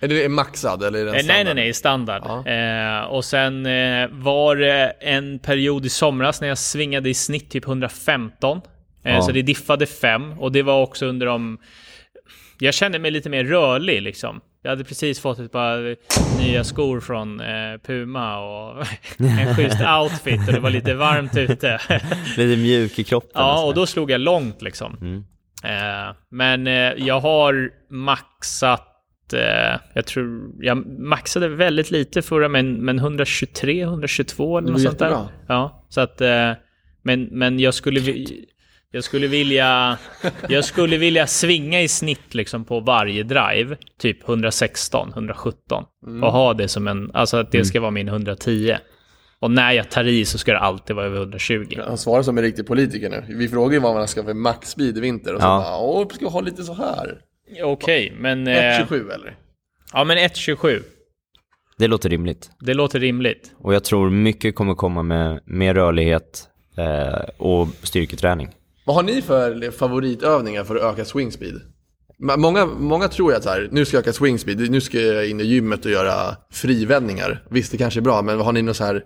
Är 0.00 0.08
det 0.08 0.28
maxad 0.28 0.82
eller 0.82 0.98
är 0.98 1.04
det 1.04 1.10
en 1.10 1.16
Eh, 1.16 1.44
nej, 1.44 1.54
nej, 1.54 1.72
standard? 1.74 2.22
nej, 2.24 2.44
standard. 2.44 2.44
Ja. 2.46 3.02
Eh, 3.02 3.04
och 3.04 3.24
sen 3.24 3.66
eh, 3.66 4.08
var 4.10 4.56
det 4.56 4.92
en 5.00 5.38
period 5.38 5.86
i 5.86 5.88
somras 5.88 6.40
när 6.40 6.48
jag 6.48 6.58
svingade 6.58 7.08
i 7.08 7.14
snitt 7.14 7.50
typ 7.50 7.66
115. 7.66 8.60
Eh, 9.04 9.14
Ja. 9.14 9.22
Så 9.22 9.32
det 9.32 9.42
diffade 9.42 9.86
5 9.86 10.32
och 10.38 10.52
det 10.52 10.62
var 10.62 10.82
också 10.82 11.06
under 11.06 11.26
de... 11.26 11.58
Jag 12.58 12.74
kände 12.74 12.98
mig 12.98 13.10
lite 13.10 13.28
mer 13.28 13.44
rörlig 13.44 14.02
liksom. 14.02 14.40
Jag 14.62 14.70
hade 14.70 14.84
precis 14.84 15.20
fått 15.20 15.38
ett 15.38 15.52
par 15.52 15.96
nya 16.42 16.64
skor 16.64 17.00
från 17.00 17.40
eh, 17.40 17.46
Puma 17.86 18.38
och 18.38 18.86
en 19.18 19.54
schysst 19.54 19.80
outfit 20.00 20.46
och 20.48 20.52
det 20.54 20.60
var 20.60 20.70
lite 20.70 20.94
varmt 20.94 21.36
ute. 21.36 21.78
Lite 22.36 22.60
mjuk 22.62 22.98
i 22.98 23.04
kroppen. 23.04 23.30
Ja, 23.34 23.54
sådär. 23.56 23.66
och 23.68 23.74
då 23.74 23.86
slog 23.86 24.10
jag 24.10 24.20
långt 24.20 24.62
liksom. 24.62 24.96
Mm. 25.00 25.24
Eh, 25.64 26.14
men 26.30 26.66
eh, 26.66 26.72
jag 27.06 27.20
har 27.20 27.70
maxat, 27.90 28.89
eh, 29.32 29.78
jag 29.94 30.06
tror, 30.06 30.50
jag 30.60 30.86
maxade 31.00 31.48
väldigt 31.48 31.90
lite 31.90 32.22
förra, 32.22 32.48
men, 32.48 32.72
men 32.84 32.98
123, 32.98 33.82
122 33.82 34.58
eller 34.58 34.68
något 34.70 34.80
var 34.82 34.86
sånt 34.88 34.98
där. 34.98 35.06
jättebra. 35.06 35.28
Ja, 35.48 35.86
så 35.88 36.00
att, 36.00 36.20
eh, 36.20 36.52
men, 37.02 37.22
men 37.24 37.60
jag 37.60 37.74
skulle, 37.74 38.00
vi- 38.00 38.46
jag 38.92 39.04
skulle 39.04 39.26
vilja, 39.26 39.98
jag 40.48 40.64
skulle 40.64 40.96
vilja 40.96 41.26
svinga 41.26 41.82
i 41.82 41.88
snitt 41.88 42.34
liksom 42.34 42.64
på 42.64 42.80
varje 42.80 43.22
drive, 43.22 43.76
typ 43.98 44.28
116, 44.28 45.10
117. 45.14 45.84
Mm. 46.06 46.24
Och 46.24 46.32
ha 46.32 46.54
det 46.54 46.68
som 46.68 46.88
en, 46.88 47.10
alltså 47.14 47.36
att 47.36 47.52
det 47.52 47.64
ska 47.64 47.80
vara 47.80 47.90
min 47.90 48.08
110. 48.08 48.76
Och 49.42 49.50
när 49.50 49.72
jag 49.72 49.90
tar 49.90 50.04
i 50.04 50.24
så 50.24 50.38
ska 50.38 50.52
det 50.52 50.58
alltid 50.58 50.96
vara 50.96 51.06
över 51.06 51.16
120. 51.18 51.66
Han 51.86 51.98
svarar 51.98 52.22
som 52.22 52.38
en 52.38 52.44
riktig 52.44 52.66
politiker 52.66 53.10
nu. 53.10 53.24
Vi 53.34 53.48
frågar 53.48 53.72
ju 53.74 53.80
vad 53.80 53.94
man 53.94 54.08
ska 54.08 54.24
för 54.24 54.34
max 54.34 54.68
speed 54.70 54.96
i 54.98 55.00
vinter 55.00 55.34
och 55.34 55.40
så 55.40 55.46
Ja. 55.46 55.58
bara, 55.58 55.78
åh, 55.78 56.08
ska 56.08 56.28
ha 56.28 56.40
lite 56.40 56.62
så 56.62 56.74
här? 56.74 57.18
Okej, 57.62 58.12
men... 58.18 58.46
eh, 58.46 58.52
1.27 58.54 59.12
eller? 59.14 59.36
Ja, 59.92 60.04
men 60.04 60.18
1.27. 60.18 60.82
Det 61.78 61.86
låter 61.88 62.08
rimligt. 62.08 62.50
Det 62.60 62.74
låter 62.74 63.00
rimligt. 63.00 63.52
Och 63.58 63.74
jag 63.74 63.84
tror 63.84 64.10
mycket 64.10 64.54
kommer 64.54 64.74
komma 64.74 65.02
med 65.02 65.40
mer 65.44 65.74
rörlighet 65.74 66.48
eh, 66.76 67.28
och 67.38 67.68
styrketräning. 67.82 68.48
Vad 68.86 68.96
har 68.96 69.02
ni 69.02 69.22
för 69.22 69.70
favoritövningar 69.70 70.64
för 70.64 70.76
att 70.76 70.82
öka 70.94 71.04
swing 71.04 71.32
speed? 71.32 71.60
Ma- 72.22 72.36
Många, 72.36 72.66
många 72.66 73.08
tror 73.08 73.32
ju 73.32 73.36
att 73.36 73.42
så 73.42 73.50
här, 73.50 73.68
nu 73.72 73.84
ska 73.84 73.96
jag 73.96 74.02
öka 74.02 74.12
swing 74.12 74.38
speed, 74.38 74.70
nu 74.70 74.80
ska 74.80 75.00
jag 75.00 75.28
in 75.30 75.40
i 75.40 75.44
gymmet 75.44 75.84
och 75.84 75.90
göra 75.90 76.36
frivändningar. 76.52 77.44
Visst, 77.50 77.72
det 77.72 77.78
kanske 77.78 78.00
är 78.00 78.02
bra, 78.02 78.22
men 78.22 78.40
har 78.40 78.52
ni 78.52 78.62
några 78.62 78.74
så 78.74 78.84
här 78.84 79.02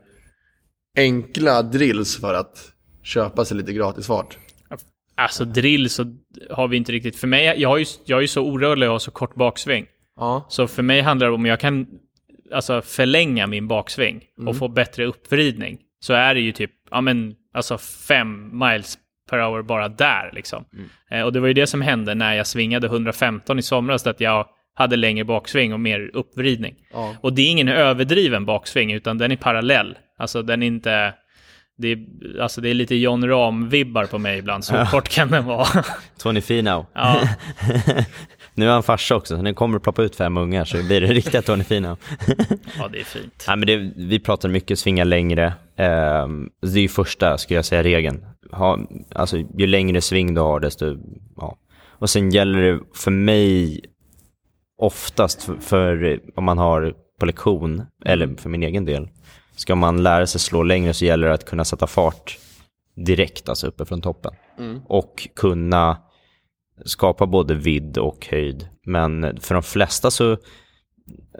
enkla 0.96 1.62
drills 1.62 2.16
för 2.20 2.34
att 2.34 2.72
köpa 3.02 3.44
sig 3.44 3.56
lite 3.56 3.72
gratis 3.72 4.06
fart? 4.06 4.38
Alltså 5.16 5.44
drill 5.44 5.90
så 5.90 6.04
har 6.50 6.68
vi 6.68 6.76
inte 6.76 6.92
riktigt... 6.92 7.16
För 7.16 7.26
mig, 7.26 7.60
jag, 7.60 7.68
har 7.68 7.78
ju, 7.78 7.84
jag 8.04 8.16
är 8.16 8.20
ju 8.20 8.28
så 8.28 8.42
orörlig 8.42 8.88
och 8.88 8.92
har 8.92 8.98
så 8.98 9.10
kort 9.10 9.34
baksving. 9.34 9.86
Ja. 10.16 10.46
Så 10.48 10.66
för 10.66 10.82
mig 10.82 11.00
handlar 11.00 11.26
det 11.26 11.32
om 11.32 11.46
jag 11.46 11.60
kan 11.60 11.86
alltså, 12.52 12.82
förlänga 12.82 13.46
min 13.46 13.68
baksving 13.68 14.24
och 14.46 14.56
få 14.56 14.68
bättre 14.68 15.04
uppvridning. 15.04 15.78
så 16.00 16.12
är 16.12 16.34
det 16.34 16.40
ju 16.40 16.52
typ, 16.52 16.70
ja 16.90 17.00
men 17.00 17.34
alltså 17.54 17.78
fem 17.78 18.58
miles 18.58 18.98
per 19.30 19.38
hour 19.38 19.62
bara 19.62 19.88
där 19.88 20.30
liksom. 20.32 20.64
Eh, 21.10 21.22
och 21.22 21.32
det 21.32 21.40
var 21.40 21.48
ju 21.48 21.54
det 21.54 21.66
som 21.66 21.82
hände 21.82 22.14
när 22.14 22.34
jag 22.34 22.46
svingade 22.46 22.86
115 22.86 23.58
i 23.58 23.62
somras, 23.62 24.06
att 24.06 24.20
jag 24.20 24.46
hade 24.74 24.96
längre 24.96 25.24
baksving 25.24 25.72
och 25.72 25.80
mer 25.80 26.10
uppvridning. 26.14 26.74
Ja. 26.92 27.16
Och 27.20 27.32
det 27.32 27.42
är 27.42 27.50
ingen 27.50 27.68
överdriven 27.68 28.44
baksving, 28.44 28.92
utan 28.92 29.18
den 29.18 29.32
är 29.32 29.36
parallell. 29.36 29.98
Alltså 30.18 30.42
den 30.42 30.62
är 30.62 30.66
inte... 30.66 31.14
Det 31.76 31.88
är, 31.92 31.98
alltså 32.40 32.60
det 32.60 32.70
är 32.70 32.74
lite 32.74 32.94
John 32.94 33.24
Rahm-vibbar 33.24 34.06
på 34.06 34.18
mig 34.18 34.38
ibland, 34.38 34.64
så 34.64 34.86
kort 34.90 35.08
kan 35.08 35.30
den 35.30 35.44
vara. 35.44 35.66
Tony 36.18 36.40
Finau. 36.40 36.86
ja, 36.94 37.28
Nu 38.54 38.66
är 38.66 38.70
han 38.70 38.82
farsa 38.82 39.16
också, 39.16 39.36
så 39.36 39.42
nu 39.42 39.54
kommer 39.54 39.78
det 39.78 39.82
ploppa 39.82 40.02
ut 40.02 40.16
fem 40.16 40.36
ungar 40.36 40.64
så 40.64 40.82
blir 40.82 41.00
det 41.00 41.06
riktiga 41.06 41.42
Tony 41.42 41.64
Finau. 41.64 41.96
ja, 42.78 42.88
det 42.92 43.00
är 43.00 43.04
fint. 43.04 43.44
Nej, 43.48 43.56
men 43.56 43.66
det, 43.66 43.92
vi 43.96 44.18
pratar 44.18 44.48
mycket 44.48 44.78
svinga 44.78 45.04
längre. 45.04 45.46
Eh, 45.76 46.28
det 46.60 46.78
är 46.78 46.82
ju 46.82 46.88
första, 46.88 47.38
skulle 47.38 47.58
jag 47.58 47.64
säga, 47.64 47.82
regeln. 47.82 48.26
Ha, 48.52 48.78
alltså, 49.14 49.36
ju 49.36 49.66
längre 49.66 50.00
sving 50.00 50.34
du 50.34 50.40
har, 50.40 50.60
desto... 50.60 50.96
Ja. 51.36 51.56
Och 51.90 52.10
sen 52.10 52.30
gäller 52.30 52.62
det 52.62 52.80
för 52.94 53.10
mig 53.10 53.80
oftast 54.78 55.42
för, 55.42 55.56
för 55.56 56.20
om 56.36 56.44
man 56.44 56.58
har 56.58 56.94
på 57.20 57.26
lektion, 57.26 57.82
eller 58.04 58.36
för 58.36 58.48
min 58.48 58.62
egen 58.62 58.84
del, 58.84 59.08
ska 59.56 59.74
man 59.74 60.02
lära 60.02 60.26
sig 60.26 60.40
slå 60.40 60.62
längre 60.62 60.94
så 60.94 61.04
gäller 61.04 61.28
det 61.28 61.34
att 61.34 61.44
kunna 61.44 61.64
sätta 61.64 61.86
fart 61.86 62.38
direkt, 62.96 63.48
alltså 63.48 63.66
uppe 63.66 63.84
från 63.84 64.00
toppen. 64.00 64.34
Och 64.86 65.28
kunna 65.36 65.96
skapa 66.84 67.26
både 67.26 67.54
vidd 67.54 67.98
och 67.98 68.26
höjd. 68.30 68.68
Men 68.86 69.40
för 69.40 69.54
de 69.54 69.62
flesta 69.62 70.10
så, 70.10 70.36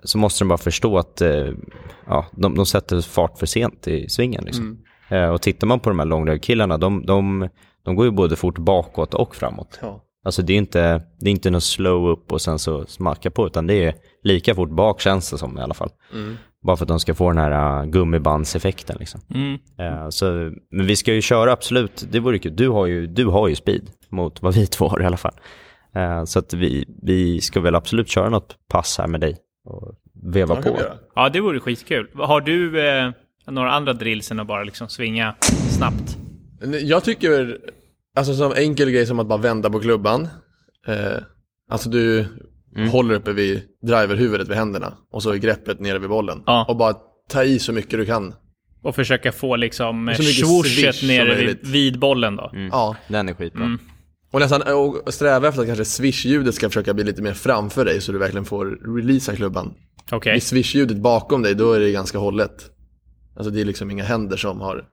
så 0.05 0.19
måste 0.19 0.45
de 0.45 0.49
bara 0.49 0.59
förstå 0.59 0.99
att 0.99 1.21
eh, 1.21 1.53
ja, 2.07 2.27
de, 2.33 2.55
de 2.55 2.67
sätter 2.67 3.01
fart 3.01 3.39
för 3.39 3.47
sent 3.47 3.89
i 3.89 4.09
svingen. 4.09 4.45
Liksom. 4.45 4.85
Eh, 5.09 5.29
och 5.29 5.43
tittar 5.43 5.67
man 5.67 5.81
på 5.81 5.91
de 5.91 5.99
här 5.99 6.07
långrödkillarna, 6.07 6.79
de, 6.79 7.07
de, 7.07 7.49
de 7.85 7.97
går 7.97 8.05
ju 8.07 8.11
både 8.11 8.37
fort 8.37 8.59
bakåt 8.59 9.15
och 9.15 9.37
framåt. 9.37 9.79
Ja. 9.83 10.01
Alltså 10.25 10.43
det 10.43 10.53
är 10.53 10.59
inte, 10.59 11.03
det 11.21 11.27
är 11.27 11.31
inte 11.31 11.51
något 11.51 11.65
slow 11.65 12.09
upp 12.09 12.33
och 12.33 12.41
sen 12.41 12.59
så 12.59 12.87
smacka 12.87 13.31
på, 13.31 13.47
utan 13.47 13.67
det 13.67 13.85
är 13.85 13.95
lika 14.23 14.55
fort 14.55 14.71
bak 14.71 15.01
känns 15.01 15.31
det 15.31 15.39
som 15.39 15.59
i 15.59 15.61
alla 15.61 15.75
fall. 15.75 15.91
Bara 16.65 16.77
för 16.77 16.85
att 16.85 16.89
de 16.89 17.01
ska 17.01 17.15
få 17.15 17.29
den 17.29 17.39
här 17.39 17.83
uh, 17.83 17.91
gummibandseffekten. 17.91 18.97
Liksom. 19.01 19.21
Mm. 19.35 19.59
Eh, 19.79 20.09
så, 20.09 20.53
men 20.71 20.87
vi 20.87 20.97
ska 20.97 21.15
ju 21.15 21.23
köra 21.23 21.53
absolut, 21.53 22.07
det 22.11 22.21
vore 22.21 22.39
kul. 22.39 22.57
Du 22.57 22.69
har 22.69 22.87
ju, 22.87 23.07
du 23.07 23.27
har 23.27 23.49
ju 23.49 23.55
speed 23.55 23.91
mot 24.09 24.43
vad 24.43 24.55
vi 24.55 24.67
två 24.77 24.89
har 24.89 25.03
i 25.03 25.07
alla 25.07 25.17
fall. 25.17 25.35
Eh, 25.95 26.25
så 26.25 26.39
att 26.39 26.55
vi, 26.55 26.85
vi 27.03 27.41
ska 27.41 27.61
väl 27.61 27.75
absolut 27.75 28.09
köra 28.09 28.29
något 28.29 28.57
pass 28.69 28.99
här 28.99 29.07
med 29.07 29.21
dig 29.21 29.37
och 29.65 29.95
veva 30.23 30.63
på. 30.63 30.79
Ja, 31.15 31.29
det 31.29 31.41
vore 31.41 31.61
skitkul. 31.61 32.11
Har 32.15 32.41
du 32.41 32.89
eh, 32.89 33.11
några 33.47 33.73
andra 33.73 33.93
drills 33.93 34.31
än 34.31 34.41
att 34.41 34.47
bara 34.47 34.65
liksom 34.65 34.89
svinga 34.89 35.35
snabbt? 35.71 36.19
Jag 36.83 37.05
tycker, 37.05 37.59
alltså 38.17 38.35
som 38.35 38.53
enkel 38.53 38.91
grej 38.91 39.07
som 39.07 39.21
att 39.21 39.27
bara 39.27 39.39
vända 39.39 39.71
på 39.71 39.81
klubban. 39.81 40.29
Eh, 40.87 41.23
alltså 41.71 41.89
du 41.89 42.27
Mm. 42.77 42.89
håller 42.89 43.15
uppe 43.15 43.33
vid 43.33 43.63
driverhuvudet 43.83 44.49
vid 44.49 44.57
händerna 44.57 44.95
och 45.13 45.23
så 45.23 45.31
är 45.31 45.37
greppet 45.37 45.81
nere 45.81 45.99
vid 45.99 46.09
bollen. 46.09 46.43
Ja. 46.47 46.67
Och 46.69 46.77
bara 46.77 46.95
ta 47.29 47.45
i 47.45 47.59
så 47.59 47.73
mycket 47.73 47.91
du 47.91 48.07
kan. 48.07 48.35
Och 48.83 48.95
försöka 48.95 49.33
få 49.33 49.57
liksom 49.57 50.09
eh, 50.09 50.15
swish 50.15 50.41
som 50.95 51.09
nere 51.09 51.35
vid, 51.35 51.59
vid 51.63 51.99
bollen 51.99 52.37
då. 52.37 52.51
Ja. 52.71 52.97
Den 53.09 53.29
är 53.29 53.35
skitbra. 53.35 53.79
Och 54.33 54.41
nästan 54.41 54.63
och 54.63 55.15
sträva 55.15 55.49
efter 55.49 55.61
att 55.61 55.67
kanske 55.67 55.85
swish-ljudet 55.85 56.55
ska 56.55 56.69
försöka 56.69 56.95
bli 56.95 57.05
lite 57.05 57.23
mer 57.23 57.33
framför 57.33 57.85
dig 57.85 58.01
så 58.01 58.13
du 58.13 58.19
verkligen 58.19 58.45
får 58.45 58.97
releasa 58.97 59.37
klubban. 59.37 59.75
Okej. 60.11 60.33
Blir 60.33 60.41
swish-ljudet 60.41 60.97
bakom 60.97 61.43
dig, 61.43 61.55
då 61.55 61.73
är 61.73 61.81
det 61.81 61.93
ganska 61.93 62.19
hållet. 62.19 62.71
Alltså 63.37 63.51
det 63.51 63.61
är 63.61 63.65
liksom 63.65 63.91
inga 63.91 64.05
händer 64.05 64.37
som 64.37 64.61
har 64.61 64.85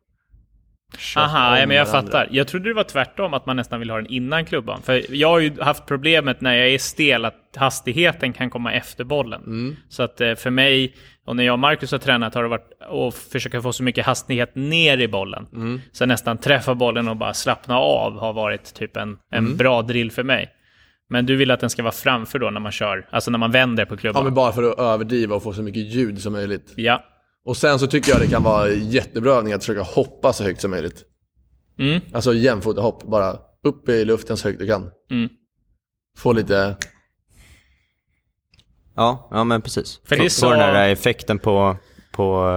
Aha, 1.15 1.59
ja, 1.59 1.65
men 1.67 1.77
jag 1.77 1.85
varandra. 1.85 2.11
fattar. 2.11 2.27
Jag 2.31 2.47
trodde 2.47 2.69
det 2.69 2.73
var 2.73 2.83
tvärtom, 2.83 3.33
att 3.33 3.45
man 3.45 3.55
nästan 3.55 3.79
vill 3.79 3.89
ha 3.89 3.97
den 3.97 4.07
innan 4.07 4.45
klubban. 4.45 4.81
För 4.81 5.15
jag 5.15 5.27
har 5.29 5.39
ju 5.39 5.61
haft 5.61 5.85
problemet 5.85 6.41
när 6.41 6.53
jag 6.53 6.69
är 6.69 6.77
stel, 6.77 7.25
att 7.25 7.35
hastigheten 7.55 8.33
kan 8.33 8.49
komma 8.49 8.73
efter 8.73 9.03
bollen. 9.03 9.41
Mm. 9.43 9.75
Så 9.89 10.03
att 10.03 10.21
eh, 10.21 10.35
för 10.35 10.49
mig, 10.49 10.95
och 11.25 11.35
när 11.35 11.43
jag 11.43 11.53
och 11.53 11.59
Marcus 11.59 11.91
har 11.91 11.99
tränat, 11.99 12.35
har 12.35 12.43
det 12.43 12.49
varit 12.49 12.69
att 13.09 13.15
försöka 13.15 13.61
få 13.61 13.73
så 13.73 13.83
mycket 13.83 14.05
hastighet 14.05 14.55
ner 14.55 14.97
i 14.97 15.07
bollen. 15.07 15.47
Mm. 15.53 15.81
Så 15.91 16.05
nästan 16.05 16.37
träffa 16.37 16.75
bollen 16.75 17.07
och 17.07 17.17
bara 17.17 17.33
slappna 17.33 17.77
av 17.79 18.19
har 18.19 18.33
varit 18.33 18.73
typ 18.73 18.97
en, 18.97 19.17
en 19.31 19.45
Mm. 19.45 19.57
bra 19.57 19.81
drill 19.81 20.11
för 20.11 20.23
mig. 20.23 20.49
Men 21.09 21.25
du 21.25 21.35
vill 21.35 21.51
att 21.51 21.59
den 21.59 21.69
ska 21.69 21.83
vara 21.83 21.91
framför 21.93 22.39
då 22.39 22.49
när 22.49 22.59
man 22.59 22.71
kör, 22.71 23.07
alltså 23.11 23.31
när 23.31 23.37
man 23.39 23.51
vänder 23.51 23.85
på 23.85 23.93
Ja, 23.93 23.97
klubban. 23.97 24.23
men 24.23 24.33
bara 24.33 24.51
för 24.51 24.63
att 24.71 24.79
överdriva 24.79 25.35
och 25.35 25.43
få 25.43 25.53
så 25.53 25.61
mycket 25.61 25.83
ljud 25.83 26.21
som 26.21 26.33
möjligt. 26.33 26.73
Ja. 26.75 27.03
Och 27.45 27.57
sen 27.57 27.79
så 27.79 27.87
tycker 27.87 28.11
jag 28.11 28.21
det 28.21 28.27
kan 28.27 28.43
vara 28.43 28.69
jättebra 28.69 29.31
övning 29.33 29.53
att 29.53 29.61
försöka 29.63 29.81
hoppa 29.81 30.33
så 30.33 30.43
högt 30.43 30.61
som 30.61 30.71
möjligt. 30.71 31.03
Mm. 31.79 32.01
Alltså 32.13 32.33
jämfotahopp, 32.33 33.03
bara 33.03 33.35
upp 33.63 33.89
i 33.89 34.05
luften 34.05 34.37
så 34.37 34.47
högt 34.47 34.59
du 34.59 34.67
kan. 34.67 34.91
Mm. 35.11 35.29
Få 36.17 36.33
lite, 36.33 36.75
Ja, 38.95 39.27
ja 39.31 39.43
men 39.43 39.61
precis. 39.61 39.99
För 40.05 40.15
det 40.15 40.23
Få- 40.23 40.29
så- 40.29 40.49
den 40.49 40.59
här 40.59 40.89
effekten 40.89 41.39
på, 41.39 41.77
på 42.11 42.47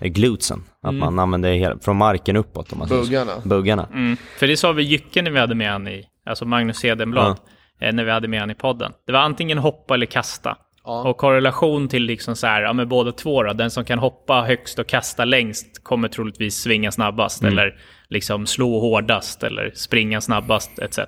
eh, 0.00 0.08
glutsen. 0.08 0.62
Att 0.82 0.88
Mm. 0.90 0.98
man 0.98 1.18
använder 1.18 1.52
hela, 1.52 1.78
från 1.78 1.96
marken 1.96 2.36
uppåt. 2.36 2.72
Om 2.72 2.78
man 2.78 2.88
så. 2.88 2.94
Buggarna. 2.94 3.32
Buggarna. 3.44 3.88
Mm. 3.92 4.16
För 4.38 4.46
det 4.46 4.56
sa 4.56 4.72
vi 4.72 4.82
Jycke 4.82 5.22
när 5.22 5.30
vi 5.30 5.38
hade 5.38 5.54
med 5.54 5.72
han 5.72 5.88
i, 5.88 6.04
alltså 6.26 6.44
Magnus 6.44 6.84
Hedenblad, 6.84 7.38
eh, 7.80 7.92
när 7.92 8.04
vi 8.04 8.10
hade 8.10 8.28
med 8.28 8.40
han 8.40 8.50
i 8.50 8.54
podden. 8.54 8.92
Det 9.06 9.12
var 9.12 9.20
antingen 9.20 9.58
hoppa 9.58 9.94
eller 9.94 10.06
kasta. 10.06 10.58
Ja. 10.86 11.08
Och 11.08 11.16
korrelation 11.16 11.88
till 11.88 12.02
liksom 12.02 12.36
så 12.36 12.46
här, 12.46 12.62
ja 12.62 12.72
men 12.72 12.88
båda 12.88 13.12
två 13.12 13.42
då, 13.42 13.52
den 13.52 13.70
som 13.70 13.84
kan 13.84 13.98
hoppa 13.98 14.42
högst 14.42 14.78
och 14.78 14.86
kasta 14.86 15.24
längst 15.24 15.84
kommer 15.84 16.08
troligtvis 16.08 16.56
svinga 16.56 16.92
snabbast 16.92 17.44
eller 17.44 17.74
liksom 18.08 18.46
slå 18.46 18.80
hårdast 18.80 19.42
eller 19.42 19.70
springa 19.74 20.20
snabbast 20.20 20.78
etc. 20.78 20.98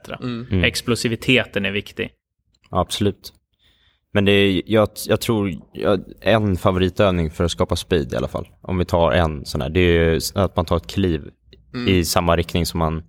Explosiviteten 0.64 1.66
är 1.66 1.70
viktig. 1.70 2.10
Absolut. 2.70 3.32
Men 4.12 4.24
det 4.24 4.32
är, 4.32 4.62
jag, 4.66 4.88
jag 5.08 5.20
tror, 5.20 5.52
jag, 5.72 6.04
en 6.20 6.56
favoritövning 6.56 7.30
för 7.30 7.44
att 7.44 7.50
skapa 7.50 7.76
speed 7.76 8.12
i 8.12 8.16
alla 8.16 8.28
fall, 8.28 8.48
om 8.62 8.78
vi 8.78 8.84
tar 8.84 9.12
en 9.12 9.44
sån 9.44 9.60
här, 9.60 9.68
det 9.68 9.80
är 9.80 10.38
att 10.38 10.56
man 10.56 10.64
tar 10.64 10.76
ett 10.76 10.86
kliv 10.86 11.22
i 11.88 12.04
samma 12.04 12.36
riktning 12.36 12.66
som 12.66 12.78
man, 12.78 13.02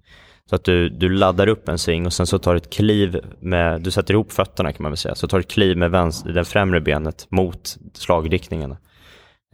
så 0.49 0.55
att 0.55 0.63
du, 0.63 0.89
du 0.89 1.09
laddar 1.09 1.47
upp 1.47 1.69
en 1.69 1.77
sving 1.77 2.05
och 2.05 2.13
sen 2.13 2.27
så 2.27 2.39
tar 2.39 2.53
du 2.53 2.57
ett 2.57 2.69
kliv 2.69 3.19
med, 3.39 3.81
du 3.81 3.91
sätter 3.91 4.13
ihop 4.13 4.31
fötterna 4.31 4.71
kan 4.73 4.83
man 4.83 4.91
väl 4.91 4.97
säga, 4.97 5.15
så 5.15 5.27
tar 5.27 5.37
du 5.37 5.41
ett 5.41 5.51
kliv 5.51 5.77
med 5.77 5.91
vänster, 5.91 6.31
det 6.31 6.45
främre 6.45 6.81
benet 6.81 7.27
mot 7.29 7.77
slagriktningen. 7.93 8.71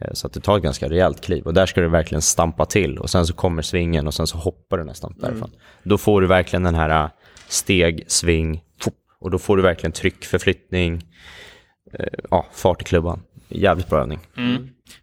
Eh, 0.02 0.12
Så 0.12 0.26
att 0.26 0.32
du 0.32 0.40
tar 0.40 0.56
ett 0.56 0.62
ganska 0.62 0.88
rejält 0.88 1.24
kliv 1.24 1.44
och 1.44 1.54
där 1.54 1.66
ska 1.66 1.80
du 1.80 1.88
verkligen 1.88 2.22
stampa 2.22 2.66
till 2.66 2.98
och 2.98 3.10
sen 3.10 3.26
så 3.26 3.34
kommer 3.34 3.62
svingen 3.62 4.06
och 4.06 4.14
sen 4.14 4.26
så 4.26 4.38
hoppar 4.38 4.78
du 4.78 4.84
nästan 4.84 5.14
därifrån. 5.18 5.50
Då 5.82 5.98
får 5.98 6.20
du 6.20 6.26
verkligen 6.26 6.62
den 6.62 6.74
här 6.74 7.04
eh, 7.04 7.10
steg, 7.48 8.04
sving, 8.06 8.62
och 9.20 9.30
då 9.30 9.38
får 9.38 9.56
du 9.56 9.62
verkligen 9.62 9.92
tryckförflyttning, 9.92 11.02
eh, 11.98 12.06
ja, 12.30 12.46
fart 12.52 12.82
i 12.82 12.84
klubban. 12.84 13.22
Jävligt 13.48 13.88
bra 13.88 14.00
övning. 14.00 14.18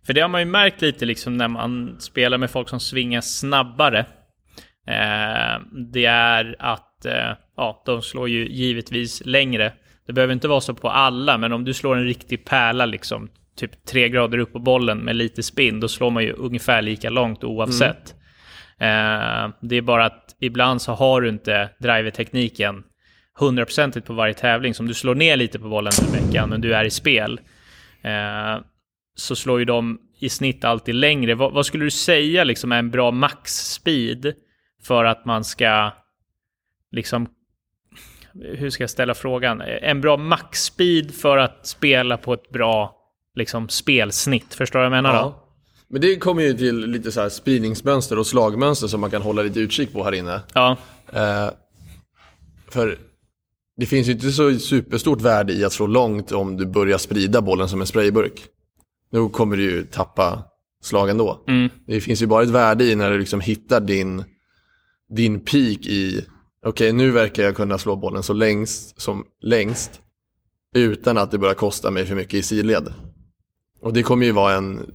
För 0.05 0.13
det 0.13 0.21
har 0.21 0.29
man 0.29 0.41
ju 0.41 0.45
märkt 0.45 0.81
lite 0.81 1.05
liksom 1.05 1.37
när 1.37 1.47
man 1.47 1.95
spelar 1.99 2.37
med 2.37 2.51
folk 2.51 2.69
som 2.69 2.79
svingar 2.79 3.21
snabbare. 3.21 4.05
Eh, 4.87 5.61
det 5.93 6.05
är 6.05 6.55
att 6.59 7.05
eh, 7.05 7.31
ja, 7.57 7.83
de 7.85 8.01
slår 8.01 8.29
ju 8.29 8.47
givetvis 8.49 9.21
längre. 9.25 9.73
Det 10.07 10.13
behöver 10.13 10.33
inte 10.33 10.47
vara 10.47 10.61
så 10.61 10.73
på 10.73 10.89
alla, 10.89 11.37
men 11.37 11.53
om 11.53 11.63
du 11.63 11.73
slår 11.73 11.95
en 11.95 12.05
riktig 12.05 12.45
pärla 12.45 12.85
liksom, 12.85 13.29
typ 13.55 13.85
tre 13.85 14.09
grader 14.09 14.37
upp 14.37 14.53
på 14.53 14.59
bollen 14.59 14.97
med 14.97 15.15
lite 15.15 15.43
spinn, 15.43 15.79
då 15.79 15.87
slår 15.87 16.09
man 16.09 16.23
ju 16.23 16.33
ungefär 16.33 16.81
lika 16.81 17.09
långt 17.09 17.43
oavsett. 17.43 18.15
Eh, 18.79 19.49
det 19.61 19.75
är 19.75 19.81
bara 19.81 20.05
att 20.05 20.35
ibland 20.39 20.81
så 20.81 20.91
har 20.91 21.21
du 21.21 21.29
inte 21.29 21.69
drivertekniken 21.79 22.83
hundraprocentigt 23.39 24.07
på 24.07 24.13
varje 24.13 24.33
tävling. 24.33 24.73
Som 24.73 24.87
du 24.87 24.93
slår 24.93 25.15
ner 25.15 25.37
lite 25.37 25.59
på 25.59 25.69
bollen 25.69 25.93
den 26.01 26.23
veckan, 26.23 26.49
men 26.49 26.61
du 26.61 26.73
är 26.73 26.85
i 26.85 26.89
spel. 26.89 27.39
Eh, 28.01 28.63
så 29.15 29.35
slår 29.35 29.59
ju 29.59 29.65
de 29.65 29.99
i 30.19 30.29
snitt 30.29 30.63
alltid 30.63 30.95
längre. 30.95 31.35
Vad, 31.35 31.53
vad 31.53 31.65
skulle 31.65 31.83
du 31.83 31.91
säga 31.91 32.43
liksom 32.43 32.71
är 32.71 32.79
en 32.79 32.91
bra 32.91 33.11
max-speed 33.11 34.33
för 34.83 35.05
att 35.05 35.25
man 35.25 35.43
ska 35.43 35.91
liksom 36.91 37.27
hur 38.33 38.69
ska 38.69 38.83
jag 38.83 38.89
ställa 38.89 39.13
frågan? 39.13 39.61
En 39.61 40.01
bra 40.01 40.17
max-speed 40.17 41.13
för 41.15 41.37
att 41.37 41.67
spela 41.67 42.17
på 42.17 42.33
ett 42.33 42.49
bra 42.49 42.95
liksom, 43.35 43.69
spelsnitt. 43.69 44.53
Förstår 44.53 44.79
du 44.79 44.89
vad 44.89 44.97
jag 44.97 45.03
menar 45.03 45.13
då? 45.13 45.19
Ja. 45.19 45.39
Men 45.87 46.01
det 46.01 46.15
kommer 46.15 46.43
ju 46.43 46.53
till 46.53 46.85
lite 46.85 47.11
så 47.11 47.21
här 47.21 47.29
spridningsmönster 47.29 48.19
och 48.19 48.27
slagmönster 48.27 48.87
som 48.87 49.01
man 49.01 49.11
kan 49.11 49.21
hålla 49.21 49.41
lite 49.41 49.59
utkik 49.59 49.93
på 49.93 50.03
här 50.03 50.11
inne. 50.11 50.41
Ja. 50.53 50.77
Eh, 51.13 51.49
för 52.69 52.97
det 53.77 53.85
finns 53.85 54.07
ju 54.07 54.11
inte 54.11 54.31
så 54.31 54.59
superstort 54.59 55.21
värde 55.21 55.53
i 55.53 55.65
att 55.65 55.73
slå 55.73 55.87
långt 55.87 56.31
om 56.31 56.57
du 56.57 56.65
börjar 56.65 56.97
sprida 56.97 57.41
bollen 57.41 57.69
som 57.69 57.81
en 57.81 57.87
sprayburk. 57.87 58.41
Då 59.11 59.29
kommer 59.29 59.57
du 59.57 59.63
ju 59.63 59.83
tappa 59.83 60.43
slag 60.83 61.09
ändå. 61.09 61.43
Mm. 61.47 61.69
Det 61.87 62.01
finns 62.01 62.21
ju 62.21 62.27
bara 62.27 62.43
ett 62.43 62.49
värde 62.49 62.83
i 62.83 62.95
när 62.95 63.11
du 63.11 63.19
liksom 63.19 63.41
hittar 63.41 63.79
din, 63.79 64.23
din 65.15 65.39
peak 65.39 65.85
i, 65.85 66.25
okej 66.65 66.93
nu 66.93 67.11
verkar 67.11 67.43
jag 67.43 67.55
kunna 67.55 67.77
slå 67.77 67.95
bollen 67.95 68.23
så 68.23 68.33
längst 68.33 69.01
som 69.01 69.25
längst 69.41 70.01
utan 70.75 71.17
att 71.17 71.31
det 71.31 71.37
börjar 71.37 71.55
kosta 71.55 71.91
mig 71.91 72.05
för 72.05 72.15
mycket 72.15 72.33
i 72.33 72.43
sidled. 72.43 72.93
Och 73.81 73.93
det 73.93 74.03
kommer 74.03 74.25
ju 74.25 74.31
vara 74.31 74.55
en 74.55 74.93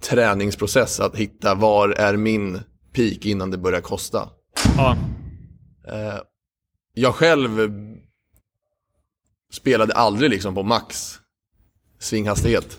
träningsprocess 0.00 1.00
att 1.00 1.16
hitta 1.16 1.54
var 1.54 1.88
är 1.88 2.16
min 2.16 2.60
peak 2.92 3.26
innan 3.26 3.50
det 3.50 3.58
börjar 3.58 3.80
kosta. 3.80 4.28
Ja, 4.76 4.96
Eh, 5.92 6.20
jag 6.94 7.14
själv 7.14 7.70
spelade 9.52 9.94
aldrig 9.94 10.30
liksom 10.30 10.54
på 10.54 10.62
max 10.62 11.18
svinghastighet. 11.98 12.78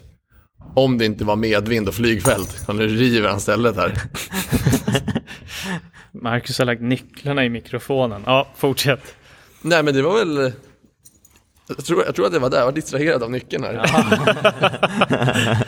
Om 0.76 0.97
det 0.97 1.05
inte 1.05 1.26
var 1.26 1.36
medvind 1.36 1.88
och 1.88 1.93
flygfält. 1.93 2.68
Nu 2.68 2.88
river 2.88 3.30
han 3.30 3.39
stället 3.39 3.76
här. 3.76 3.93
Marcus 6.12 6.60
har 6.60 6.66
lagt 6.66 6.82
nycklarna 6.82 7.45
i 7.45 7.49
mikrofonen. 7.49 8.24
Ja, 8.26 8.47
fortsätt. 8.55 9.16
Nej 9.62 9.84
men 9.84 9.93
det 9.93 10.01
var 10.01 10.26
väl... 10.26 10.53
Jag 11.68 11.86
tror, 11.86 12.05
jag 12.05 12.16
tror 12.16 12.26
att 12.26 12.32
det 12.32 12.39
var 12.39 12.49
där, 12.49 12.57
jag 12.57 12.66
var 12.66 12.72
distraherad 12.72 13.24
av 13.24 13.32
nyckeln 13.32 13.64
här. 13.64 13.74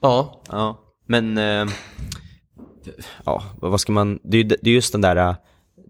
ja, 0.00 0.42
Ja, 0.48 0.78
men 1.06 1.38
eh, 1.38 1.66
ja, 3.24 3.42
vad 3.56 3.80
ska 3.80 3.92
man, 3.92 4.18
det 4.22 4.38
är, 4.38 4.44
det 4.44 4.70
är 4.70 4.74
just 4.74 4.92
den 4.92 5.00
där, 5.00 5.16
eh, 5.16 5.34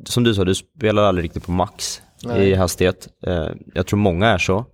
som 0.05 0.25
du 0.25 0.35
sa, 0.35 0.45
du 0.45 0.55
spelar 0.55 1.03
aldrig 1.03 1.25
riktigt 1.25 1.47
på 1.47 1.53
max 1.53 2.03
Nej. 2.25 2.51
i 2.51 2.55
hastighet. 2.55 3.09
Eh, 3.27 3.49
jag 3.75 3.87
tror 3.87 3.99
många 3.99 4.27
är 4.27 4.39
så. 4.39 4.67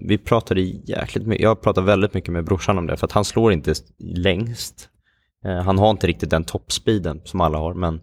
Vi 0.00 0.18
pratade 0.18 0.60
jäkligt 0.60 1.26
mycket, 1.26 1.42
jag 1.42 1.62
pratar 1.62 1.82
väldigt 1.82 2.14
mycket 2.14 2.32
med 2.32 2.44
brorsan 2.44 2.78
om 2.78 2.86
det, 2.86 2.96
för 2.96 3.06
att 3.06 3.12
han 3.12 3.24
slår 3.24 3.52
inte 3.52 3.74
längst. 3.98 4.89
Eh, 5.44 5.62
han 5.62 5.78
har 5.78 5.90
inte 5.90 6.06
riktigt 6.06 6.30
den 6.30 6.44
toppspeeden 6.44 7.20
som 7.24 7.40
alla 7.40 7.58
har, 7.58 7.74
men, 7.74 8.00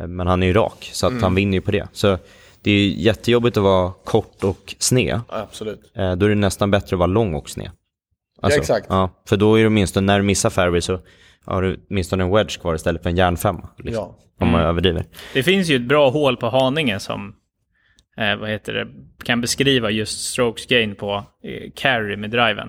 eh, 0.00 0.06
men 0.06 0.26
han 0.26 0.42
är 0.42 0.46
ju 0.46 0.52
rak, 0.52 0.90
så 0.92 1.06
att 1.06 1.22
han 1.22 1.34
vinner 1.34 1.52
ju 1.54 1.60
på 1.60 1.70
det. 1.70 1.88
Så 1.92 2.18
det 2.62 2.70
är 2.70 2.74
ju 2.78 3.02
jättejobbigt 3.02 3.56
att 3.56 3.62
vara 3.62 3.92
kort 4.04 4.44
och 4.44 4.74
sned. 4.78 5.20
absolut. 5.28 5.92
Eh, 5.94 6.12
då 6.16 6.26
är 6.26 6.30
det 6.30 6.34
nästan 6.34 6.70
bättre 6.70 6.94
att 6.96 6.98
vara 6.98 7.06
lång 7.06 7.34
och 7.34 7.50
sned. 7.50 7.70
Alltså, 8.42 8.58
Ja, 8.58 8.60
exakt. 8.60 8.86
Ja, 8.88 9.22
för 9.28 9.36
då 9.36 9.54
är 9.54 9.60
det 9.60 9.66
åtminstone, 9.66 10.06
när 10.06 10.18
du 10.18 10.24
missar 10.24 10.50
fairway 10.50 10.80
så 10.80 11.00
har 11.44 11.62
du 11.62 11.80
åtminstone 11.90 12.24
en 12.24 12.30
wedge 12.30 12.60
kvar 12.60 12.74
istället 12.74 13.02
för 13.02 13.10
en 13.10 13.16
järnfemma. 13.16 13.68
Liksom, 13.78 14.04
Ja. 14.04 14.18
Om 14.40 14.48
man 14.48 14.60
överdriver. 14.60 15.04
Det 15.34 15.42
finns 15.42 15.68
ju 15.68 15.76
ett 15.76 15.88
bra 15.88 16.10
hål 16.10 16.36
på 16.36 16.48
Haninge 16.48 17.00
som 17.00 17.34
eh, 18.16 18.36
vad 18.36 18.50
heter 18.50 18.72
det, 18.74 18.86
kan 19.24 19.40
beskriva 19.40 19.90
just 19.90 20.20
strokes 20.24 20.66
gain 20.66 20.94
på 20.94 21.24
eh, 21.44 21.70
carry 21.76 22.16
med 22.16 22.30
driven. 22.30 22.68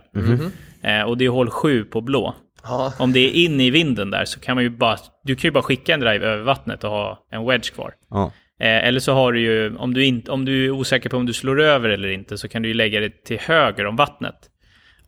Eh, 0.81 1.01
och 1.01 1.17
det 1.17 1.25
är 1.25 1.29
hål 1.29 1.49
7 1.49 1.83
på 1.85 2.01
blå. 2.01 2.35
Ja, 2.63 2.93
Om 2.99 3.13
det 3.13 3.19
är 3.19 3.31
in 3.45 3.61
i 3.61 3.69
vinden 3.69 4.11
där 4.11 4.25
så 4.25 4.39
kan 4.39 4.55
man 4.55 4.63
ju 4.63 4.69
bara, 4.69 4.97
du 5.23 5.35
kan 5.35 5.47
ju 5.47 5.51
bara 5.51 5.63
skicka 5.63 5.93
en 5.93 5.99
drive 5.99 6.25
över 6.25 6.43
vattnet 6.43 6.83
och 6.83 6.89
ha 6.89 7.25
en 7.31 7.45
wedge 7.45 7.73
kvar. 7.73 7.93
Ja. 8.09 8.31
Eh, 8.59 8.87
eller 8.87 8.99
så 8.99 9.13
har 9.13 9.31
du 9.33 9.39
ju, 9.41 9.75
om 9.75 9.93
du, 9.93 10.05
inte, 10.05 10.31
om 10.31 10.45
du 10.45 10.65
är 10.65 10.71
osäker 10.71 11.09
på 11.09 11.17
om 11.17 11.25
du 11.25 11.33
slår 11.33 11.61
över 11.61 11.89
eller 11.89 12.07
inte, 12.09 12.37
så 12.37 12.47
kan 12.47 12.61
du 12.61 12.67
ju 12.67 12.73
lägga 12.73 12.99
det 12.99 13.23
till 13.25 13.39
höger 13.39 13.85
om 13.85 13.95
vattnet. 13.95 14.35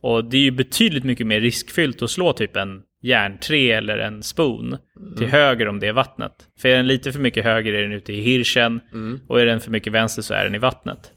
Och 0.00 0.24
det 0.24 0.36
är 0.36 0.40
ju 0.40 0.50
betydligt 0.50 1.04
mycket 1.04 1.26
mer 1.26 1.40
riskfyllt 1.40 2.02
att 2.02 2.10
slå 2.10 2.32
typ 2.32 2.56
en 2.56 2.82
järnträ 3.02 3.76
eller 3.76 3.98
en 3.98 4.22
spoon 4.22 4.76
till 5.18 5.26
höger 5.26 5.68
om 5.68 5.80
det 5.80 5.86
är 5.86 5.92
vattnet. 5.92 6.32
För 6.60 6.68
är 6.68 6.76
den 6.76 6.86
lite 6.86 7.12
för 7.12 7.20
mycket 7.20 7.44
höger 7.44 7.72
är 7.72 7.82
den 7.82 7.92
ute 7.92 8.12
i 8.12 8.20
hirschen 8.20 8.80
och 9.28 9.40
är 9.40 9.46
den 9.46 9.60
för 9.60 9.70
mycket 9.70 9.92
vänster 9.92 10.22
så 10.22 10.34
är 10.34 10.44
den 10.44 10.54
i 10.54 10.58
vattnet. 10.58 11.12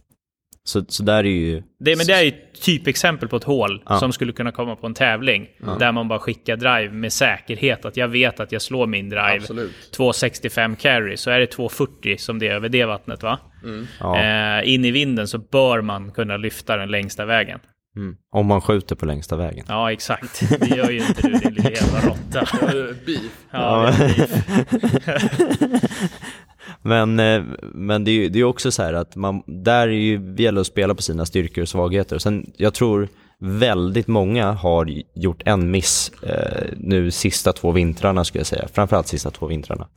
Så, 0.70 0.86
så 0.88 1.04
där 1.04 1.18
är 1.18 1.24
ju... 1.24 1.64
Det, 1.80 1.96
men 1.98 2.06
det 2.08 2.14
är 2.14 2.22
ju 2.22 2.28
ett 2.28 2.62
typexempel 2.62 3.30
på 3.30 3.36
ett 3.36 3.44
hål 3.44 3.84
Ja. 3.86 4.00
som 4.00 4.12
skulle 4.14 4.32
kunna 4.34 4.52
komma 4.52 4.76
på 4.76 4.88
en 4.88 4.94
tävling. 4.94 5.48
Där 5.80 5.92
man 5.92 6.08
bara 6.08 6.20
skickar 6.20 6.56
drive 6.56 6.90
med 6.94 7.14
säkerhet. 7.14 7.86
Att 7.86 7.98
jag 7.98 8.08
vet 8.08 8.40
att 8.40 8.52
jag 8.52 8.62
slår 8.62 8.88
min 8.88 9.10
drive 9.10 9.36
absolut. 9.36 9.92
265 9.92 10.76
carry. 10.76 11.18
Så 11.18 11.32
är 11.32 11.40
det 11.40 11.48
240 11.48 12.18
som 12.18 12.40
det 12.40 12.48
är 12.48 12.52
över 12.54 12.70
det 12.70 12.86
vattnet 12.86 13.24
va? 13.24 13.40
Ja, 14.00 14.20
Eh, 14.24 14.74
in 14.74 14.86
i 14.86 14.92
vinden 14.92 15.28
så 15.28 15.38
bör 15.38 15.82
man 15.82 16.12
kunna 16.12 16.38
lyfta 16.38 16.78
den 16.78 16.92
längsta 16.92 17.26
vägen. 17.26 17.60
mm, 17.96 18.16
om 18.32 18.46
man 18.46 18.62
skjuter 18.62 18.96
på 18.96 19.06
längsta 19.06 19.36
vägen. 19.36 19.66
Ja, 19.68 19.92
exakt. 19.92 20.44
Det 20.60 20.76
gör 20.76 20.90
ju 20.90 20.98
inte 21.00 21.28
du, 21.28 21.34
din 21.34 21.54
lilla 21.54 21.70
jävla 21.70 22.00
råtta. 22.00 22.46
Beef. 23.06 23.32
Ja, 23.52 23.94
det 23.98 24.04
är 24.06 24.30
Men, 26.82 27.20
eh, 27.20 27.44
men 27.62 28.04
det 28.04 28.12
är 28.12 28.14
ju 28.14 28.30
det 28.30 28.40
är 28.40 28.44
också 28.44 28.72
så 28.72 28.84
här 28.84 28.94
att 28.94 29.16
man, 29.16 29.44
där 29.46 29.88
är 29.88 29.92
ju, 29.92 30.18
det 30.18 30.44
gäller 30.44 30.62
att 30.62 30.68
spela 30.68 30.96
på 30.96 31.02
sina 31.02 31.26
styrkor 31.26 31.62
och 31.62 31.70
svagheter. 31.70 32.18
Sen, 32.18 32.52
jag 32.58 32.74
tror 32.74 33.08
väldigt 33.40 34.08
många 34.08 34.52
har 34.52 34.90
gjort 35.16 35.42
en 35.46 35.72
miss 35.72 36.12
eh, 36.24 36.64
nu 36.78 37.12
sista 37.12 37.54
två 37.54 37.72
vintrarna 37.72 38.26
skulle 38.26 38.40
jag 38.40 38.48
säga. 38.48 38.68
Framförallt 38.74 39.08
sista 39.08 39.32
två 39.32 39.46
vintrarna. 39.46 39.88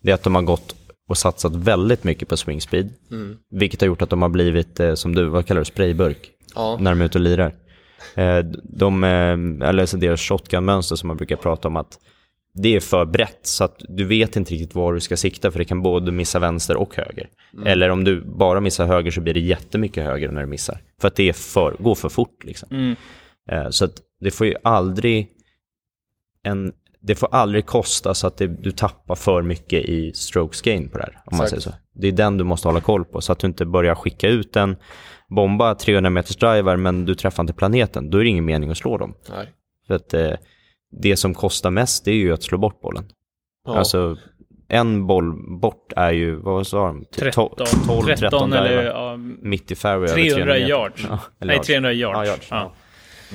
Det 0.00 0.10
är 0.10 0.14
att 0.14 0.22
de 0.22 0.34
har 0.34 0.42
gått 0.42 0.74
och 1.08 1.18
satsat 1.18 1.54
väldigt 1.54 2.04
mycket 2.04 2.28
på 2.28 2.36
swing 2.36 2.60
speed. 2.60 2.90
Vilket 3.50 3.80
har 3.80 3.86
gjort 3.86 4.02
att 4.02 4.10
de 4.10 4.22
har 4.22 4.28
blivit, 4.28 4.80
eh, 4.80 4.94
som 4.94 5.14
du, 5.14 5.24
vad 5.24 5.46
kallar 5.46 5.60
du, 5.60 5.64
sprayburk? 5.64 6.30
Ja. 6.54 6.78
När 6.80 6.90
de 6.90 7.00
är 7.00 7.04
ute 7.04 7.18
och 7.18 7.24
lirar. 7.24 7.54
Eh, 8.14 8.38
de, 8.62 9.04
eh, 9.04 9.68
eller 9.68 9.86
så 9.86 9.96
deras 9.96 10.20
shotgun-mönster 10.20 10.96
som 10.96 11.06
man 11.06 11.16
brukar 11.16 11.36
prata 11.36 11.68
om 11.68 11.76
att 11.76 11.98
det 12.52 12.76
är 12.76 12.80
för 12.80 13.04
brett 13.04 13.40
så 13.42 13.64
att 13.64 13.82
du 13.88 14.04
vet 14.04 14.36
inte 14.36 14.54
riktigt 14.54 14.74
var 14.74 14.94
du 14.94 15.00
ska 15.00 15.16
sikta 15.16 15.50
för 15.50 15.58
det 15.58 15.64
kan 15.64 15.82
både 15.82 16.12
missa 16.12 16.38
vänster 16.38 16.76
och 16.76 16.96
höger. 16.96 17.28
Eller 17.66 17.88
om 17.88 18.04
du 18.04 18.20
bara 18.20 18.60
missar 18.60 18.86
höger 18.86 19.10
så 19.10 19.20
blir 19.20 19.34
det 19.34 19.40
jättemycket 19.40 20.04
höger 20.04 20.30
när 20.30 20.40
du 20.40 20.46
missar. 20.46 20.80
För 21.00 21.08
att 21.08 21.16
det 21.16 21.28
är 21.28 21.32
för, 21.32 21.76
går 21.78 21.94
för 21.94 22.08
fort 22.08 22.44
liksom. 22.44 22.68
Mm. 22.70 22.96
Eh, 23.50 23.70
så 23.70 23.84
att 23.84 23.94
det 24.20 24.30
får 24.30 24.46
ju 24.46 24.54
aldrig 24.62 25.28
en, 26.42 26.72
det 27.00 27.14
får 27.14 27.28
aldrig 27.32 27.66
kosta 27.66 28.14
så 28.14 28.26
att 28.26 28.36
det, 28.36 28.46
du 28.46 28.70
tappar 28.70 29.14
för 29.14 29.42
mycket 29.42 29.84
i 29.84 30.12
strokes 30.12 30.62
gain 30.62 30.88
på 30.88 30.98
det 30.98 31.04
här. 31.04 31.22
Om 31.26 31.36
man 31.36 31.48
säger 31.48 31.62
så. 31.62 31.72
Det 31.94 32.08
är 32.08 32.12
den 32.12 32.38
du 32.38 32.44
måste 32.44 32.68
hålla 32.68 32.80
koll 32.80 33.04
på 33.04 33.20
så 33.20 33.32
att 33.32 33.38
du 33.38 33.46
inte 33.46 33.64
börjar 33.64 33.94
skicka 33.94 34.28
ut 34.28 34.56
en 34.56 34.76
bomba 35.28 35.74
300 35.74 36.10
meters 36.10 36.36
driver 36.36 36.76
men 36.76 37.04
du 37.04 37.14
träffar 37.14 37.42
inte 37.42 37.52
planeten. 37.52 38.10
Då 38.10 38.18
är 38.18 38.22
det 38.22 38.30
ingen 38.30 38.44
mening 38.44 38.70
att 38.70 38.78
slå 38.78 38.98
dem. 38.98 39.14
Nej. 39.30 39.46
För 39.86 39.94
att 39.94 40.14
eh, 40.14 40.32
det 40.90 41.16
som 41.16 41.34
kostar 41.34 41.70
mest 41.70 42.04
det 42.04 42.10
är 42.10 42.14
ju 42.16 42.32
att 42.32 42.42
slå 42.42 42.58
bort 42.58 42.80
bollen. 42.80 43.04
Ja. 43.66 43.78
Alltså 43.78 44.16
en 44.68 45.06
boll 45.06 45.58
bort 45.60 45.92
är 45.96 46.12
ju, 46.12 46.36
vad 46.36 46.66
sa 46.66 46.86
de? 46.86 47.04
13, 47.16 47.50
12, 47.56 47.66
13, 48.06 48.16
13 48.16 48.52
eller 48.52 48.82
ja, 48.84 49.16
Mitt 49.42 49.70
i 49.70 49.74
fairway. 49.74 50.10
över 50.10 50.22
300 50.30 50.54
meter. 50.54 50.68
yards. 50.68 51.06
Ja, 51.08 51.20
Nej, 51.38 51.60
300 51.60 51.92
yards. 51.92 52.16
Ja, 52.18 52.26
yards. 52.26 52.48
Ja. 52.50 52.56
Ja. 52.56 52.72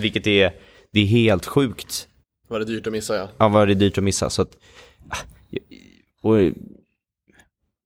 Vilket 0.02 0.28
är, 0.28 0.54
det 0.94 1.00
är 1.00 1.06
helt 1.06 1.46
sjukt. 1.46 2.08
Var 2.48 2.60
det 2.60 2.66
dyrt 2.66 2.88
att 2.88 2.94
missa 2.94 3.16
ja. 3.16 3.28
Ja, 3.38 3.48
vad 3.50 3.68
det 3.68 3.74
är 3.74 3.76
dyrt 3.76 3.98
att 3.98 4.04
missa. 4.04 4.30
Så 4.30 4.42
att, 4.42 4.58
ah, 5.10 5.18
och 6.22 6.38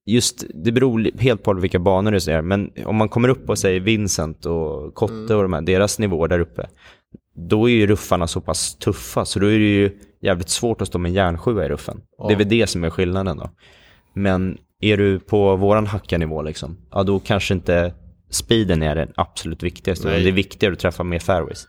just, 0.05 0.43
det 0.53 0.71
beror 0.71 1.19
helt 1.19 1.43
på 1.43 1.53
vilka 1.53 1.79
banor 1.79 2.11
du 2.11 2.19
ser. 2.19 2.41
Men 2.41 2.71
om 2.85 2.95
man 2.95 3.09
kommer 3.09 3.29
upp 3.29 3.49
och 3.49 3.59
säger 3.59 3.79
Vincent 3.79 4.45
och 4.45 4.95
Kotte 4.95 5.35
och 5.35 5.41
de 5.43 5.53
här, 5.53 5.61
deras 5.61 5.99
nivåer 5.99 6.27
där 6.27 6.39
uppe. 6.39 6.69
Då 7.49 7.69
är 7.69 7.73
ju 7.73 7.87
ruffarna 7.87 8.27
så 8.27 8.41
pass 8.41 8.77
tuffa 8.77 9.25
så 9.25 9.39
då 9.39 9.45
är 9.47 9.59
det 9.59 9.65
ju 9.65 9.91
jävligt 10.21 10.49
svårt 10.49 10.81
att 10.81 10.87
stå 10.87 10.97
med 10.97 11.09
en 11.09 11.15
järnsjua 11.15 11.65
i 11.65 11.69
ruffen. 11.69 12.01
Det 12.27 12.33
är 12.33 12.37
väl 12.37 12.49
det 12.49 12.67
som 12.67 12.83
är 12.83 12.89
skillnaden 12.89 13.37
då. 13.37 13.49
Men 14.13 14.57
är 14.81 14.97
du 14.97 15.19
på 15.19 15.55
våran 15.55 15.87
hackarnivå 15.87 16.41
liksom, 16.41 16.77
ja 16.91 17.03
då 17.03 17.19
kanske 17.19 17.53
inte 17.53 17.93
speeden 18.29 18.83
är 18.83 18.95
den 18.95 19.11
absolut 19.15 19.63
viktigaste. 19.63 20.07
Nej. 20.07 20.23
Det 20.23 20.29
är 20.29 20.33
viktigare 20.33 20.73
att 20.73 20.79
träffa 20.79 21.03
mer 21.03 21.19
fairways. 21.19 21.67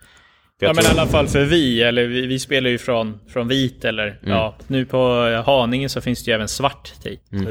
Ja 0.63 0.67
jag 0.67 0.77
men 0.77 0.85
i 0.85 0.89
tror- 0.89 1.01
alla 1.01 1.11
fall 1.11 1.27
för 1.27 1.45
vi, 1.45 1.83
eller 1.83 2.07
vi, 2.07 2.27
vi 2.27 2.39
spelar 2.39 2.71
ju 2.71 2.79
från, 2.79 3.19
från 3.29 3.49
vit 3.49 3.85
eller 3.85 4.07
Mm. 4.07 4.19
ja, 4.31 4.57
nu 4.67 4.85
på 4.87 4.99
Haninge 5.47 5.89
så 5.89 6.01
finns 6.01 6.25
det 6.25 6.31
ju 6.31 6.35
även 6.35 6.49
svart 6.49 6.93
tee. 7.03 7.19
Mm. 7.33 7.47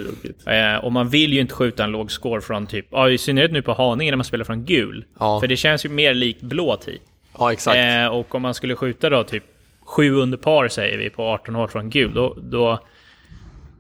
Eh, 0.76 0.86
och 0.86 0.92
man 0.92 1.10
vill 1.10 1.34
ju 1.34 1.40
inte 1.40 1.54
skjuta 1.54 1.84
en 1.84 1.92
låg 1.92 2.12
score 2.12 2.42
från 2.42 2.68
typ, 2.68 2.88
ja 2.92 3.10
i 3.10 3.18
synnerhet 3.18 3.52
nu 3.52 3.62
på 3.62 3.74
Haninge 3.74 4.12
när 4.12 4.18
man 4.18 4.24
spelar 4.26 4.46
från 4.46 4.66
gul. 4.66 5.06
Ja. 5.20 5.40
För 5.40 5.48
det 5.48 5.58
känns 5.58 5.86
ju 5.86 5.90
mer 5.90 6.14
likt 6.14 6.42
blå 6.42 6.76
tee. 6.76 6.98
Ja, 7.40 7.54
exakt. 7.54 7.78
Eh, 7.78 8.08
och 8.08 8.36
om 8.36 8.42
man 8.42 8.54
skulle 8.54 8.76
skjuta 8.76 9.10
då 9.10 9.24
typ 9.24 9.44
sju 9.86 10.16
under 10.16 10.38
par 10.38 10.68
säger 10.68 10.98
vi 10.98 11.10
på 11.10 11.24
18 11.24 11.56
hål 11.56 11.70
från 11.70 11.90
gul, 11.90 12.14
då, 12.14 12.38
då, 12.52 12.80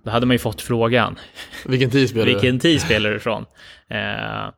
då 0.03 0.11
hade 0.11 0.25
man 0.25 0.33
ju 0.33 0.39
fått 0.39 0.61
frågan. 0.61 1.19
Vilken 1.65 1.89
tid 1.89 2.09
spelar 2.09 2.25
du? 2.25 2.31
Vilken 2.31 2.59
tid 2.59 2.81
spelar 2.81 3.09
du 3.09 3.15
ifrån? 3.15 3.45
Eh, 3.89 4.49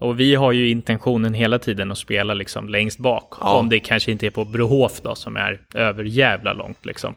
och 0.00 0.20
vi 0.20 0.34
har 0.34 0.52
ju 0.52 0.68
intentionen 0.68 1.34
hela 1.34 1.58
tiden 1.58 1.92
att 1.92 1.98
spela 1.98 2.34
liksom 2.34 2.68
längst 2.68 2.98
bak. 2.98 3.34
Ja. 3.40 3.54
Om 3.54 3.68
det 3.68 3.80
kanske 3.80 4.12
inte 4.12 4.26
är 4.26 4.30
på 4.30 4.44
Brohof 4.44 5.00
då, 5.02 5.14
som 5.14 5.36
är 5.36 5.60
över 5.74 6.04
jävla 6.04 6.52
långt 6.52 6.86
liksom. 6.86 7.14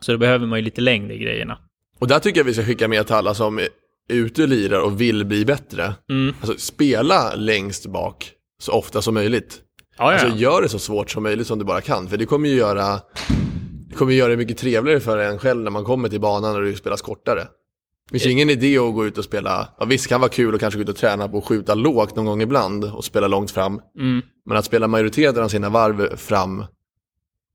Så 0.00 0.12
då 0.12 0.18
behöver 0.18 0.46
man 0.46 0.58
ju 0.58 0.64
lite 0.64 0.80
längd 0.80 1.12
i 1.12 1.18
grejerna. 1.18 1.58
Och 1.98 2.08
där 2.08 2.18
tycker 2.18 2.40
jag 2.40 2.44
vi 2.44 2.54
ska 2.54 2.64
skicka 2.64 2.88
med 2.88 3.06
till 3.06 3.14
alla 3.14 3.34
som 3.34 3.58
är 3.58 3.68
ute 4.08 4.42
och 4.42 4.48
lirar 4.48 4.80
och 4.80 5.00
vill 5.00 5.24
bli 5.24 5.44
bättre. 5.44 5.94
Mm. 6.10 6.34
Alltså 6.40 6.58
spela 6.58 7.34
längst 7.34 7.86
bak 7.86 8.30
så 8.58 8.72
ofta 8.72 9.02
som 9.02 9.14
möjligt. 9.14 9.60
Ja, 9.98 10.12
ja. 10.12 10.18
Alltså 10.20 10.38
gör 10.38 10.62
det 10.62 10.68
så 10.68 10.78
svårt 10.78 11.10
som 11.10 11.22
möjligt 11.22 11.46
som 11.46 11.58
du 11.58 11.64
bara 11.64 11.80
kan. 11.80 12.08
För 12.08 12.16
det 12.16 12.26
kommer 12.26 12.48
ju 12.48 12.54
göra 12.54 13.00
det 13.88 13.98
kommer 13.98 14.12
göra 14.12 14.30
det 14.30 14.36
mycket 14.36 14.58
trevligare 14.58 15.00
för 15.00 15.18
en 15.18 15.38
själv 15.38 15.62
när 15.62 15.70
man 15.70 15.84
kommer 15.84 16.08
till 16.08 16.20
banan 16.20 16.56
och 16.56 16.62
det 16.62 16.76
spelas 16.76 17.02
kortare. 17.02 17.40
Det 17.40 18.10
finns 18.10 18.26
ju 18.26 18.30
ingen 18.30 18.50
idé 18.50 18.78
att 18.78 18.94
gå 18.94 19.06
ut 19.06 19.18
och 19.18 19.24
spela, 19.24 19.68
ja, 19.78 19.84
visst 19.84 20.08
kan 20.08 20.20
vara 20.20 20.30
kul 20.30 20.54
att 20.54 20.60
kanske 20.60 20.78
gå 20.78 20.82
ut 20.82 20.88
och 20.88 20.96
träna 20.96 21.28
på 21.28 21.38
att 21.38 21.44
skjuta 21.44 21.74
lågt 21.74 22.16
någon 22.16 22.24
gång 22.24 22.42
ibland 22.42 22.84
och 22.84 23.04
spela 23.04 23.28
långt 23.28 23.50
fram. 23.50 23.80
Mm. 23.98 24.22
Men 24.46 24.56
att 24.56 24.64
spela 24.64 24.88
majoriteten 24.88 25.42
av 25.44 25.48
sina 25.48 25.68
varv 25.68 26.16
fram, 26.16 26.64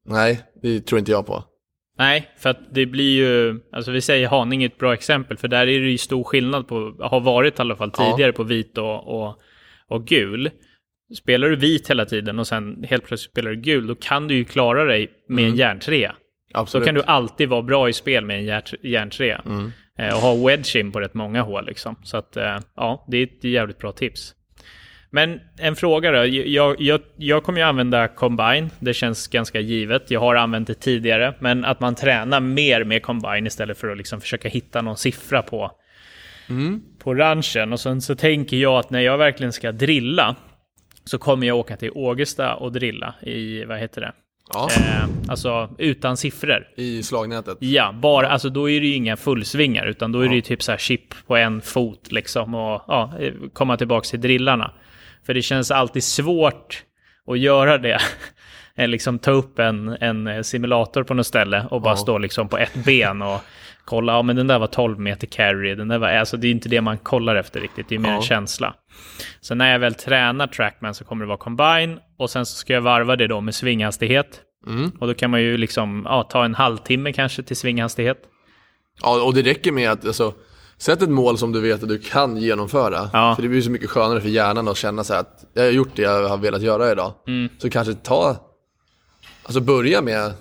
nej, 0.08 0.42
det 0.62 0.80
tror 0.80 1.00
inte 1.00 1.12
jag 1.12 1.26
på. 1.26 1.44
Nej, 1.98 2.30
för 2.38 2.50
att 2.50 2.60
det 2.74 2.86
blir 2.86 3.16
ju, 3.18 3.60
alltså 3.72 3.92
vi 3.92 4.02
säger 4.02 4.28
Haninge 4.28 4.66
är 4.66 4.70
ett 4.70 4.78
bra 4.78 4.94
exempel, 4.94 5.38
för 5.38 5.48
där 5.48 5.62
är 5.62 5.66
det 5.80 5.90
ju 5.90 5.98
stor 5.98 6.24
skillnad 6.24 6.68
på, 6.68 6.96
har 7.00 7.20
varit 7.20 7.60
i 7.60 7.62
alla 7.62 7.76
fall 7.76 7.92
Ja. 7.98 8.12
tidigare 8.12 8.32
på 8.34 8.44
vit 8.44 8.78
och, 8.78 9.08
och, 9.08 9.38
och 9.88 10.06
gul. 10.06 10.50
Spelar 11.18 11.50
du 11.50 11.56
vit 11.56 11.90
hela 11.90 12.06
tiden 12.06 12.40
och 12.40 12.48
sen 12.48 12.86
helt 12.90 13.06
plötsligt 13.06 13.32
spelar 13.32 13.52
du 13.52 13.58
gul, 13.62 13.88
då 13.88 13.96
kan 13.96 14.28
du 14.28 14.36
ju 14.36 14.46
klara 14.46 14.86
dig 14.86 15.12
med 15.30 15.46
en 15.46 15.56
järntrea. 15.56 16.16
Så 16.52 16.58
Absolut. 16.60 16.86
kan 16.86 16.96
du 16.96 17.04
alltid 17.04 17.50
vara 17.50 17.62
bra 17.62 17.90
i 17.90 17.94
spel 17.94 18.26
med 18.26 18.38
en 18.40 18.46
järn- 18.46 18.76
järntrea. 18.84 19.42
Eh, 20.00 20.16
och 20.16 20.22
ha 20.22 20.48
wedge 20.48 20.76
in 20.76 20.92
på 20.92 21.00
rätt 21.00 21.14
många 21.14 21.42
hål 21.42 21.66
liksom. 21.66 21.96
Så 22.04 22.18
att, 22.18 22.38
eh, 22.38 22.58
ja, 22.76 23.06
det 23.08 23.18
är 23.18 23.24
ett 23.24 23.44
jävligt 23.44 23.78
bra 23.78 23.92
tips. 23.92 24.36
Men 25.12 25.40
en 25.60 25.76
fråga 25.76 26.12
då. 26.12 26.26
Jag, 26.26 26.82
jag, 26.82 27.02
jag 27.18 27.44
kommer 27.44 27.60
ju 27.60 27.66
använda 27.66 28.08
Combine. 28.08 28.70
Det 28.80 28.94
känns 28.94 29.28
ganska 29.28 29.60
givet. 29.60 30.12
Jag 30.12 30.20
har 30.20 30.36
använt 30.36 30.68
det 30.68 30.74
tidigare. 30.74 31.34
Men 31.40 31.66
att 31.66 31.80
man 31.80 31.96
tränar 31.96 32.40
mer 32.40 32.84
med 32.84 33.04
Combine 33.04 33.48
istället 33.48 33.78
för 33.78 33.88
att 33.92 33.98
liksom 33.98 34.22
försöka 34.22 34.50
hitta 34.50 34.82
någon 34.82 34.98
siffra 34.98 35.42
på, 35.42 35.72
på 37.04 37.14
ranchen. 37.16 37.74
Och 37.74 37.80
sen 37.80 38.02
så 38.02 38.16
tänker 38.16 38.58
jag 38.58 38.74
att 38.80 38.90
när 38.90 39.00
jag 39.00 39.18
verkligen 39.18 39.54
ska 39.54 39.72
drilla 39.72 40.36
så 41.10 41.18
kommer 41.18 41.48
jag 41.48 41.58
åka 41.58 41.78
till 41.78 41.92
Ågesta 41.96 42.56
och 42.56 42.72
drilla 42.72 43.14
i, 43.22 43.66
vad 43.66 43.80
heter 43.80 44.02
det? 44.02 44.12
Ja, 44.54 44.70
Eh, 44.78 45.10
alltså 45.28 45.70
utan 45.78 46.18
siffror. 46.18 46.68
i 46.76 47.04
slagnätet. 47.04 47.58
Ja, 47.60 47.92
bara, 48.02 48.30
alltså 48.30 48.50
då 48.50 48.70
är 48.70 48.82
det 48.82 48.88
ju 48.88 48.94
inga 48.96 49.18
fullsvingar, 49.18 49.86
utan 49.86 50.12
då 50.12 50.20
är 50.22 50.30
det 50.30 50.36
ju 50.36 50.42
typ 50.42 50.64
så 50.64 50.72
här 50.72 50.78
chip 50.80 51.28
på 51.28 51.38
en 51.38 51.62
fot 51.62 52.12
liksom 52.12 52.56
och 52.56 52.82
ja, 52.88 53.14
komma 53.54 53.78
tillbaka 53.78 54.06
till 54.10 54.22
drillarna. 54.22 54.72
För 55.26 55.34
det 55.34 55.42
känns 55.42 55.72
alltid 55.72 56.04
svårt 56.04 56.84
att 57.28 57.40
göra 57.40 57.78
det. 57.78 58.00
Liksom 58.88 59.20
ta 59.20 59.32
upp 59.32 59.60
en, 59.60 59.88
en 59.90 60.44
simulator 60.44 61.04
på 61.04 61.14
något 61.14 61.28
ställe 61.28 61.66
och 61.72 61.82
bara 61.82 61.92
Ja. 61.94 61.98
stå 61.98 62.18
liksom 62.18 62.50
på 62.50 62.58
ett 62.58 62.86
ben 62.86 63.22
och 63.22 63.42
kolla, 63.90 64.14
ja 64.14 64.22
men 64.22 64.36
den 64.36 64.48
där 64.48 64.60
var 64.60 64.68
12 64.68 65.00
meter 65.00 65.28
carry, 65.28 65.76
den 65.76 65.88
där 65.88 65.98
var, 65.98 66.08
alltså 66.08 66.38
det 66.38 66.48
är 66.48 66.52
inte 66.52 66.70
det 66.70 66.82
man 66.82 66.98
kollar 66.98 67.36
efter 67.36 67.60
riktigt, 67.62 67.90
det 67.90 67.96
är 67.96 68.00
mer 68.00 68.10
Ja. 68.10 68.16
en 68.16 68.22
känsla. 68.22 68.76
Så 69.42 69.56
när 69.56 69.72
jag 69.72 69.80
väl 69.80 69.94
tränar 69.94 70.48
trackman 70.48 70.96
så 70.96 71.04
kommer 71.06 71.26
det 71.26 71.28
vara 71.28 71.38
combine 71.38 72.00
och 72.20 72.30
sen 72.30 72.46
så 72.46 72.56
ska 72.56 72.74
jag 72.74 72.82
varva 72.82 73.16
det 73.16 73.28
då 73.28 73.42
med 73.42 73.56
svinghastighet. 73.56 74.42
Mm. 74.68 74.92
Och 75.00 75.08
då 75.08 75.14
kan 75.14 75.32
man 75.32 75.42
ju 75.42 75.58
liksom 75.58 76.02
ja, 76.06 76.24
ta 76.24 76.46
en 76.46 76.56
halvtimme 76.56 77.14
kanske 77.14 77.44
till 77.44 77.58
svinghastighet. 77.58 78.18
Ja, 79.02 79.24
och 79.24 79.34
det 79.34 79.42
räcker 79.42 79.72
med 79.72 79.92
att 79.92 80.06
alltså, 80.06 80.34
sätt 80.78 81.02
ett 81.02 81.10
mål 81.10 81.38
som 81.38 81.52
du 81.52 81.62
vet 81.62 81.84
att 81.84 81.90
du 81.90 82.00
kan 82.00 82.38
genomföra. 82.38 83.10
Ja. 83.14 83.36
För 83.36 83.42
det 83.42 83.48
blir 83.50 83.62
så 83.62 83.72
mycket 83.72 83.90
skönare 83.90 84.22
för 84.22 84.30
hjärnan 84.30 84.68
att 84.68 84.78
känna 84.78 85.04
så 85.04 85.14
att 85.14 85.46
jag 85.54 85.64
har 85.64 85.72
gjort 85.72 85.96
det 85.96 86.02
jag 86.02 86.30
har 86.30 86.38
velat 86.38 86.62
göra 86.62 86.92
idag. 86.92 87.14
Mm. 87.28 87.50
Så 87.58 87.70
kanske 87.70 87.94
ta, 87.94 88.36
alltså 89.44 89.62
börja 89.62 90.02
med, 90.02 90.34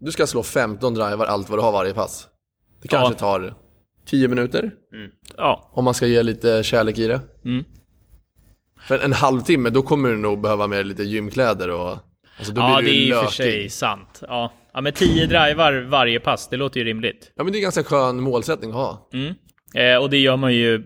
du 0.00 0.12
ska 0.12 0.26
slå 0.26 0.42
15 0.42 0.94
drivar 0.94 1.26
allt 1.26 1.50
vad 1.50 1.58
du 1.58 1.62
har 1.62 1.72
varje 1.72 1.94
pass. 1.94 2.26
Det 2.84 2.88
kanske 2.88 3.12
Ja. 3.14 3.18
tar 3.18 3.54
10 4.06 4.28
minuter 4.28 4.70
Ja, 5.36 5.70
om 5.72 5.84
man 5.84 5.94
ska 5.94 6.06
ge 6.06 6.22
lite 6.22 6.62
kärlek 6.62 6.98
i 6.98 7.06
det. 7.06 7.20
Mm. 7.44 7.64
För 8.80 8.98
en 8.98 9.12
halvtimme, 9.12 9.70
då 9.70 9.82
kommer 9.82 10.08
du 10.08 10.16
nog 10.16 10.40
behöva 10.40 10.66
med 10.66 10.86
lite 10.86 11.02
gymkläder 11.02 11.70
och 11.70 11.98
alltså, 12.38 12.52
då 12.52 12.60
ja 12.62 12.78
blir 12.80 12.90
det 12.92 12.96
är 12.98 13.06
ju 13.06 13.12
för 13.14 13.20
lökig. 13.22 13.32
sig 13.36 13.70
sant. 13.70 14.22
Ja. 14.28 14.52
ja, 14.74 14.80
med 14.80 14.94
10 14.94 15.26
drivar 15.26 15.80
varje 15.80 16.20
pass, 16.20 16.48
det 16.48 16.56
låter 16.56 16.80
ju 16.80 16.86
rimligt. 16.86 17.32
Ja 17.36 17.44
men 17.44 17.52
det 17.52 17.56
är 17.56 17.60
en 17.60 17.62
ganska 17.62 17.84
skön 17.84 18.20
målsättning 18.20 18.70
att 18.70 18.76
ha. 18.76 19.08
Eh, 19.74 19.96
och 19.96 20.10
det 20.10 20.18
gör 20.18 20.36
man 20.36 20.54
ju 20.54 20.82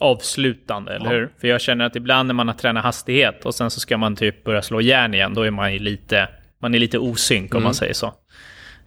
avslutande, 0.00 0.92
eller 0.94 1.04
Ja. 1.06 1.10
hur? 1.12 1.32
För 1.40 1.48
jag 1.48 1.60
känner 1.60 1.84
att 1.84 1.96
ibland 1.96 2.26
när 2.26 2.34
man 2.34 2.48
har 2.48 2.54
tränat 2.54 2.84
hastighet 2.84 3.46
och 3.46 3.54
sen 3.54 3.70
så 3.70 3.80
ska 3.80 3.96
man 3.98 4.16
typ 4.16 4.44
börja 4.44 4.62
slå 4.62 4.80
järn 4.80 5.14
igen, 5.14 5.34
då 5.34 5.42
är 5.42 5.50
man 5.50 5.72
ju 5.72 5.78
lite, 5.78 6.28
man 6.62 6.74
är 6.74 6.78
lite 6.78 6.98
osynk 6.98 7.54
om 7.54 7.62
man 7.62 7.74
säger 7.74 7.94
så. 7.94 8.14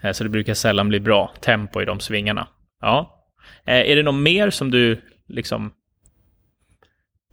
Eh, 0.05 0.11
så 0.11 0.23
det 0.23 0.29
brukar 0.29 0.53
sällan 0.53 0.89
bli 0.89 0.99
bra 0.99 1.33
tempo 1.41 1.81
i 1.81 1.85
de 1.85 1.99
svingarna. 1.99 2.47
Ja. 2.81 3.25
Eh, 3.65 3.91
är 3.91 3.95
det 3.95 4.03
något 4.03 4.21
mer 4.21 4.49
som 4.49 4.71
du 4.71 5.01
liksom 5.27 5.73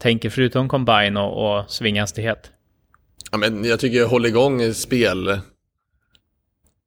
tänker 0.00 0.30
förutom 0.30 0.68
combine 0.68 1.16
och, 1.16 1.58
och 1.58 1.70
svinghastighet? 1.70 2.50
Ja, 3.30 3.38
men 3.38 3.64
jag 3.64 3.80
tycker 3.80 4.06
håll 4.06 4.26
igång 4.26 4.74
spel, 4.74 5.40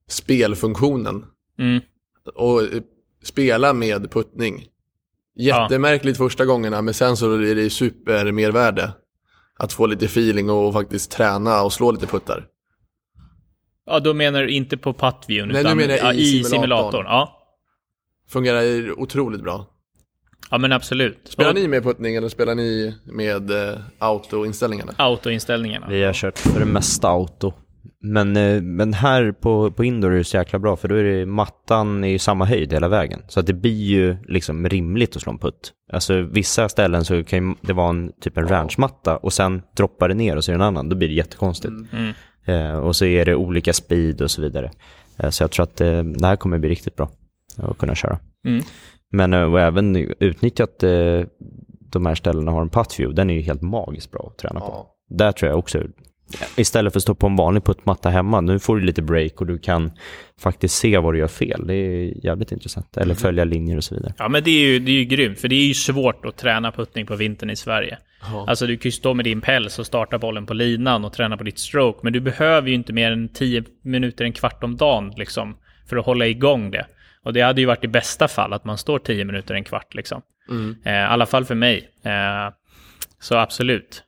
spelfunktionen. 0.08 1.26
Mm. 1.60 1.82
och 2.36 2.62
eh, 2.62 2.82
spela 3.24 3.74
med 3.74 4.12
puttning. 4.12 4.66
Jättemärkligt 5.36 6.18
första 6.18 6.46
gångerna, 6.46 6.82
men 6.82 6.94
sen 6.94 7.18
så 7.18 7.34
är 7.34 7.56
det 7.56 7.70
supermervärde. 7.70 8.92
Att 9.58 9.74
få 9.74 9.86
lite 9.86 10.06
feeling 10.06 10.50
och 10.50 10.74
faktiskt 10.74 11.12
träna 11.12 11.62
och 11.62 11.74
slå 11.74 11.92
lite 11.92 12.08
puttar. 12.08 12.48
Ja, 13.86 14.00
då 14.00 14.14
menar 14.14 14.42
du 14.44 14.50
inte 14.50 14.78
på 14.78 14.94
puttviewn, 14.94 15.50
Nej, 15.50 15.62
utan 15.62 15.78
menar 15.78 15.94
jag 15.96 16.06
ja, 16.06 16.14
i 16.14 16.26
simulatorn. 16.26 16.62
simulatorn. 16.62 17.06
Ja. 17.06 17.42
Fungerar 18.30 19.00
otroligt 19.00 19.44
bra. 19.44 19.66
ja, 20.52 20.58
men 20.58 20.72
absolut. 20.72 21.20
Spelar 21.24 21.50
Och 21.50 21.56
ni 21.56 21.68
med 21.68 21.84
puttning 21.84 22.16
eller 22.16 22.30
spelar 22.30 22.56
ni 22.56 22.96
med 23.06 23.52
eh, 23.52 23.80
autoinställningarna? 24.00 24.94
Autoinställningarna. 24.98 25.88
Vi 25.90 26.04
har 26.04 26.14
kört 26.14 26.38
för 26.40 26.60
det 26.60 26.66
mesta 26.66 27.08
auto. 27.08 27.54
Men, 28.02 28.38
eh, 28.38 28.62
men 28.62 28.94
här 28.94 29.32
på, 29.32 29.72
på 29.72 29.84
indoor 29.84 30.12
är 30.14 30.18
det 30.18 30.24
så 30.24 30.38
jäkla 30.38 30.60
bra 30.60 30.76
för 30.76 30.88
då 30.88 30.96
är 30.96 31.04
det 31.04 31.26
mattan 31.26 32.04
i 32.04 32.20
samma 32.20 32.46
höjd 32.46 32.74
hela 32.74 32.88
vägen. 32.88 33.22
Så 33.28 33.40
att 33.40 33.46
det 33.48 33.54
blir 33.54 33.84
ju 33.86 34.18
liksom 34.28 34.70
rimligt 34.70 35.16
att 35.16 35.22
slå 35.22 35.32
en 35.32 35.40
putt. 35.40 35.72
Alltså 35.94 36.22
vissa 36.22 36.70
ställen 36.70 37.06
så 37.06 37.24
kan 37.24 37.50
ju 37.50 37.56
det 37.62 37.74
vara 37.74 37.90
en, 37.90 38.12
typ 38.22 38.38
en 38.38 38.48
ranchmatta 38.48 39.18
och 39.18 39.34
sen 39.34 39.62
droppar 39.78 40.08
det 40.10 40.14
ner 40.16 40.36
och 40.36 40.44
så 40.44 40.52
är 40.52 40.54
det 40.54 40.58
en 40.64 40.68
annan. 40.68 40.90
Då 40.90 40.96
blir 40.96 41.08
det 41.08 41.14
jättekonstigt. 41.14 41.74
Mm. 41.94 42.14
Eh, 42.46 42.78
och 42.78 42.96
så 42.96 43.06
är 43.06 43.26
det 43.26 43.36
olika 43.36 43.74
speed 43.74 44.22
och 44.22 44.32
så 44.32 44.42
vidare. 44.42 44.72
Eh, 45.18 45.30
så 45.30 45.44
jag 45.44 45.52
tror 45.52 45.64
att 45.64 45.82
eh, 45.82 46.04
det 46.04 46.28
här 46.28 46.36
kommer 46.36 46.58
bli 46.58 46.70
riktigt 46.70 46.96
bra 46.96 47.10
att 47.58 47.78
kunna 47.78 47.96
köra. 47.96 48.20
Mm. 48.48 48.64
Men 49.12 49.34
och 49.34 49.60
även 49.60 49.96
utnyttjat 50.20 50.84
eh, 50.84 51.22
de 51.92 52.06
här 52.06 52.16
ställena 52.16 52.52
har 52.52 52.62
en 52.62 52.70
puttview, 52.70 53.16
den 53.16 53.30
är 53.30 53.34
ju 53.34 53.42
helt 53.42 53.62
magiskt 53.62 54.12
bra 54.12 54.32
att 54.32 54.38
träna 54.38 54.60
på. 54.60 54.66
Ja. 54.66 54.96
Där 55.10 55.32
tror 55.32 55.50
jag 55.50 55.60
också, 55.60 55.84
istället 56.56 56.94
för 56.94 57.00
att 57.00 57.04
stå 57.04 57.16
på 57.16 57.28
en 57.28 57.36
vanlig 57.36 57.64
puttmatta 57.64 58.10
hemma, 58.10 58.42
nu 58.42 58.60
får 58.60 58.76
du 58.76 58.82
lite 58.82 59.02
break 59.02 59.42
och 59.42 59.48
du 59.48 59.58
kan 59.58 59.92
faktiskt 60.40 60.76
se 60.78 60.98
vad 60.98 61.14
du 61.14 61.18
gör 61.18 61.28
fel. 61.28 61.68
Det 61.68 61.74
är 61.74 62.26
jävligt 62.26 62.52
intressant. 62.52 62.98
Eller 62.98 63.16
följa 63.16 63.44
linjer 63.44 63.78
och 63.78 63.84
så 63.84 63.96
vidare. 63.96 64.14
Ja, 64.18 64.30
men 64.30 64.44
det 64.44 64.52
är, 64.52 64.68
ju, 64.68 64.80
det 64.80 64.92
är 64.92 64.96
ju 64.96 65.06
grymt, 65.06 65.40
för 65.40 65.48
det 65.48 65.56
är 65.56 65.68
ju 65.68 65.74
svårt 65.74 66.26
att 66.26 66.38
träna 66.38 66.72
puttning 66.72 67.06
på 67.06 67.16
vintern 67.16 67.50
i 67.50 67.56
Sverige. 67.56 67.98
Ja. 68.22 68.46
Alltså 68.48 68.68
du 68.68 68.78
kan 68.78 68.88
ju 68.88 68.92
stå 68.92 69.14
med 69.14 69.26
din 69.26 69.42
päls 69.42 69.80
och 69.80 69.86
starta 69.86 70.18
bollen 70.18 70.46
på 70.46 70.54
linan 70.54 71.06
och 71.06 71.14
träna 71.14 71.38
på 71.38 71.44
ditt 71.44 71.60
stroke, 71.60 72.00
men 72.04 72.14
du 72.14 72.20
behöver 72.20 72.70
ju 72.70 72.76
inte 72.76 72.94
mer 72.94 73.12
än 73.12 73.30
10 73.30 73.64
minuter, 73.82 74.26
en 74.26 74.34
kvart 74.34 74.64
om 74.64 74.78
dagen 74.78 75.14
liksom, 75.18 75.58
för 75.90 75.98
att 75.98 76.06
hålla 76.06 76.28
igång 76.28 76.72
det. 76.72 76.86
Och 77.24 77.34
det 77.34 77.42
hade 77.42 77.62
ju 77.62 77.68
varit 77.68 77.84
i 77.84 77.88
bästa 77.88 78.28
fall 78.28 78.54
att 78.54 78.66
man 78.66 78.78
står 78.78 79.00
10 79.00 79.26
minuter, 79.26 79.54
en 79.54 79.64
kvart 79.64 79.96
liksom. 79.96 80.22
Mm. 80.50 80.76
Eh, 80.86 80.94
I 80.94 80.98
alla 80.98 81.26
fall 81.26 81.46
för 81.46 81.56
mig. 81.56 81.90
Eh, 82.04 82.54
så 83.20 83.36
absolut. 83.36 84.04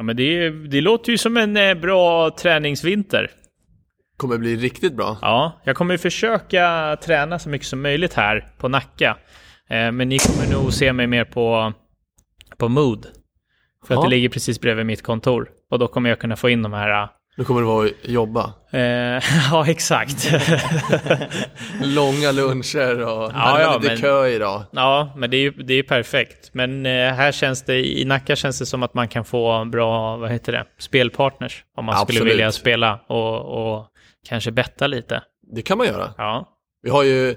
Ja, 0.00 0.04
men 0.04 0.16
det, 0.16 0.50
det 0.50 0.80
låter 0.80 1.12
ju 1.12 1.18
som 1.18 1.36
en 1.36 1.56
eh, 1.56 1.74
bra 1.74 2.30
träningsvinter. 2.30 3.30
Kommer 4.16 4.38
bli 4.38 4.56
riktigt 4.56 4.96
bra. 4.96 5.18
Ja, 5.22 5.60
jag 5.64 5.76
kommer 5.76 5.96
försöka 5.96 6.96
träna 7.02 7.38
så 7.38 7.48
mycket 7.48 7.66
som 7.66 7.82
möjligt 7.82 8.14
här 8.14 8.48
på 8.58 8.68
Nacka. 8.68 9.16
Eh, 9.68 9.92
men 9.92 10.08
ni 10.08 10.18
kommer 10.18 10.52
nog 10.52 10.72
se 10.72 10.92
mig 10.92 11.06
mer 11.06 11.24
på, 11.24 11.72
på 12.58 12.68
Mood. 12.68 13.06
För 13.86 13.94
att 13.94 13.98
Ja. 13.98 14.02
det 14.04 14.10
ligger 14.10 14.28
precis 14.28 14.60
bredvid 14.60 14.86
mitt 14.86 15.02
kontor. 15.02 15.48
Och 15.70 15.78
då 15.78 15.88
kommer 15.88 16.10
jag 16.10 16.18
kunna 16.18 16.36
få 16.36 16.48
in 16.50 16.62
de 16.62 16.72
här... 16.72 17.08
Nu 17.40 17.44
kommer 17.44 17.60
det 17.60 17.66
vara 17.66 17.86
att 17.86 17.92
jobba. 18.08 18.52
Eh, 18.70 18.80
ja, 19.50 19.66
exakt. 19.66 20.30
Långa 21.82 22.32
luncher 22.32 23.00
och 23.06 23.30
Ja, 23.34 23.60
ja, 23.60 23.76
lite 23.76 23.88
men- 23.92 24.00
kö 24.00 24.26
idag. 24.28 24.62
ja, 24.72 25.12
men 25.16 25.30
det 25.30 25.36
är 25.36 25.40
ju 25.40 25.50
det 25.50 25.74
är 25.74 25.82
perfekt. 25.82 26.50
Men 26.54 26.86
eh, 26.86 26.92
här 27.12 27.32
känns 27.32 27.62
det, 27.62 27.98
i 28.00 28.04
Nacka 28.04 28.36
känns 28.36 28.58
det 28.58 28.66
som 28.66 28.82
att 28.82 28.94
man 28.94 29.08
kan 29.08 29.24
få 29.24 29.64
bra, 29.64 30.16
vad 30.16 30.30
heter 30.30 30.52
det, 30.52 30.64
spelpartners. 30.78 31.64
Om 31.76 31.84
man 31.84 31.94
skulle 31.94 32.02
Absolut. 32.18 32.32
vilja 32.34 32.52
spela 32.52 33.00
och, 33.08 33.40
och 33.76 33.86
kanske 34.28 34.50
betta 34.50 34.86
lite. 34.86 35.22
Det 35.54 35.62
kan 35.62 35.78
man 35.78 35.86
göra. 35.86 36.14
Ja, 36.18 36.48
Vi 36.82 36.90
har 36.90 37.02
ju 37.02 37.34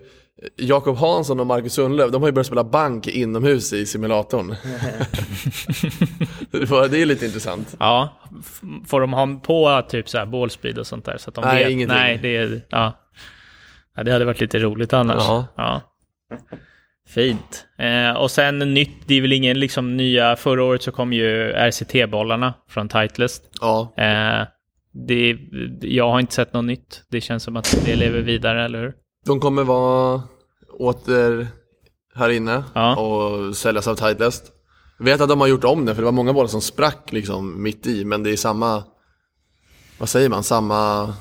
Jakob 0.58 0.98
Hansson 0.98 1.40
och 1.40 1.48
Marcus 1.48 1.74
Sundlöv, 1.74 2.12
de 2.12 2.22
har 2.22 2.30
ju 2.30 2.32
börjat 2.32 2.48
spela 2.48 2.64
bank 2.64 3.08
inomhus 3.08 3.74
i 3.74 3.86
simulatorn. 3.86 4.56
det 6.92 7.02
är 7.02 7.06
lite 7.06 7.26
intressant. 7.26 7.76
Ja, 7.80 8.22
får 8.88 9.02
de 9.02 9.14
ha 9.14 9.40
på 9.44 9.82
typ 9.90 10.10
så 10.10 10.18
här 10.18 10.26
ballspeed 10.26 10.78
och 10.78 10.88
sånt 10.88 11.06
där? 11.06 11.18
Så 11.18 11.30
att 11.30 11.36
de 11.36 11.44
Nej, 11.46 11.64
vet? 11.64 11.72
ingenting. 11.72 11.98
Nej, 11.98 12.20
det 12.22 12.38
är, 12.38 12.62
ja. 12.70 12.94
ja. 13.96 14.04
Det 14.04 14.12
hade 14.12 14.26
varit 14.26 14.42
lite 14.42 14.60
roligt 14.60 14.94
annars. 14.94 15.24
Ja. 15.56 15.82
Fint. 17.08 17.66
Eh, 17.78 18.12
och 18.12 18.32
sen 18.32 18.60
nytt, 18.60 19.08
det 19.08 19.16
är 19.16 19.22
väl 19.22 19.34
ingen 19.34 19.60
liksom 19.60 19.98
nya, 19.98 20.36
förra 20.36 20.64
året 20.64 20.84
så 20.84 20.92
kom 20.92 21.14
ju 21.14 21.52
RCT-bollarna 21.52 22.54
från 22.70 22.90
Titleist. 22.90 23.44
Ja, 23.62 23.94
Eh, 23.98 24.48
det, 25.08 25.38
jag 25.82 26.12
har 26.12 26.20
inte 26.20 26.34
sett 26.34 26.54
något 26.54 26.66
nytt. 26.66 27.04
Det 27.10 27.22
känns 27.22 27.44
som 27.44 27.58
att 27.58 27.78
det 27.86 27.96
lever 27.96 28.22
vidare, 28.22 28.66
eller 28.66 28.82
hur? 28.82 28.94
De 29.26 29.40
kommer 29.40 29.64
vara 29.64 30.22
åter 30.80 31.48
här 32.16 32.30
inne 32.30 32.64
Ja. 32.74 32.96
och 32.96 33.56
säljas 33.58 33.88
av 33.88 33.96
Titleist. 33.96 34.52
Jag 34.98 35.06
vet 35.06 35.22
att 35.22 35.30
de 35.30 35.42
har 35.42 35.48
gjort 35.48 35.64
om 35.64 35.86
det, 35.86 35.96
för 35.96 36.02
det 36.02 36.06
var 36.06 36.12
många 36.12 36.34
bollar 36.34 36.48
som 36.48 36.62
sprack 36.62 37.12
liksom 37.12 37.64
mitt 37.64 37.88
i, 37.88 38.06
men 38.06 38.24
det 38.24 38.32
är 38.32 38.38
samma, 38.38 38.84
vad 40.00 40.10
säger 40.10 40.30
man, 40.30 40.44
samma 40.44 41.14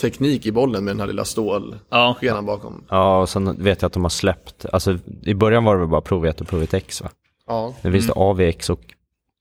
teknik 0.00 0.46
i 0.46 0.52
bollen 0.52 0.84
med 0.84 0.94
den 0.94 1.00
här 1.00 1.06
lilla 1.06 1.24
stålskenan 1.24 2.16
Ja, 2.20 2.42
bakom. 2.42 2.84
Ja, 2.88 3.20
och 3.20 3.28
sen 3.28 3.62
vet 3.64 3.82
jag 3.82 3.86
att 3.86 3.92
de 3.92 4.02
har 4.04 4.10
släppt, 4.10 4.66
alltså 4.72 4.98
i 5.22 5.34
början 5.34 5.64
var 5.64 5.74
det 5.74 5.80
väl 5.80 5.88
bara 5.88 6.00
Prov 6.00 6.26
1 6.26 6.40
och 6.40 6.48
Prov 6.48 6.62
1X 6.62 7.02
va? 7.02 7.10
Ja, 7.46 7.74
Nu 7.82 7.92
finns 7.92 8.06
det 8.06 8.12
AVX 8.16 8.70
och 8.70 8.80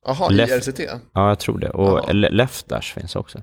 Jaha, 0.06 0.30
Left- 0.30 0.50
i 0.68 0.72
RCT? 0.72 0.80
Ja, 1.14 1.28
jag 1.30 1.40
tror 1.40 1.58
det. 1.60 1.70
Och 1.70 2.00
Ja. 2.08 2.12
Le- 2.12 2.30
Left 2.30 2.68
Dash 2.70 2.94
finns 2.94 3.16
också. 3.16 3.40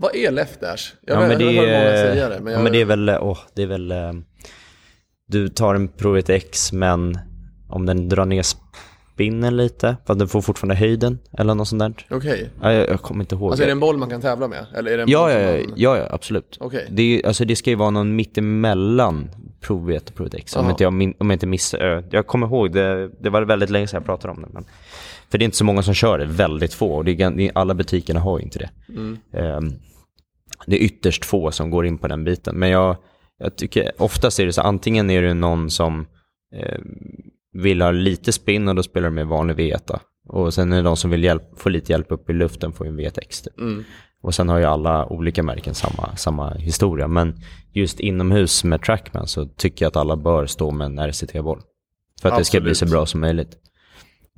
Vad 0.00 0.14
är 0.14 0.30
left 0.30 0.60
dash? 0.60 0.94
Jag 1.06 1.16
Ja, 1.16 1.28
men 1.28 1.38
det 1.38 1.44
hör 1.44 1.52
många 1.52 1.96
säga 1.96 2.28
det, 2.28 2.40
men 2.40 2.52
jag... 2.52 2.60
ja, 2.60 2.62
men 2.62 2.72
det 2.72 2.80
är 2.80 2.84
väl, 2.84 3.08
åh, 3.08 3.38
det 3.54 3.62
är 3.62 3.66
väl, 3.66 3.90
eh, 3.90 4.12
du 5.28 5.48
tar 5.48 5.74
en 5.74 5.88
Provet 5.88 6.30
X 6.30 6.72
men 6.72 7.18
om 7.68 7.86
den 7.86 8.08
drar 8.08 8.24
ner 8.24 8.42
spinnen 9.18 9.56
lite, 9.56 9.96
för 10.06 10.12
att 10.12 10.18
den 10.18 10.28
får 10.28 10.40
fortfarande 10.42 10.74
höjden 10.74 11.18
eller 11.38 11.54
något 11.54 11.68
sånt 11.68 11.80
där. 11.80 12.16
Okej. 12.16 12.50
Ja, 12.62 12.72
jag, 12.72 12.88
jag 12.88 13.02
kommer 13.02 13.20
inte 13.24 13.34
ihåg. 13.34 13.50
Alltså 13.50 13.62
är 13.62 13.66
det 13.66 13.72
en 13.72 13.80
boll 13.80 13.96
man 13.96 14.10
kan 14.10 14.20
tävla 14.20 14.48
med? 14.48 14.66
Eller 14.76 14.90
är 14.90 14.96
det 14.96 15.02
en 15.02 15.08
ja, 15.08 15.20
boll 15.20 15.30
ja, 15.32 15.66
man... 15.66 15.72
ja, 15.76 15.98
ja, 15.98 16.06
absolut. 16.10 16.56
Okej. 16.60 16.86
Det, 16.90 17.22
alltså, 17.24 17.44
det 17.44 17.56
ska 17.56 17.70
ju 17.70 17.76
vara 17.76 17.90
någon 17.90 18.16
mittemellan 18.16 19.30
Provet 19.60 20.08
och 20.08 20.14
Provet 20.16 20.34
X, 20.34 20.56
om 20.56 20.70
inte 20.70 20.82
jag, 20.82 20.88
om 20.92 21.14
jag 21.18 21.32
inte 21.32 21.46
missar. 21.46 21.96
eh, 21.98 22.04
Jag 22.10 22.26
kommer 22.26 22.46
ihåg, 22.46 22.72
det, 22.72 23.08
det 23.20 23.30
var 23.30 23.42
väldigt 23.42 23.70
länge 23.70 23.86
sedan 23.86 23.96
jag 23.98 24.06
pratade 24.06 24.34
om 24.34 24.42
det. 24.42 24.48
Men, 24.52 24.64
för 25.30 25.38
det 25.38 25.42
är 25.42 25.44
inte 25.44 25.56
så 25.56 25.64
många 25.64 25.82
som 25.82 25.94
kör 25.94 26.18
det, 26.18 26.24
väldigt 26.24 26.74
få. 26.74 26.92
Och 26.94 27.04
det 27.04 27.20
är, 27.20 27.50
alla 27.54 27.74
butikerna 27.74 28.20
har 28.20 28.38
ju 28.38 28.44
inte 28.44 28.58
det. 28.58 28.70
Mm. 28.88 29.18
Ehm, 29.32 29.72
det 30.66 30.76
är 30.76 30.80
ytterst 30.84 31.24
få 31.24 31.50
som 31.50 31.70
går 31.70 31.86
in 31.86 31.98
på 31.98 32.08
den 32.08 32.24
biten. 32.24 32.56
Men 32.56 32.68
jag, 32.70 32.96
jag 33.38 33.56
tycker 33.56 33.92
oftast 33.98 34.40
är 34.40 34.46
det 34.46 34.52
så, 34.52 34.60
antingen 34.60 35.10
är 35.10 35.22
det 35.22 35.34
någon 35.34 35.70
som 35.70 36.06
eh, 36.56 36.78
vill 37.52 37.82
ha 37.82 37.90
lite 37.90 38.32
spinn 38.32 38.68
och 38.68 38.74
då 38.74 38.82
spelar 38.82 39.08
de 39.08 39.14
med 39.14 39.26
vanlig 39.26 39.56
V1. 39.56 39.98
Och 40.28 40.54
sen 40.54 40.72
är 40.72 40.76
det 40.76 40.82
de 40.82 40.96
som 40.96 41.10
vill 41.10 41.24
hjälp, 41.24 41.42
få 41.56 41.68
lite 41.68 41.92
hjälp 41.92 42.12
upp 42.12 42.30
i 42.30 42.32
luften 42.32 42.72
får 42.72 42.86
ju 42.86 42.92
en 42.92 43.00
V1X. 43.00 43.44
Typ. 43.44 43.58
Mm. 43.58 43.84
Och 44.22 44.34
sen 44.34 44.48
har 44.48 44.58
ju 44.58 44.64
alla 44.64 45.06
olika 45.06 45.42
märken 45.42 45.74
samma, 45.74 46.16
samma 46.16 46.54
historia. 46.54 47.08
Men 47.08 47.34
just 47.72 48.00
inomhus 48.00 48.64
med 48.64 48.82
Trackman 48.82 49.26
så 49.26 49.46
tycker 49.46 49.84
jag 49.84 49.90
att 49.90 49.96
alla 49.96 50.16
bör 50.16 50.46
stå 50.46 50.70
med 50.70 50.84
en 50.84 50.98
RCT-boll. 50.98 51.60
För 52.22 52.28
att 52.28 52.38
det 52.38 52.44
ska 52.44 52.60
bli 52.60 52.74
så 52.74 52.84
Absolut. 52.84 52.92
bra 52.92 53.06
som 53.06 53.20
möjligt. 53.20 53.56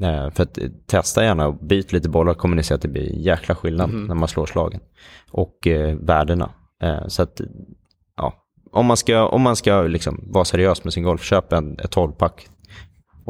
Eh, 0.02 0.30
för 0.30 0.42
att 0.42 0.58
eh, 0.58 0.64
testa 0.86 1.24
gärna 1.24 1.46
och 1.46 1.54
byt 1.54 1.92
lite 1.92 2.08
bollar 2.08 2.34
kommer 2.34 2.56
ni 2.56 2.62
se 2.62 2.74
att 2.74 2.82
det 2.82 2.88
blir 2.88 3.16
jäkla 3.16 3.54
skillnad 3.54 3.90
när 3.90 4.14
man 4.14 4.28
slår 4.28 4.46
slagen. 4.46 4.80
Och 5.30 5.66
eh, 5.66 5.96
värdena. 5.96 6.50
Eh, 6.82 7.06
så 7.06 7.22
att, 7.22 7.40
ja. 8.16 8.34
Om 8.72 8.86
man 8.86 8.96
ska, 8.96 9.26
om 9.26 9.42
man 9.42 9.56
ska 9.56 9.82
liksom 9.82 10.24
vara 10.26 10.44
seriös 10.44 10.84
med 10.84 10.92
sin 10.92 11.02
golf, 11.02 11.22
köp 11.22 11.52
en, 11.52 11.78
ett 11.78 11.96
12-pack. 11.96 12.48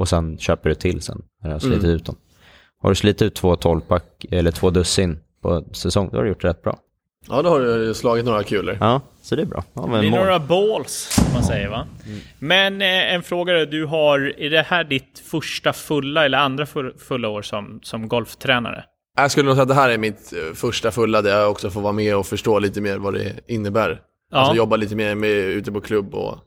Och 0.01 0.09
sen 0.09 0.38
köper 0.38 0.68
du 0.68 0.74
till 0.74 1.01
sen 1.03 1.22
när 1.42 1.48
du 1.51 1.55
har 1.55 1.61
slitit 1.61 1.84
ut 1.84 2.05
dem. 2.05 2.16
Har 2.82 2.88
du 2.90 2.94
slitit 2.94 3.22
ut 3.22 3.34
två 3.34 3.55
12-pack 3.57 4.26
eller 4.30 4.51
två 4.51 4.70
dussin 4.70 5.18
på 5.42 5.64
säsong, 5.72 6.09
då 6.12 6.16
har 6.18 6.22
du 6.24 6.28
gjort 6.28 6.42
det 6.42 6.48
rätt 6.48 6.62
bra. 6.62 6.78
Ja, 7.28 7.42
då 7.42 7.48
har 7.51 7.61
du 7.61 7.94
slagit 7.94 8.24
några 8.24 8.42
kulor. 8.42 8.76
Ja, 8.80 9.01
så 9.22 9.36
det 9.36 9.42
är 9.42 9.46
bra. 9.46 9.64
Ja, 9.74 9.86
men 9.86 10.01
Det 10.01 10.07
är 10.07 10.11
mål. 10.11 10.20
några 10.20 10.38
balls, 10.38 10.92
som 11.12 11.24
man 11.34 11.42
säger 11.42 11.68
va? 11.68 11.86
Men 12.38 12.82
eh, 12.82 13.14
en 13.14 13.22
fråga 13.22 13.53
då, 13.59 13.64
du 13.64 13.84
har, 13.86 14.34
är 14.40 14.51
det 14.51 14.62
här 14.62 14.84
ditt 14.84 15.22
första 15.30 15.72
fulla 15.72 16.24
eller 16.24 16.38
andra 16.38 16.64
full- 16.66 16.98
fulla 16.98 17.28
år 17.28 17.42
som, 17.42 17.80
som 17.82 18.09
golftränare? 18.09 18.84
Jag 19.16 19.30
skulle 19.30 19.46
nog 19.46 19.55
säga 19.55 19.62
att 19.62 19.68
det 19.68 19.74
här 19.74 19.90
är 19.90 19.98
mitt 19.98 20.32
eh, 20.32 20.55
första 20.55 20.90
fulla 20.90 21.22
där 21.22 21.30
jag 21.38 21.51
också 21.51 21.70
får 21.70 21.80
vara 21.80 21.92
med 21.92 22.16
och 22.16 22.26
förstå 22.26 22.59
lite 22.59 22.80
mer 22.80 22.98
vad 22.98 23.14
det 23.14 23.32
innebär. 23.48 24.01
Ja. 24.30 24.38
Alltså 24.38 24.57
jobba 24.57 24.76
lite 24.76 24.96
mer 24.96 25.14
med 25.14 25.30
ute 25.30 25.72
på 25.72 25.80
klubb 25.80 26.14
och... 26.14 26.38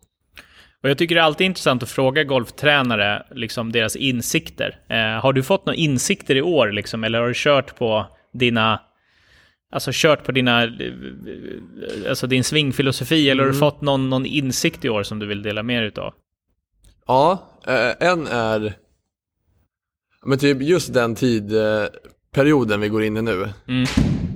Och 0.84 0.90
jag 0.90 0.98
tycker 0.98 1.16
det 1.16 1.22
är 1.22 1.26
alltid 1.26 1.46
intressant 1.46 1.84
att 1.84 1.90
fråga 1.90 2.24
golftränare 2.24 3.26
liksom 3.32 3.72
deras 3.72 3.96
insikter. 3.96 4.80
Eh, 4.90 5.22
har 5.22 5.34
du 5.34 5.44
fått 5.44 5.66
några 5.66 5.78
insikter 5.78 6.36
i 6.36 6.42
år 6.42 6.72
liksom, 6.72 7.04
eller 7.04 7.20
har 7.20 7.28
du 7.28 7.34
kört 7.36 7.76
på 7.76 8.08
dina 8.34 8.80
Alltså 9.72 9.92
kört 9.94 10.24
på 10.24 10.32
dina, 10.32 10.64
eh, 10.64 10.70
alltså 12.10 12.28
din 12.28 12.44
svingfilosofi, 12.44 13.30
eller 13.30 13.44
har 13.44 13.52
du 13.52 13.58
fått 13.58 13.82
någon, 13.82 14.10
någon 14.10 14.26
insikt 14.26 14.86
i 14.86 14.90
år 14.90 15.04
som 15.04 15.20
du 15.20 15.26
vill 15.26 15.42
dela 15.42 15.64
med 15.64 15.82
dig 15.82 15.88
utav? 15.88 16.14
Ja, 17.08 17.50
eh, 17.68 18.10
en 18.10 18.28
är... 18.28 18.74
Men 20.26 20.38
typ 20.38 20.62
just 20.62 20.94
den 20.94 21.16
tidperioden 21.16 22.82
vi 22.82 22.90
går 22.90 23.04
in 23.04 23.18
i 23.18 23.22
nu. 23.22 23.50
Mm. 23.68 23.84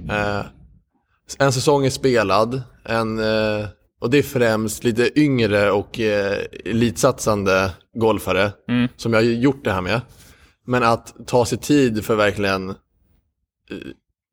Eh, 0.10 0.46
en 1.40 1.52
säsong 1.54 1.86
är 1.86 1.90
spelad, 1.90 2.62
en, 2.86 3.20
eh, 3.20 3.66
och 4.00 4.10
det 4.10 4.18
är 4.18 4.24
främst 4.24 4.84
lite 4.84 5.20
yngre 5.20 5.72
och 5.72 6.00
eh, 6.00 6.38
elitsatsande 6.66 7.72
golfare 7.94 8.52
Mm. 8.70 8.88
som 8.98 9.14
jag 9.14 9.20
har 9.20 9.24
gjort 9.26 9.64
det 9.64 9.72
här 9.72 9.82
med. 9.82 10.02
Men 10.66 10.84
att 10.84 11.16
ta 11.28 11.46
sig 11.46 11.58
tid 11.58 12.06
för 12.06 12.16
verkligen 12.16 12.70
eh, 12.70 12.76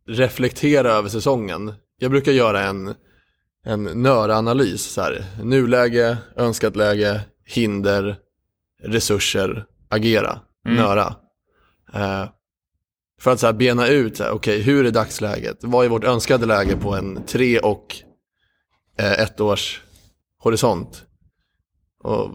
reflektera 0.09 0.93
över 0.93 1.09
säsongen. 1.09 1.73
Jag 1.99 2.11
brukar 2.11 2.33
göra 2.33 2.63
en, 2.63 2.95
en 3.67 3.85
nöranalys. 3.85 4.83
Så 4.83 5.01
här. 5.01 5.25
Nuläge, 5.43 6.17
önskat 6.37 6.77
läge, 6.77 7.21
hinder, 7.45 8.17
resurser, 8.83 9.65
agera, 9.89 10.39
nöra. 10.69 11.15
Eh, 11.95 12.25
för 13.21 13.31
att 13.33 13.41
så 13.41 13.47
här 13.47 13.53
bena 13.53 13.89
ut, 13.89 14.17
så 14.17 14.25
här, 14.25 14.31
okej, 14.31 14.63
hur 14.63 14.87
är 14.87 14.91
dagsläget? 14.91 15.59
Vad 15.61 15.85
är 15.85 15.89
vårt 15.89 16.05
önskade 16.05 16.47
läge 16.47 16.77
på 16.77 16.95
en 16.95 17.23
tre 17.27 17.59
och 17.59 17.97
ett 18.97 19.41
års 19.41 19.83
horisont? 20.39 21.05
Och 21.99 22.31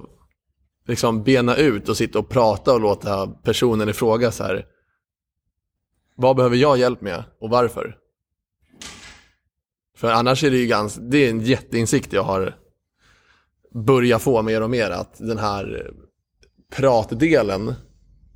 liksom 0.88 1.24
bena 1.24 1.56
ut 1.56 1.90
och 1.90 1.98
sitta 1.98 2.20
och 2.20 2.30
prata 2.30 2.74
och 2.74 2.82
låta 2.82 3.28
personen 3.28 3.90
i 3.90 3.94
fråga 3.94 4.32
så 4.32 4.44
här. 4.44 4.66
Vad 6.16 6.36
behöver 6.36 6.56
jag 6.56 6.78
hjälp 6.78 7.02
med 7.02 7.24
och 7.40 7.50
varför? 7.50 7.98
För 9.98 10.12
annars 10.12 10.44
är 10.44 10.52
det 10.52 10.58
ju 10.58 10.68
ganska, 10.68 11.02
det 11.02 11.18
är 11.18 11.30
en 11.30 11.42
jätteinsikt 11.42 12.14
jag 12.14 12.24
har 12.24 12.56
börjat 13.74 14.22
få 14.22 14.42
mer 14.42 14.62
och 14.62 14.70
mer 14.70 14.90
att 14.92 15.18
den 15.18 15.38
här 15.38 15.92
pratdelen 16.72 17.74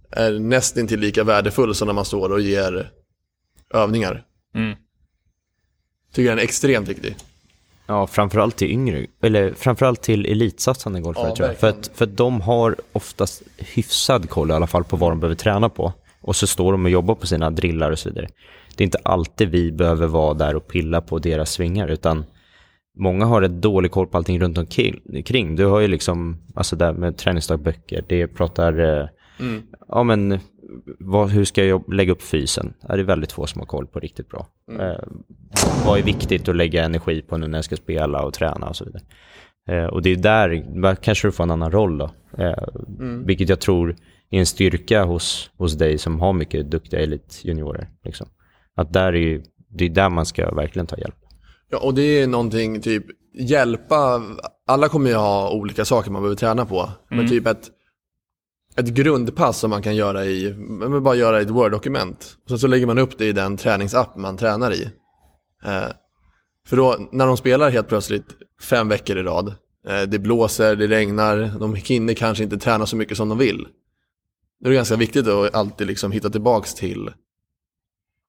är 0.09 0.39
nästintill 0.39 0.99
lika 0.99 1.23
värdefull 1.23 1.75
som 1.75 1.85
när 1.85 1.93
man 1.93 2.05
står 2.05 2.31
och 2.31 2.41
ger 2.41 2.91
övningar. 3.73 4.25
Mm. 4.55 4.77
Tycker 6.13 6.29
den 6.29 6.39
är 6.39 6.43
extremt 6.43 6.87
viktig. 6.87 7.15
Ja, 7.87 8.07
framförallt 8.07 8.55
till 8.55 8.71
yngre, 8.71 9.05
eller 9.21 9.53
framförallt 9.53 10.01
till 10.01 10.25
elitsatsande 10.25 11.01
golfare 11.01 11.29
Ja, 11.29 11.35
tror 11.35 11.47
jag. 11.47 11.57
För 11.57 11.69
att, 11.69 11.91
för 11.93 12.05
att 12.05 12.17
de 12.17 12.41
har 12.41 12.75
oftast 12.91 13.43
hyfsad 13.57 14.29
koll 14.29 14.51
i 14.51 14.53
alla 14.53 14.67
fall 14.67 14.83
på 14.83 14.95
vad 14.95 15.11
de 15.11 15.19
behöver 15.19 15.35
träna 15.35 15.69
på. 15.69 15.93
Och 16.21 16.35
så 16.35 16.47
står 16.47 16.71
de 16.71 16.85
och 16.85 16.91
jobbar 16.91 17.15
på 17.15 17.27
sina 17.27 17.49
drillar 17.49 17.91
och 17.91 17.99
så 17.99 18.09
vidare. 18.09 18.27
Det 18.75 18.83
är 18.83 18.85
inte 18.85 18.99
alltid 19.03 19.49
vi 19.49 19.71
behöver 19.71 20.07
vara 20.07 20.33
där 20.33 20.55
och 20.55 20.67
pilla 20.67 21.01
på 21.01 21.19
deras 21.19 21.51
svingar, 21.51 21.87
utan 21.87 22.25
många 22.99 23.25
har 23.25 23.41
ett 23.41 23.61
dålig 23.61 23.91
koll 23.91 24.07
på 24.07 24.17
allting 24.17 24.39
runt 24.39 24.57
omkring. 24.57 25.55
Du 25.55 25.65
har 25.65 25.79
ju 25.79 25.87
liksom, 25.87 26.37
alltså 26.55 26.75
där 26.75 26.93
med 26.93 27.17
träningsdagböcker, 27.17 28.03
det 28.07 28.27
pratar, 28.27 29.09
eh, 29.43 29.61
ja 29.87 30.03
men 30.03 30.39
vad, 30.99 31.29
hur 31.29 31.45
ska 31.45 31.65
jag 31.65 31.93
lägga 31.93 32.11
upp 32.11 32.21
fysen? 32.21 32.73
Det 32.87 32.93
är 32.93 33.03
väldigt 33.03 33.31
få 33.31 33.47
som 33.47 33.59
har 33.61 33.65
koll 33.65 33.87
på 33.87 33.99
riktigt 33.99 34.29
bra. 34.29 34.47
Eh, 34.71 35.03
vad 35.85 35.99
är 35.99 36.03
viktigt 36.03 36.49
att 36.49 36.55
lägga 36.55 36.83
energi 36.83 37.21
på 37.21 37.37
nu 37.37 37.47
när 37.47 37.57
jag 37.57 37.65
ska 37.65 37.75
spela 37.75 38.21
och 38.23 38.33
träna 38.33 38.67
och 38.67 38.75
så 38.75 38.85
vidare. 38.85 39.03
Eh, 39.69 39.85
och 39.85 40.01
det 40.01 40.09
är 40.09 40.15
där, 40.15 40.49
där 40.81 40.95
kanske 40.95 41.27
du 41.27 41.31
får 41.31 41.43
en 41.43 41.51
annan 41.51 41.71
roll 41.71 41.97
då. 41.97 42.11
Eh, 42.37 42.63
Vilket 43.25 43.49
jag 43.49 43.59
tror 43.59 43.95
är 44.29 44.39
en 44.39 44.45
styrka 44.45 45.03
hos, 45.03 45.51
hos 45.57 45.73
dig 45.73 45.97
som 45.97 46.19
har 46.19 46.33
mycket 46.33 46.71
duktiga 46.71 46.99
elitjuniorer. 46.99 47.89
Liksom. 48.03 48.27
Att 48.75 48.93
där 48.93 49.13
är 49.13 49.17
ju, 49.17 49.43
det 49.69 49.85
är 49.85 49.89
där 49.89 50.09
man 50.09 50.25
ska 50.25 50.55
verkligen 50.55 50.87
ta 50.87 50.97
hjälp. 50.97 51.15
Ja, 51.69 51.77
och 51.77 51.93
det 51.93 52.01
är 52.01 52.27
någonting 52.27 52.81
typ 52.81 53.05
hjälpa, 53.39 54.21
alla 54.67 54.89
kommer 54.89 55.09
ju 55.09 55.15
ha 55.15 55.51
olika 55.51 55.85
saker 55.85 56.11
man 56.11 56.21
behöver 56.21 56.35
träna 56.35 56.65
på. 56.65 56.89
Men 57.09 57.29
typ 57.29 57.47
ett, 57.47 57.69
ett 58.75 58.87
grundpass 58.87 59.59
som 59.59 59.69
man 59.69 59.81
kan 59.81 59.95
göra 59.95 60.25
i, 60.25 60.53
bara 61.01 61.15
göra 61.15 61.39
i 61.39 61.43
ett 61.43 61.49
Word-dokument. 61.49 62.37
Sen 62.49 62.59
så 62.59 62.67
lägger 62.67 62.85
man 62.85 62.97
upp 62.97 63.17
det 63.17 63.25
i 63.25 63.31
den 63.31 63.57
träningsapp 63.57 64.17
man 64.17 64.37
tränar 64.37 64.73
i. 64.73 64.83
Eh, 65.65 65.87
för 66.67 66.77
då, 66.77 66.97
när 67.11 67.27
de 67.27 67.37
spelar 67.37 67.69
helt 67.69 67.87
plötsligt 67.87 68.27
fem 68.61 68.89
veckor 68.89 69.17
i 69.17 69.23
rad, 69.23 69.55
eh, 69.87 70.01
det 70.01 70.19
blåser, 70.19 70.75
det 70.75 70.87
regnar, 70.87 71.59
de 71.59 71.75
hinner 71.75 72.13
kanske 72.13 72.43
inte 72.43 72.57
träna 72.57 72.85
så 72.85 72.95
mycket 72.95 73.17
som 73.17 73.29
de 73.29 73.37
vill. 73.37 73.67
Då 74.59 74.67
är 74.67 74.69
det 74.69 74.75
ganska 74.75 74.95
viktigt 74.95 75.27
att 75.27 75.55
alltid 75.55 75.87
liksom 75.87 76.11
hitta 76.11 76.29
tillbaks 76.29 76.73
till 76.73 77.09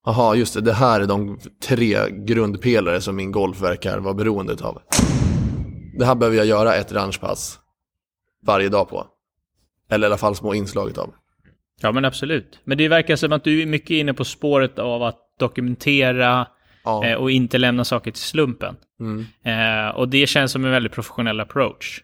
Jaha, 0.05 0.35
just 0.35 0.53
det. 0.53 0.61
Det 0.61 0.73
här 0.73 1.01
är 1.01 1.05
de 1.05 1.39
tre 1.63 2.09
grundpelare 2.09 3.01
som 3.01 3.15
min 3.15 3.31
golf 3.31 3.61
verkar 3.61 3.99
vara 3.99 4.13
beroende 4.13 4.53
av. 4.61 4.81
Det 5.97 6.05
här 6.05 6.15
behöver 6.15 6.37
jag 6.37 6.45
göra 6.45 6.75
ett 6.75 6.91
ranchpass 6.91 7.59
varje 8.45 8.69
dag 8.69 8.89
på. 8.89 9.07
Eller 9.89 10.07
i 10.07 10.09
alla 10.09 10.17
fall 10.17 10.35
små 10.35 10.53
inslag 10.53 10.99
av. 10.99 11.13
Ja, 11.81 11.91
men 11.91 12.05
absolut. 12.05 12.59
Men 12.63 12.77
det 12.77 12.87
verkar 12.87 13.15
som 13.15 13.31
att 13.31 13.43
du 13.43 13.61
är 13.61 13.65
mycket 13.65 13.89
inne 13.91 14.13
på 14.13 14.25
spåret 14.25 14.79
av 14.79 15.03
att 15.03 15.19
dokumentera 15.39 16.47
Ja. 16.83 17.05
eh, 17.05 17.15
och 17.15 17.31
inte 17.31 17.57
lämna 17.57 17.83
saker 17.85 18.11
till 18.11 18.21
slumpen. 18.21 18.75
Mm. 18.99 19.25
Eh, 19.43 19.95
och 19.95 20.09
det 20.09 20.27
känns 20.27 20.51
som 20.51 20.65
en 20.65 20.71
väldigt 20.71 20.91
professionell 20.91 21.39
approach. 21.39 22.01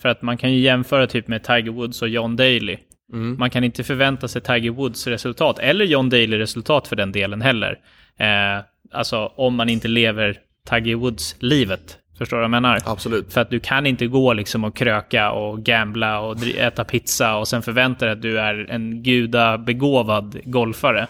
För 0.00 0.08
att 0.08 0.22
man 0.22 0.36
kan 0.38 0.52
ju 0.52 0.58
jämföra 0.60 1.06
typ 1.06 1.28
med 1.28 1.44
Tiger 1.44 1.70
Woods 1.72 2.02
och 2.02 2.08
John 2.08 2.36
Daly. 2.36 2.76
Mm. 3.12 3.38
Man 3.38 3.50
kan 3.50 3.64
inte 3.64 3.84
förvänta 3.84 4.28
sig 4.28 4.42
Tiger 4.42 4.70
Woods 4.70 5.06
resultat, 5.06 5.58
eller 5.58 5.84
John 5.84 6.08
Daly 6.10 6.38
resultat 6.38 6.88
för 6.88 6.96
den 6.96 7.12
delen 7.12 7.42
heller. 7.42 7.78
Eh, 8.18 8.64
alltså 8.92 9.32
om 9.36 9.54
man 9.54 9.68
inte 9.68 9.88
lever 9.88 10.38
Tiger 10.68 10.94
Woods-livet 10.94 11.98
Förstår 12.18 12.36
du 12.36 12.40
vad 12.40 12.44
jag 12.44 12.50
menar? 12.62 12.78
Absolut. 12.84 13.32
För 13.32 13.40
att 13.40 13.50
du 13.50 13.60
kan 13.60 13.86
inte 13.86 14.06
gå 14.06 14.32
liksom 14.32 14.64
och 14.64 14.76
kröka 14.76 15.30
och 15.30 15.62
gambla 15.62 16.20
och 16.20 16.36
äta 16.58 16.84
pizza 16.84 17.36
och 17.36 17.48
sen 17.48 17.62
förvänta 17.62 18.04
dig 18.04 18.12
att 18.12 18.22
du 18.22 18.40
är 18.40 18.70
en 18.70 19.02
gudabegåvad 19.02 20.36
golfare. 20.44 21.06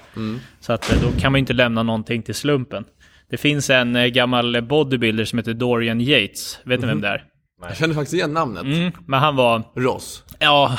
Så 0.61 0.73
att 0.73 0.93
eh, 0.93 0.99
då 1.03 1.21
kan 1.21 1.33
man 1.33 1.39
inte 1.39 1.53
lämna 1.53 1.83
någonting 1.83 2.23
till 2.23 2.35
slumpen. 2.35 2.85
Det 3.31 3.37
finns 3.37 3.71
en 3.71 3.97
eh, 3.97 4.07
gammal 4.07 4.63
bodybuilder 4.63 5.25
som 5.25 5.39
heter 5.39 5.55
Dorian 5.55 6.01
Yates. 6.01 6.61
Vet 6.65 6.81
ni 6.81 6.87
vem 6.87 7.01
det 7.01 7.09
är? 7.09 7.25
Jag 7.61 7.77
känner 7.77 7.95
faktiskt 7.95 8.15
igen 8.15 8.33
namnet. 8.33 8.63
Mm, 8.63 8.93
men 9.07 9.21
han 9.21 9.37
var... 9.37 9.63
Ross. 9.75 10.25
Ja, 10.39 10.77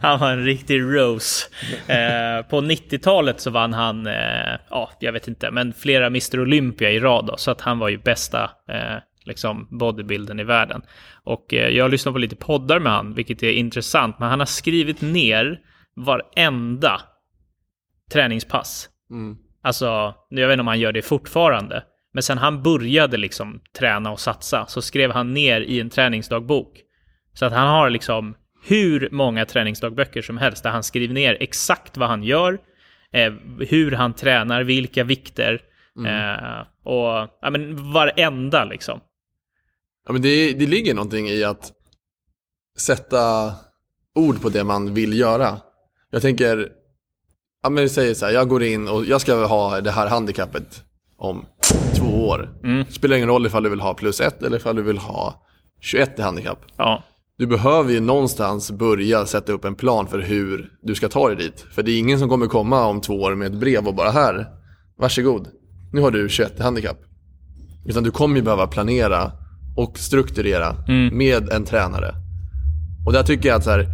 han 0.00 0.20
var 0.20 0.30
en 0.30 0.44
riktig 0.44 0.80
rose. 0.80 1.46
Eh, 1.86 2.46
på 2.46 2.60
90-talet 2.60 3.40
så 3.40 3.50
vann 3.50 3.72
han, 3.72 4.06
eh, 4.06 4.58
ja, 4.70 4.90
jag 5.00 5.12
vet 5.12 5.28
inte, 5.28 5.50
men 5.50 5.72
flera 5.72 6.06
Mr 6.06 6.40
Olympia 6.40 6.90
i 6.90 7.00
rad 7.00 7.26
då, 7.26 7.36
så 7.36 7.50
att 7.50 7.60
han 7.60 7.78
var 7.78 7.88
ju 7.88 7.98
bästa 7.98 8.50
eh, 8.68 8.96
liksom 9.24 9.68
bodybuildern 9.70 10.40
i 10.40 10.44
världen. 10.44 10.82
Och 11.24 11.54
eh, 11.54 11.68
jag 11.68 11.84
har 11.84 11.88
lyssnat 11.88 12.14
på 12.14 12.18
lite 12.18 12.36
poddar 12.36 12.78
med 12.78 12.92
han, 12.92 13.14
vilket 13.14 13.42
är 13.42 13.52
intressant, 13.52 14.18
men 14.18 14.28
han 14.28 14.38
har 14.38 14.46
skrivit 14.46 15.00
ner 15.00 15.60
varenda 15.96 17.00
träningspass. 18.12 18.88
Mm. 19.10 19.36
Alltså, 19.62 20.14
jag 20.28 20.48
vet 20.48 20.54
inte 20.54 20.60
om 20.60 20.66
han 20.66 20.80
gör 20.80 20.92
det 20.92 21.02
fortfarande. 21.02 21.84
Men 22.12 22.22
sen 22.22 22.38
han 22.38 22.62
började 22.62 23.16
liksom 23.16 23.60
träna 23.78 24.10
och 24.10 24.20
satsa 24.20 24.66
så 24.66 24.82
skrev 24.82 25.10
han 25.10 25.34
ner 25.34 25.60
i 25.60 25.80
en 25.80 25.90
träningsdagbok. 25.90 26.80
Så 27.34 27.44
att 27.44 27.52
han 27.52 27.68
har 27.68 27.90
liksom 27.90 28.34
hur 28.64 29.08
många 29.12 29.46
träningsdagböcker 29.46 30.22
som 30.22 30.38
helst 30.38 30.62
där 30.62 30.70
han 30.70 30.82
skriver 30.82 31.14
ner 31.14 31.36
exakt 31.40 31.96
vad 31.96 32.08
han 32.08 32.22
gör, 32.22 32.58
eh, 33.12 33.32
hur 33.58 33.92
han 33.92 34.14
tränar, 34.14 34.62
vilka 34.62 35.04
vikter 35.04 35.62
eh, 36.06 36.66
och 36.84 37.28
ja, 37.42 37.50
men 37.50 37.92
varenda 37.92 38.64
liksom. 38.64 39.00
Ja, 40.06 40.12
men 40.12 40.22
det, 40.22 40.52
det 40.52 40.66
ligger 40.66 40.94
någonting 40.94 41.28
i 41.28 41.44
att 41.44 41.72
sätta 42.78 43.54
ord 44.14 44.42
på 44.42 44.48
det 44.48 44.64
man 44.64 44.94
vill 44.94 45.18
göra. 45.18 45.60
Jag 46.10 46.22
tänker, 46.22 46.68
ja 47.62 47.70
men 47.70 47.82
vi 47.82 47.88
säger 47.88 48.14
så 48.14 48.26
här, 48.26 48.32
jag 48.32 48.48
går 48.48 48.62
in 48.62 48.88
och 48.88 49.04
jag 49.04 49.20
ska 49.20 49.46
ha 49.46 49.80
det 49.80 49.90
här 49.90 50.06
handikappet 50.06 50.84
om 51.16 51.46
två 51.98 52.28
år. 52.28 52.50
Mm. 52.64 52.84
Spelar 52.90 53.16
ingen 53.16 53.28
roll 53.28 53.46
ifall 53.46 53.62
du 53.62 53.70
vill 53.70 53.80
ha 53.80 53.94
plus 53.94 54.20
ett 54.20 54.42
eller 54.42 54.56
ifall 54.56 54.76
du 54.76 54.82
vill 54.82 54.98
ha 54.98 55.42
21 55.80 56.18
i 56.18 56.22
handikapp. 56.22 56.58
Ja, 56.76 57.02
Du 57.38 57.46
behöver 57.46 57.92
ju 57.92 58.00
någonstans 58.00 58.70
börja 58.70 59.26
sätta 59.26 59.52
upp 59.52 59.64
en 59.64 59.74
plan 59.74 60.06
för 60.06 60.18
hur 60.20 60.70
du 60.82 60.94
ska 60.94 61.08
ta 61.08 61.28
dig 61.28 61.36
dit. 61.36 61.64
För 61.74 61.82
det 61.82 61.90
är 61.92 61.98
ingen 61.98 62.18
som 62.18 62.28
kommer 62.28 62.46
komma 62.46 62.86
om 62.86 63.00
två 63.00 63.14
år 63.14 63.34
med 63.34 63.46
ett 63.46 63.60
brev 63.60 63.86
och 63.88 63.94
bara 63.94 64.10
här, 64.10 64.46
varsågod, 64.98 65.48
nu 65.92 66.00
har 66.00 66.10
du 66.10 66.28
21 66.28 66.52
i 66.58 66.62
handikapp. 66.62 66.98
Utan 67.86 68.02
du 68.02 68.10
kommer 68.10 68.36
ju 68.36 68.42
behöva 68.42 68.66
planera 68.66 69.32
och 69.76 69.98
strukturera 69.98 70.76
med 71.12 71.48
en 71.48 71.64
tränare. 71.64 72.14
Och 73.06 73.12
där 73.12 73.22
tycker 73.22 73.48
jag 73.48 73.56
att 73.56 73.64
så 73.64 73.70
här, 73.70 73.86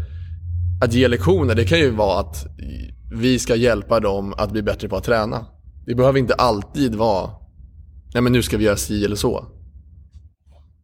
att 0.84 0.92
ge 0.92 1.08
lektioner, 1.08 1.54
det 1.54 1.64
kan 1.64 1.78
ju 1.78 1.90
vara 1.90 2.20
att 2.20 2.46
vi 3.12 3.38
ska 3.38 3.56
hjälpa 3.56 4.00
dem 4.00 4.34
att 4.36 4.52
bli 4.52 4.62
bättre 4.62 4.88
på 4.88 4.96
att 4.96 5.04
träna. 5.04 5.46
Det 5.86 5.94
behöver 5.94 6.18
inte 6.18 6.34
alltid 6.34 6.94
vara, 6.94 7.30
nej 8.14 8.22
men 8.22 8.32
nu 8.32 8.42
ska 8.42 8.56
vi 8.56 8.64
göra 8.64 8.76
si 8.76 9.04
eller 9.04 9.16
så. 9.16 9.46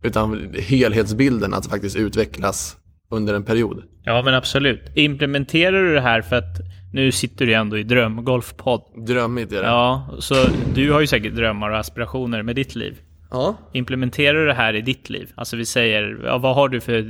Utan 0.03 0.55
helhetsbilden 0.59 1.55
att 1.55 1.67
faktiskt 1.67 1.97
utvecklas 1.97 2.77
under 3.11 3.35
en 3.35 3.45
period. 3.45 3.83
ja 4.05 4.23
men 4.23 4.35
absolut. 4.35 4.83
Implementerar 4.95 5.83
du 5.83 5.95
det 5.95 6.01
här 6.01 6.23
för 6.23 6.37
att 6.37 6.59
nu 6.93 7.13
sitter 7.13 7.47
du 7.47 7.55
ändå 7.55 7.79
i 7.79 7.83
drömgolfpodd. 7.83 8.83
Drömmigt 9.07 9.53
är 9.53 9.61
det. 9.63 9.67
Ja, 9.67 10.09
så 10.19 10.35
du 10.75 10.93
har 10.93 11.01
ju 11.01 11.07
säkert 11.07 11.35
drömmar 11.35 11.71
och 11.71 11.79
aspirationer 11.79 12.43
med 12.43 12.57
ditt 12.57 12.75
liv. 12.75 12.99
ja. 13.31 13.57
Implementerar 13.73 14.39
du 14.39 14.47
det 14.47 14.55
här 14.55 14.75
i 14.75 14.81
ditt 14.81 15.11
liv? 15.11 15.33
Alltså 15.35 15.57
vi 15.57 15.65
säger, 15.67 16.21
ja, 16.25 16.39
vad 16.39 16.55
har 16.55 16.69
du 16.69 16.81
för 16.81 17.03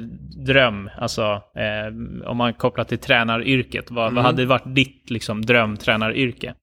dröm? 0.46 0.90
Alltså 0.98 1.22
eh, 1.56 2.26
om 2.30 2.36
man 2.36 2.54
kopplar 2.54 2.84
till 2.84 2.98
tränaryrket, 2.98 3.90
vad, 3.90 4.14
vad 4.14 4.24
hade 4.24 4.46
varit 4.46 4.74
ditt 4.74 5.10
liksom, 5.10 5.42
drömtränaryrke? 5.46 6.54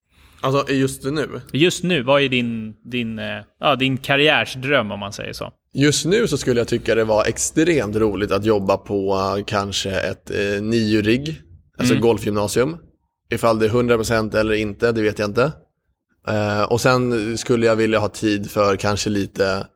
Alltså 0.42 0.74
just 0.74 1.04
nu. 1.04 1.42
Just 1.54 1.84
nu, 1.84 2.04
vad 2.04 2.22
är 2.22 2.30
din, 2.30 2.74
din, 2.84 3.20
eh, 3.20 3.26
ja, 3.60 3.76
din 3.76 3.98
karriärsdröm 3.98 4.92
om 4.92 5.00
man 5.00 5.14
säger 5.14 5.34
så? 5.34 5.52
Just 5.74 6.06
nu 6.06 6.28
så 6.28 6.38
skulle 6.38 6.60
jag 6.60 6.68
tycka 6.68 6.96
det 6.96 7.04
var 7.04 7.26
extremt 7.26 7.96
roligt 7.96 8.32
att 8.32 8.46
jobba 8.46 8.78
på 8.78 9.14
eh, 9.38 9.44
kanske 9.46 9.92
ett 9.92 10.32
eh, 10.32 10.62
nio-rigg, 10.62 11.42
alltså 11.78 11.96
golfgymnasium. 11.96 12.78
Ifall 13.30 13.60
det 13.60 13.66
är 13.66 13.70
100% 13.70 14.38
eller 14.38 14.54
inte, 14.54 14.92
det 14.92 15.02
vet 15.02 15.20
jag 15.20 15.30
inte. 15.30 15.52
Eh, 16.28 16.64
och 16.64 16.82
sen 16.82 17.38
skulle 17.38 17.66
jag 17.66 17.76
vilja 17.76 18.00
ha 18.00 18.10
tid 18.10 18.52
för 18.52 18.76
kanske 18.76 19.10
lite 19.10 19.68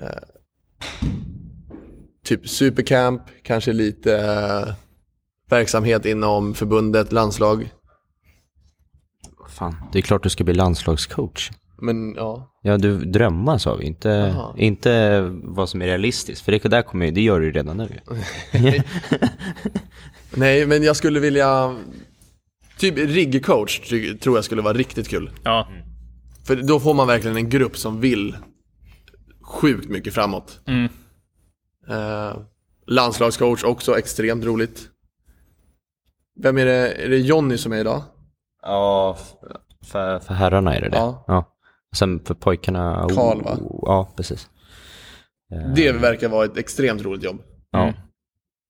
eh, 0.00 0.22
typ 2.24 2.48
supercamp, 2.48 3.22
kanske 3.42 3.72
lite 3.72 4.16
eh, 4.16 4.74
verksamhet 5.50 6.06
inom 6.06 6.54
förbundet, 6.54 7.12
landslag. 7.12 7.70
Fan, 9.52 9.76
det 9.92 9.98
är 9.98 10.02
klart 10.02 10.22
du 10.22 10.28
ska 10.28 10.44
bli 10.44 10.54
landslagscoach. 10.54 11.50
Men 11.78 12.14
ja, 12.14 12.52
Ja, 12.64 12.78
du 12.78 13.04
drömmar 13.04 13.58
sa 13.58 13.74
vi, 13.74 13.84
inte, 13.86 14.36
inte 14.56 15.20
vad 15.42 15.68
som 15.68 15.82
är 15.82 15.86
realistiskt. 15.86 16.44
För 16.44 16.52
det 16.52 16.68
där 16.68 16.82
kommer 16.82 17.06
ju, 17.06 17.12
det 17.12 17.20
gör 17.20 17.40
du 17.40 17.46
ju 17.46 17.52
redan 17.52 17.76
nu. 17.76 17.88
nej 20.34 20.66
men 20.66 20.82
jag 20.82 20.96
skulle 20.96 21.20
vilja, 21.20 21.76
typ 22.78 22.98
riggcoach 22.98 23.80
tror 24.20 24.36
jag 24.36 24.44
skulle 24.44 24.62
vara 24.62 24.74
riktigt 24.74 25.08
kul. 25.08 25.30
Ja, 25.42 25.68
För 26.44 26.56
då 26.56 26.80
får 26.80 26.94
man 26.94 27.06
verkligen 27.06 27.36
en 27.36 27.50
grupp 27.50 27.78
som 27.78 28.00
vill 28.00 28.36
sjukt 29.40 29.88
mycket 29.88 30.14
framåt. 30.14 30.60
Mm. 30.66 30.88
Eh, 31.88 32.36
landslagscoach 32.86 33.64
också 33.64 33.98
extremt 33.98 34.44
roligt. 34.44 34.88
Vem 36.42 36.58
är 36.58 36.64
det? 36.66 36.92
Är 36.92 37.08
det 37.08 37.18
Jonny 37.18 37.58
som 37.58 37.72
är 37.72 37.78
idag? 37.78 38.02
Ja, 38.62 39.16
för, 39.84 40.18
för 40.18 40.34
herrarna 40.34 40.76
är 40.76 40.80
det 40.80 40.88
det. 40.88 40.96
Ja. 40.96 41.44
Och 41.90 41.96
Sen 41.96 42.20
för 42.24 42.34
pojkarna... 42.34 43.06
oh, 43.06 43.14
Karl, 43.14 43.42
va? 43.42 43.58
Ja, 43.82 44.12
precis. 44.16 44.48
Det 45.74 45.92
verkar 45.92 46.28
vara 46.28 46.44
ett 46.44 46.56
extremt 46.56 47.02
roligt 47.02 47.22
jobb. 47.24 47.42
Ja. 47.70 47.82
Mm. 47.82 47.94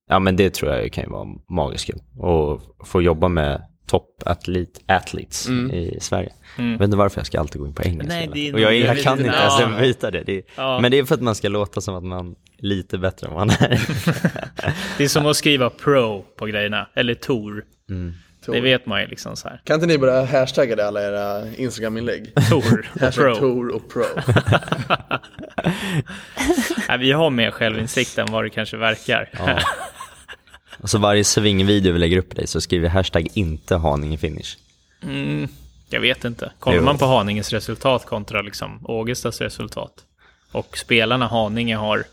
ja, 0.09 0.19
men 0.19 0.37
det 0.37 0.55
tror 0.55 0.73
jag 0.73 0.93
kan 0.93 1.05
ju 1.05 1.11
vara 1.11 1.29
magiskt 1.49 1.87
kul. 1.87 2.01
Och 2.19 2.61
få 2.87 3.03
jobba 3.03 3.29
med 3.29 3.63
top 3.87 4.23
athlete, 4.27 4.81
athletes 4.87 5.49
i 5.49 5.99
Sverige. 6.01 6.33
Jag 6.57 6.65
vet 6.65 6.81
inte 6.81 6.97
varför 6.97 7.19
jag 7.21 7.27
ska 7.27 7.41
alltid 7.41 7.61
gå 7.61 7.67
in 7.67 7.75
på 7.75 7.83
engelska. 7.83 8.15
Mm. 8.17 8.31
Nej, 8.31 8.43
det 8.43 8.49
är 8.49 8.55
och 8.55 8.61
jag, 8.61 8.75
jag 8.75 8.99
kan 9.03 9.19
inte 9.19 9.31
Ja. 9.37 9.61
ens 9.61 9.81
byta 9.81 10.11
det. 10.11 10.23
det 10.23 10.37
är, 10.39 10.43
Ja. 10.57 10.79
Men 10.81 10.91
det 10.91 10.99
är 10.99 11.05
för 11.05 11.15
att 11.15 11.23
man 11.23 11.35
ska 11.35 11.49
låta 11.49 11.81
som 11.81 11.95
att 11.95 12.05
man 12.05 12.29
är 12.31 12.35
lite 12.59 12.99
bättre 12.99 13.27
än 13.29 13.35
man 13.35 13.51
är. 13.51 13.57
det 14.99 15.05
är 15.05 15.09
som 15.09 15.27
att 15.27 15.37
skriva 15.37 15.71
pro 15.71 16.25
på 16.39 16.47
grejerna, 16.47 16.89
eller 16.95 17.15
tour. 17.15 17.65
Det 18.47 18.61
vet 18.61 18.87
man 18.87 19.01
ju 19.01 19.07
liksom 19.07 19.37
så 19.37 19.49
här. 19.49 19.61
Kan 19.65 19.75
inte 19.75 19.87
ni 19.87 19.99
börja 19.99 20.25
hashtagga 20.25 20.77
det 20.77 20.87
alla 20.89 21.03
era 21.03 21.49
Instagram-inlägg? 21.57 22.33
Tour 22.51 22.91
och 22.95 23.01
Hashtag 23.01 23.25
pro. 23.25 23.35
Tour 23.37 23.69
och 23.75 23.89
Pro. 23.93 24.05
Nej, 26.89 26.99
vi 26.99 27.13
har 27.13 27.31
mer 27.31 27.51
självinsikt 27.51 28.19
än 28.19 28.33
vad 28.33 28.45
det 28.45 28.51
kanske 28.51 28.77
verkar. 28.77 29.29
och 30.83 30.91
så 30.91 30.99
varje 30.99 31.25
svingvideo 31.25 31.93
vi 31.93 31.99
lägger 31.99 32.17
upp 32.17 32.37
dig 32.37 32.47
så 32.47 32.61
skriver 32.61 32.83
vi 32.83 32.89
hashtag 32.89 33.29
inte 33.35 33.77
Haninge 33.77 34.19
finish. 34.19 34.57
Mm, 35.03 35.49
jag 35.91 36.01
vet 36.01 36.25
inte. 36.25 36.53
Kollar 36.59 36.77
Jo. 36.77 36.83
man 36.85 36.99
på 36.99 37.07
Haninges 37.07 37.53
resultat 37.53 38.07
kontra 38.07 38.43
liksom 38.43 38.81
Ågestas 38.87 39.41
resultat 39.41 39.93
och 40.53 40.79
spelarna 40.79 41.27
Haninge 41.27 41.77
har 41.77 42.05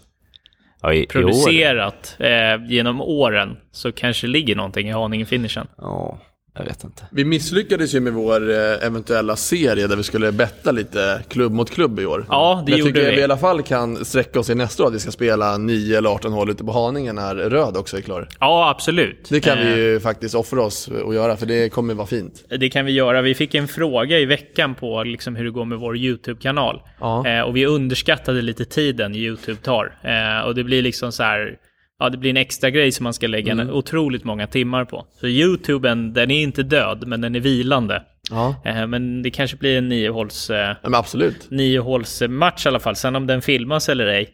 Ja, 0.82 0.94
i, 0.94 0.98
i 0.98 1.02
år. 1.02 1.06
producerat 1.06 2.16
eh, 2.20 2.66
genom 2.68 3.02
åren 3.02 3.58
så 3.72 3.92
kanske 3.92 4.28
ligger 4.28 4.56
någonting 4.56 4.90
i 4.90 4.92
Haninge-finishen. 4.92 5.68
Ja, 5.78 6.20
jag 6.60 6.66
vet 6.66 6.84
inte. 6.84 7.04
Vi 7.12 7.26
misslyckades 7.26 7.96
ju 7.96 8.00
med 8.00 8.14
vår 8.14 8.50
eh, 8.50 8.86
eventuella 8.88 9.36
serie 9.36 9.88
där 9.88 9.96
vi 9.96 10.04
skulle 10.04 10.32
betta 10.32 10.72
lite 10.72 11.22
klubb 11.30 11.52
mot 11.52 11.70
klubb 11.70 12.00
i 12.00 12.06
år. 12.06 12.26
Ja, 12.30 12.64
det 12.66 12.72
Men 12.72 12.72
jag 12.72 12.80
gjorde 12.80 12.92
tycker 13.00 13.10
vi. 13.10 13.16
vi 13.16 13.22
i 13.22 13.24
alla 13.24 13.38
fall 13.38 13.62
kan 13.64 14.06
sträcka 14.06 14.40
oss 14.40 14.50
i 14.50 14.56
nästa 14.56 14.84
år 14.84 14.88
att 14.88 14.94
vi 14.94 15.00
ska 15.00 15.12
spela 15.12 15.58
9 15.58 15.98
eller 15.98 16.10
18 16.10 16.32
hål 16.34 16.50
ute 16.50 16.64
på 16.64 16.72
Haninge 16.72 17.14
när 17.14 17.36
röd 17.36 17.78
också 17.78 17.98
är 17.98 18.02
klar. 18.02 18.28
Ja, 18.40 18.70
absolut. 18.70 19.28
Det 19.30 19.40
kan 19.40 19.58
Eh, 19.58 19.66
vi 19.66 19.82
ju 19.82 20.00
faktiskt 20.00 20.36
offra 20.36 20.62
oss 20.62 20.88
och 20.88 21.14
göra 21.16 21.38
för 21.38 21.46
det 21.46 21.70
kommer 21.70 21.94
vara 21.94 22.08
fint. 22.08 22.44
Det 22.60 22.70
kan 22.70 22.86
vi 22.86 22.92
göra. 22.92 23.22
Vi 23.22 23.36
fick 23.36 23.56
en 23.56 23.68
fråga 23.68 24.20
i 24.20 24.26
veckan 24.26 24.76
på 24.76 25.04
liksom 25.04 25.36
hur 25.36 25.44
det 25.46 25.52
går 25.52 25.66
med 25.66 25.78
vår 25.78 25.98
YouTube-kanal. 25.98 26.82
Ja. 27.00 27.28
Eh, 27.28 27.42
och 27.42 27.56
vi 27.56 27.66
underskattade 27.66 28.42
lite 28.42 28.66
tiden 28.66 29.16
YouTube 29.16 29.60
tar. 29.62 29.98
Eh, 30.04 30.48
och 30.48 30.56
det 30.56 30.64
blir 30.64 30.82
liksom 30.82 31.12
så 31.12 31.24
här... 31.24 31.56
Ja, 32.00 32.10
det 32.10 32.18
blir 32.18 32.30
en 32.30 32.38
extra 32.38 32.70
grej 32.70 32.92
som 32.92 33.04
man 33.04 33.14
ska 33.14 33.28
lägga 33.28 33.52
Mm. 33.52 33.70
otroligt 33.70 34.24
många 34.24 34.48
timmar 34.48 34.86
på. 34.86 35.06
Så 35.20 35.28
YouTuben, 35.28 36.14
den 36.14 36.32
är 36.32 36.42
inte 36.42 36.64
död, 36.64 37.04
men 37.08 37.22
den 37.22 37.36
är 37.36 37.40
vilande. 37.40 38.04
Ja, 38.30 38.62
Eh, 38.66 38.88
men 38.88 39.22
det 39.22 39.32
kanske 39.32 39.58
blir 39.58 39.78
en 39.78 39.90
niohåls, 39.90 40.50
eh, 40.50 40.76
men 40.84 40.96
absolut. 40.96 41.52
niohålsmatch 41.52 42.66
i 42.66 42.70
alla 42.70 42.80
fall. 42.80 42.96
Sen 42.96 43.16
om 43.16 43.28
den 43.28 43.42
filmas 43.42 43.90
eller 43.90 44.08
ej, 44.08 44.30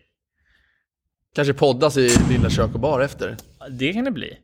Kanske 1.36 1.54
poddas 1.54 1.98
i 1.98 2.10
Lilla 2.30 2.50
Kök 2.50 2.74
och 2.74 2.80
Bar 2.80 3.00
efter. 3.02 3.38
det 3.70 3.94
kan 3.94 4.04
det 4.06 4.12
bli. 4.12 4.38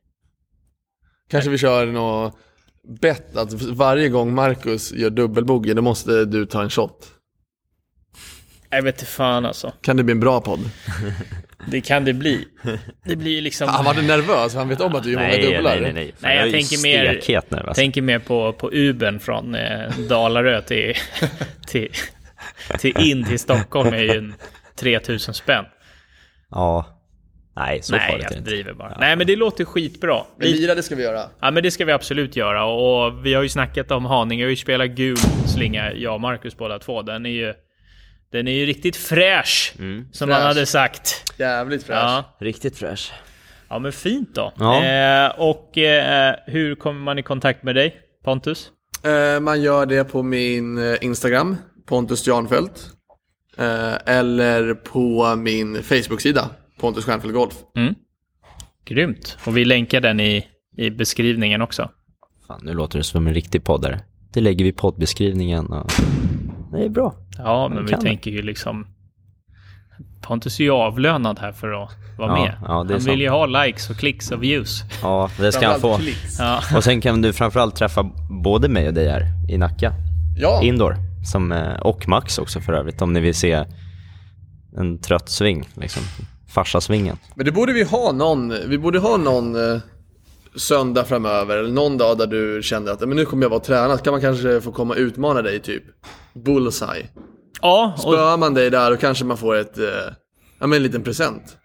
Kanske 1.30 1.50
vi 1.50 1.58
kör 1.58 1.86
något 1.86 2.38
bett 3.02 3.38
att 3.38 3.54
varje 3.54 4.10
gång 4.10 4.34
Marcus 4.34 4.92
gör 4.94 5.10
dubbelbogey 5.10 5.74
då 5.74 5.82
måste 5.82 6.26
du 6.26 6.46
ta 6.46 6.62
en 6.64 6.70
shot. 6.70 7.08
Jag 8.70 8.82
vet 8.84 8.96
inte 8.96 9.06
fan 9.06 9.46
alltså. 9.46 9.74
Kan 9.82 9.98
det 9.98 10.04
bli 10.04 10.12
en 10.12 10.20
bra 10.20 10.42
podd? 10.42 10.60
Det 11.68 11.82
kan 11.82 12.06
det 12.06 12.14
bli. 12.14 12.46
Det 13.06 13.16
blir 13.16 13.42
liksom... 13.42 13.68
Han 13.70 13.86
var 13.86 13.94
nervös, 13.94 14.56
han 14.56 14.70
vet 14.70 14.82
om 14.82 14.96
att 14.96 15.04
du 15.04 15.12
gör 15.12 15.20
många 15.20 15.38
dubblar. 15.38 15.72
nej, 15.72 15.82
nej, 15.82 15.94
nej. 15.94 16.06
Fan, 16.08 16.16
Nej, 16.30 16.38
jag 16.38 16.46
ju 16.46 16.52
tänker 16.52 16.84
mer-. 16.84 17.58
Alltså. 17.58 17.74
Tänker 17.82 18.02
mer 18.02 18.20
på, 18.20 18.54
på 18.54 18.70
Ubern 18.74 19.20
från 19.20 19.56
eh, 19.56 19.90
Dalarö 20.10 20.62
till, 20.62 20.94
till, 21.68 21.90
till 22.80 22.98
in 23.00 23.24
till 23.24 23.40
Stockholm 23.40 23.94
är 23.94 23.98
ju 24.04 24.18
en 24.18 24.34
3000 24.76 25.34
spänn. 25.34 25.66
Ja. 26.52 26.98
Nej, 27.56 27.82
så 27.82 27.96
Nej, 27.96 28.20
jag 28.22 28.32
inte. 28.38 28.50
driver 28.50 28.74
bara. 28.74 28.98
Nej, 29.00 29.16
men 29.16 29.28
det 29.28 29.36
låter 29.36 29.66
skitbra. 29.66 30.24
Men 30.38 30.48
Vi, 30.48 30.54
lira, 30.54 30.76
det 30.76 30.84
ska 30.84 30.96
vi 30.96 31.04
göra. 31.04 31.30
ja, 31.42 31.52
men 31.52 31.64
det 31.64 31.72
ska 31.72 31.86
vi 31.86 31.92
absolut 31.92 32.36
göra. 32.36 32.66
Och 32.66 33.26
vi 33.26 33.34
har 33.34 33.44
ju 33.44 33.50
snackat 33.50 33.92
om 33.92 34.06
Haninge. 34.06 34.46
Vi 34.46 34.56
spelat 34.56 34.90
gul 34.90 35.18
slinga, 35.48 35.94
jag 35.94 36.14
och 36.14 36.22
Marcus 36.22 36.58
båda 36.58 36.80
två. 36.80 37.02
Den 37.02 37.26
är 37.26 37.30
ju, 37.30 37.54
den 38.32 38.48
är 38.48 38.52
ju 38.52 38.66
riktigt 38.66 38.96
fräsch, 38.96 39.74
Mm. 39.80 40.06
som 40.12 40.28
Fräsch. 40.28 40.38
man 40.38 40.48
hade 40.48 40.66
sagt. 40.66 41.34
Jävligt 41.40 41.84
fräsch. 41.84 41.98
Ja. 41.98 42.36
Riktigt 42.40 42.78
fräsch. 42.78 43.12
ja, 43.70 43.80
men 43.80 43.92
fint 43.92 44.36
då. 44.36 44.54
Ja. 44.60 44.84
Eh, 44.86 45.32
och 45.40 45.78
eh, 45.78 46.36
hur 46.48 46.76
kommer 46.76 47.00
man 47.02 47.20
i 47.20 47.24
kontakt 47.24 47.64
med 47.64 47.76
dig, 47.76 47.96
Pontus? 48.24 48.72
Eh, 49.04 49.40
man 49.40 49.62
gör 49.62 49.86
det 49.86 50.04
på 50.04 50.24
min 50.24 50.78
eh, 50.92 50.98
Instagram, 51.02 51.56
Pontus 51.88 52.28
Janfeldt. 52.28 52.90
Eh, 53.58 53.94
eller 54.06 54.74
på 54.74 55.36
min 55.36 55.84
Facebook-sida, 55.84 56.50
Pontus 56.80 57.06
Stjernfeldt 57.06 57.36
Golf. 57.36 57.54
Mm. 57.78 57.96
Grymt. 58.86 59.38
Och 59.46 59.58
vi 59.58 59.66
länkar 59.66 60.02
den 60.02 60.20
i, 60.20 60.48
i 60.78 60.90
beskrivningen 60.90 61.62
också. 61.62 61.90
Fan, 62.48 62.60
nu 62.64 62.74
låter 62.74 62.98
det 62.98 63.04
som 63.04 63.28
en 63.28 63.34
riktig 63.34 63.64
poddare. 63.64 64.00
Det 64.34 64.42
lägger 64.42 64.64
vi 64.66 64.70
i 64.70 64.74
poddbeskrivningen 64.74 65.66
och... 65.66 65.92
Det 66.72 66.86
är 66.86 66.90
bra. 66.90 67.16
Ja, 67.38 67.70
men 67.70 67.86
vi 67.86 67.94
tänker 67.94 68.32
ju 68.32 68.42
liksom... 68.42 68.88
Pontus 70.22 70.60
är 70.60 70.64
ju 70.64 70.72
avlönad 70.72 71.40
här 71.40 71.52
för 71.52 71.84
att 71.84 71.90
vara 72.18 72.38
Ja, 72.38 72.44
med. 72.44 72.56
ja, 72.62 72.68
det 72.68 72.70
är 72.70 72.74
Han 72.74 72.88
vill 72.88 73.02
sant. 73.02 73.20
ju 73.20 73.30
ha 73.30 73.46
likes 73.46 73.90
och 73.90 73.96
klicks 73.96 74.32
och 74.32 74.44
views. 74.44 74.84
Ja, 75.02 75.30
det 75.40 75.52
ska 75.52 75.68
han 75.72 75.80
få. 75.80 76.00
Ja, 76.40 76.60
Och 76.76 76.84
sen 76.84 77.02
kan 77.02 77.22
du 77.22 77.34
framförallt 77.34 77.76
träffa 77.76 78.04
både 78.44 78.70
mig 78.70 78.88
och 78.88 78.94
dig 78.94 79.10
här 79.10 79.26
i 79.50 79.58
Nacka. 79.58 79.94
Ja, 80.38 80.62
Indoor. 80.64 80.96
Som, 81.32 81.52
eh, 81.52 81.80
och 81.82 82.08
Max 82.08 82.38
också 82.38 82.60
för 82.62 82.74
övrigt, 82.74 83.02
om 83.02 83.14
ni 83.14 83.20
vill 83.20 83.36
se 83.36 83.66
en 84.78 85.02
trött 85.02 85.30
sving. 85.30 85.68
Liksom. 85.74 86.04
Farsasvingen. 86.48 87.18
men 87.36 87.46
det 87.46 87.52
borde 87.52 87.74
vi 87.74 87.84
ha 87.84 88.12
någon, 88.12 88.54
vi 88.68 88.78
borde 88.78 89.00
ha 89.00 89.18
någon 89.18 89.56
eh, 89.56 89.82
söndag 90.56 91.06
framöver, 91.06 91.58
eller 91.58 91.72
någon 91.72 91.98
dag 91.98 92.18
där 92.18 92.28
du 92.28 92.62
känner 92.64 92.92
att 92.92 93.00
men 93.00 93.10
nu 93.10 93.26
kommer 93.26 93.44
jag 93.44 93.50
vara 93.50 93.60
tränad, 93.60 94.04
kan 94.04 94.12
man 94.12 94.22
kanske 94.22 94.62
få 94.62 94.72
komma 94.72 94.94
och 94.94 95.00
utmana 95.00 95.42
dig 95.42 95.60
typ. 95.60 95.84
Bullseye. 96.34 97.08
ja, 97.62 97.94
och, 97.94 98.00
Spöar 98.00 98.38
man 98.38 98.54
dig 98.54 98.70
där 98.70 98.94
och 98.94 99.00
kanske 99.00 99.26
man 99.26 99.38
får 99.38 99.56
ett, 99.56 99.78
eh, 99.78 99.86
ja 100.60 100.68
men 100.68 100.74
en 100.74 100.84
liten 100.84 101.04
present. 101.04 101.58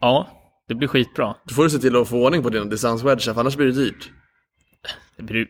ja, 0.00 0.28
det 0.68 0.74
blir 0.74 0.88
skitbra. 0.88 1.34
Då 1.44 1.54
får 1.54 1.64
du 1.64 1.70
se 1.70 1.78
till 1.78 1.96
att 1.96 2.08
få 2.08 2.24
ordning 2.24 2.42
på 2.42 2.50
din 2.50 2.68
distanswedge, 2.68 3.34
för 3.34 3.40
annars 3.40 3.56
blir 3.56 3.66
det 3.66 3.72
dyrt. 3.72 4.10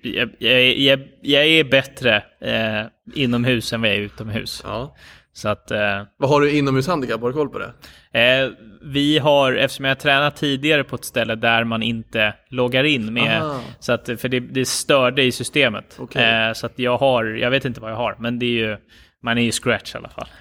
Jag, 0.02 0.30
jag, 0.38 0.78
jag, 0.78 1.00
jag 1.22 1.46
är 1.46 1.64
bättre 1.64 2.16
eh, 2.40 2.86
inomhus 3.14 3.72
än 3.72 3.80
vad 3.80 3.90
jag 3.90 3.96
är 3.96 4.00
utomhus. 4.00 4.62
Ja. 4.64 4.96
Så 5.36 5.48
att... 5.48 5.70
Eh, 5.70 6.02
Vad 6.18 6.30
har 6.30 6.40
du 6.40 6.50
inomhushandikapp? 6.58 7.20
Har 7.20 7.28
du 7.28 7.34
koll 7.34 7.48
på 7.48 7.58
det? 7.58 7.72
Eh, 8.20 8.50
vi 8.82 9.18
har, 9.18 9.52
eftersom 9.52 9.84
jag 9.84 9.90
har 9.90 9.96
tränat 10.00 10.36
tidigare 10.36 10.84
på 10.84 10.96
ett 10.96 11.04
ställe 11.04 11.34
där 11.34 11.64
man 11.64 11.82
inte 11.82 12.34
loggar 12.50 12.84
in 12.84 13.12
med, 13.12 13.42
Aha. 13.42 13.60
så 13.78 13.92
att, 13.92 14.10
för 14.20 14.28
det, 14.28 14.40
det 14.40 14.68
störde 14.68 15.22
i 15.22 15.32
systemet. 15.32 15.96
Okej. 15.98 16.24
Eh, 16.46 16.52
så 16.52 16.66
att 16.66 16.78
jag 16.78 16.98
har, 16.98 17.24
jag 17.24 17.50
vet 17.50 17.64
inte 17.64 17.80
vad 17.80 17.90
jag 17.90 17.96
har, 17.96 18.16
men 18.18 18.38
det 18.38 18.46
är 18.46 18.68
ju, 18.68 18.76
man 19.22 19.38
är 19.38 19.42
ju 19.42 19.52
scratch 19.52 19.94
i 19.94 19.98
alla 19.98 20.08
fall. 20.08 20.28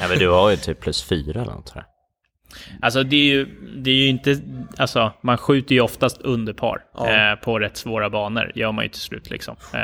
Ja, 0.00 0.08
men 0.08 0.18
du 0.18 0.28
har 0.28 0.50
ju 0.50 0.56
typ 0.56 0.80
plus 0.80 1.02
fyra 1.04 1.40
eller 1.42 1.52
något 1.52 1.66
tror 1.66 1.84
jag. 1.84 2.84
alltså 2.84 3.02
det 3.02 3.16
är 3.16 3.34
ju, 3.34 3.44
det 3.76 3.90
är 3.90 3.94
ju 3.94 4.06
inte, 4.08 4.40
alltså 4.76 5.12
man 5.22 5.38
skjuter 5.38 5.74
ju 5.74 5.80
oftast 5.80 6.20
under 6.20 6.52
par 6.52 6.80
Ja. 6.94 7.30
eh, 7.32 7.34
på 7.38 7.58
rätt 7.58 7.76
svåra 7.76 8.10
banor, 8.10 8.52
gör 8.54 8.72
man 8.72 8.84
ju 8.84 8.88
till 8.88 9.00
slut 9.00 9.30
liksom. 9.30 9.56
Eh, 9.74 9.80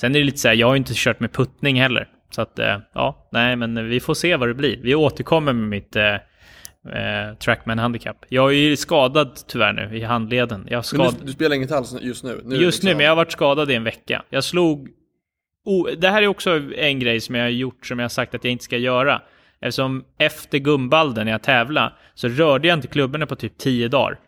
sen 0.00 0.14
är 0.14 0.18
det 0.18 0.24
lite 0.24 0.38
så 0.38 0.48
här, 0.48 0.54
jag 0.54 0.66
har 0.66 0.74
ju 0.74 0.78
inte 0.78 0.92
kört 0.96 1.20
med 1.20 1.32
puttning 1.32 1.80
heller. 1.80 2.08
Så 2.34 2.42
att, 2.42 2.58
eh, 2.58 2.78
ja, 2.92 3.28
nej 3.32 3.56
men 3.56 3.88
vi 3.88 4.00
får 4.00 4.14
se 4.14 4.36
vad 4.36 4.48
det 4.48 4.54
blir. 4.54 4.78
Vi 4.82 4.94
återkommer 4.94 5.52
med 5.52 5.68
mitt 5.68 5.96
eh, 5.96 6.14
eh, 6.14 7.34
Trackman 7.38 7.78
handikapp. 7.78 8.24
Jag 8.28 8.50
är 8.50 8.56
ju 8.56 8.76
skadad 8.76 9.38
tyvärr 9.46 9.72
nu 9.72 9.98
i 9.98 10.02
handleden. 10.02 10.66
Jag 10.70 10.84
skad... 10.84 11.14
du, 11.20 11.26
du 11.26 11.32
spelar 11.32 11.56
inget 11.56 11.72
alls 11.72 11.96
just 12.00 12.24
nu? 12.24 12.40
nu 12.44 12.56
Just 12.56 12.82
nu, 12.82 12.88
liksom- 12.88 12.96
men 12.96 13.04
jag 13.04 13.10
har 13.10 13.16
varit 13.16 13.32
skadad 13.32 13.70
i 13.70 13.74
en 13.74 13.84
vecka. 13.84 14.22
Jag 14.30 14.44
slog... 14.44 14.88
Oh, 15.64 15.90
det 15.90 16.08
här 16.08 16.22
är 16.22 16.26
också 16.26 16.60
en 16.76 16.98
grej 16.98 17.20
som 17.20 17.34
jag 17.34 17.44
har 17.44 17.48
gjort 17.48 17.86
som 17.86 17.98
jag 17.98 18.04
har 18.04 18.08
sagt 18.08 18.34
att 18.34 18.44
jag 18.44 18.52
inte 18.52 18.64
ska 18.64 18.76
göra. 18.76 19.22
Eftersom 19.60 20.04
efter 20.18 20.58
Gumbalden 20.58 21.24
när 21.24 21.32
jag 21.32 21.42
tävlade 21.42 21.92
så 22.14 22.28
rörde 22.28 22.68
jag 22.68 22.76
inte 22.76 22.88
klubborna 22.88 23.26
på 23.26 23.36
typ 23.36 23.58
10 23.58 23.88
dagar. 23.88 24.18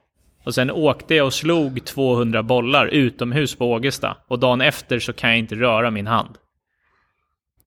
Och 0.44 0.54
sen 0.54 0.70
åkte 0.70 1.14
jag 1.14 1.26
och 1.26 1.34
slog 1.34 1.84
200 1.84 2.42
bollar 2.42 2.86
utomhus 2.86 3.56
på 3.56 3.72
Ågesta. 3.72 4.16
Och 4.28 4.38
dagen 4.38 4.60
efter 4.60 4.98
så 4.98 5.12
kan 5.12 5.30
jag 5.30 5.38
inte 5.38 5.54
röra 5.54 5.90
min 5.90 6.06
hand. 6.06 6.38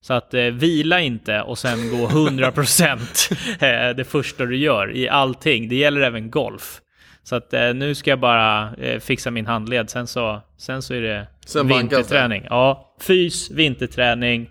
Så 0.01 0.13
att 0.13 0.33
eh, 0.33 0.41
vila 0.43 0.99
inte 1.01 1.41
och 1.41 1.57
sen 1.57 1.89
gå 1.89 2.07
100% 2.07 3.33
eh, 3.89 3.95
det 3.95 4.03
första 4.03 4.45
du 4.45 4.57
gör 4.57 4.95
i 4.95 5.09
allting. 5.09 5.69
Det 5.69 5.75
gäller 5.75 6.01
även 6.01 6.31
golf. 6.31 6.81
Så 7.23 7.35
att 7.35 7.53
eh, 7.53 7.73
nu 7.73 7.95
ska 7.95 8.09
jag 8.09 8.19
bara 8.19 8.75
eh, 8.75 8.99
fixa 8.99 9.31
min 9.31 9.45
handled, 9.45 9.89
sen 9.89 10.07
så, 10.07 10.41
sen 10.57 10.81
så 10.81 10.93
är 10.93 11.01
det 11.01 11.27
Sen 11.45 11.67
vankas 11.67 11.89
det. 11.89 11.95
vinterträning. 11.97 12.45
Ja, 12.49 12.95
fys, 13.01 13.51
vinterträning 13.51 14.49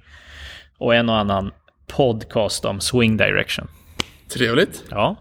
och 0.78 0.94
en 0.94 1.08
och 1.08 1.16
annan 1.16 1.50
podcast 1.86 2.64
om 2.64 2.80
swing 2.80 3.16
direction. 3.16 3.68
Trevligt. 4.34 4.84
Ja, 4.90 5.16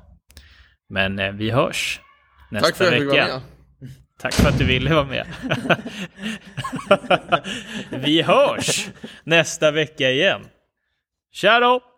men 0.89 1.19
eh, 1.19 1.31
vi 1.31 1.51
hörs 1.51 1.99
nästa 2.51 2.67
Tack 2.67 2.77
för 2.77 2.85
att 2.85 2.91
jag 2.91 3.01
fick 3.01 3.11
vecka. 3.11 3.23
vara 3.27 3.33
med. 3.33 3.41
Tack 4.17 4.33
för 4.33 4.49
att 4.49 4.57
du 4.57 4.65
ville 4.65 4.95
vara 4.95 5.05
med. 5.05 5.27
vi 8.03 8.21
hörs 8.21 8.87
nästa 9.23 9.71
vecka 9.71 10.11
igen. 10.11 10.41
Tja 11.31 11.59
då! 11.59 11.96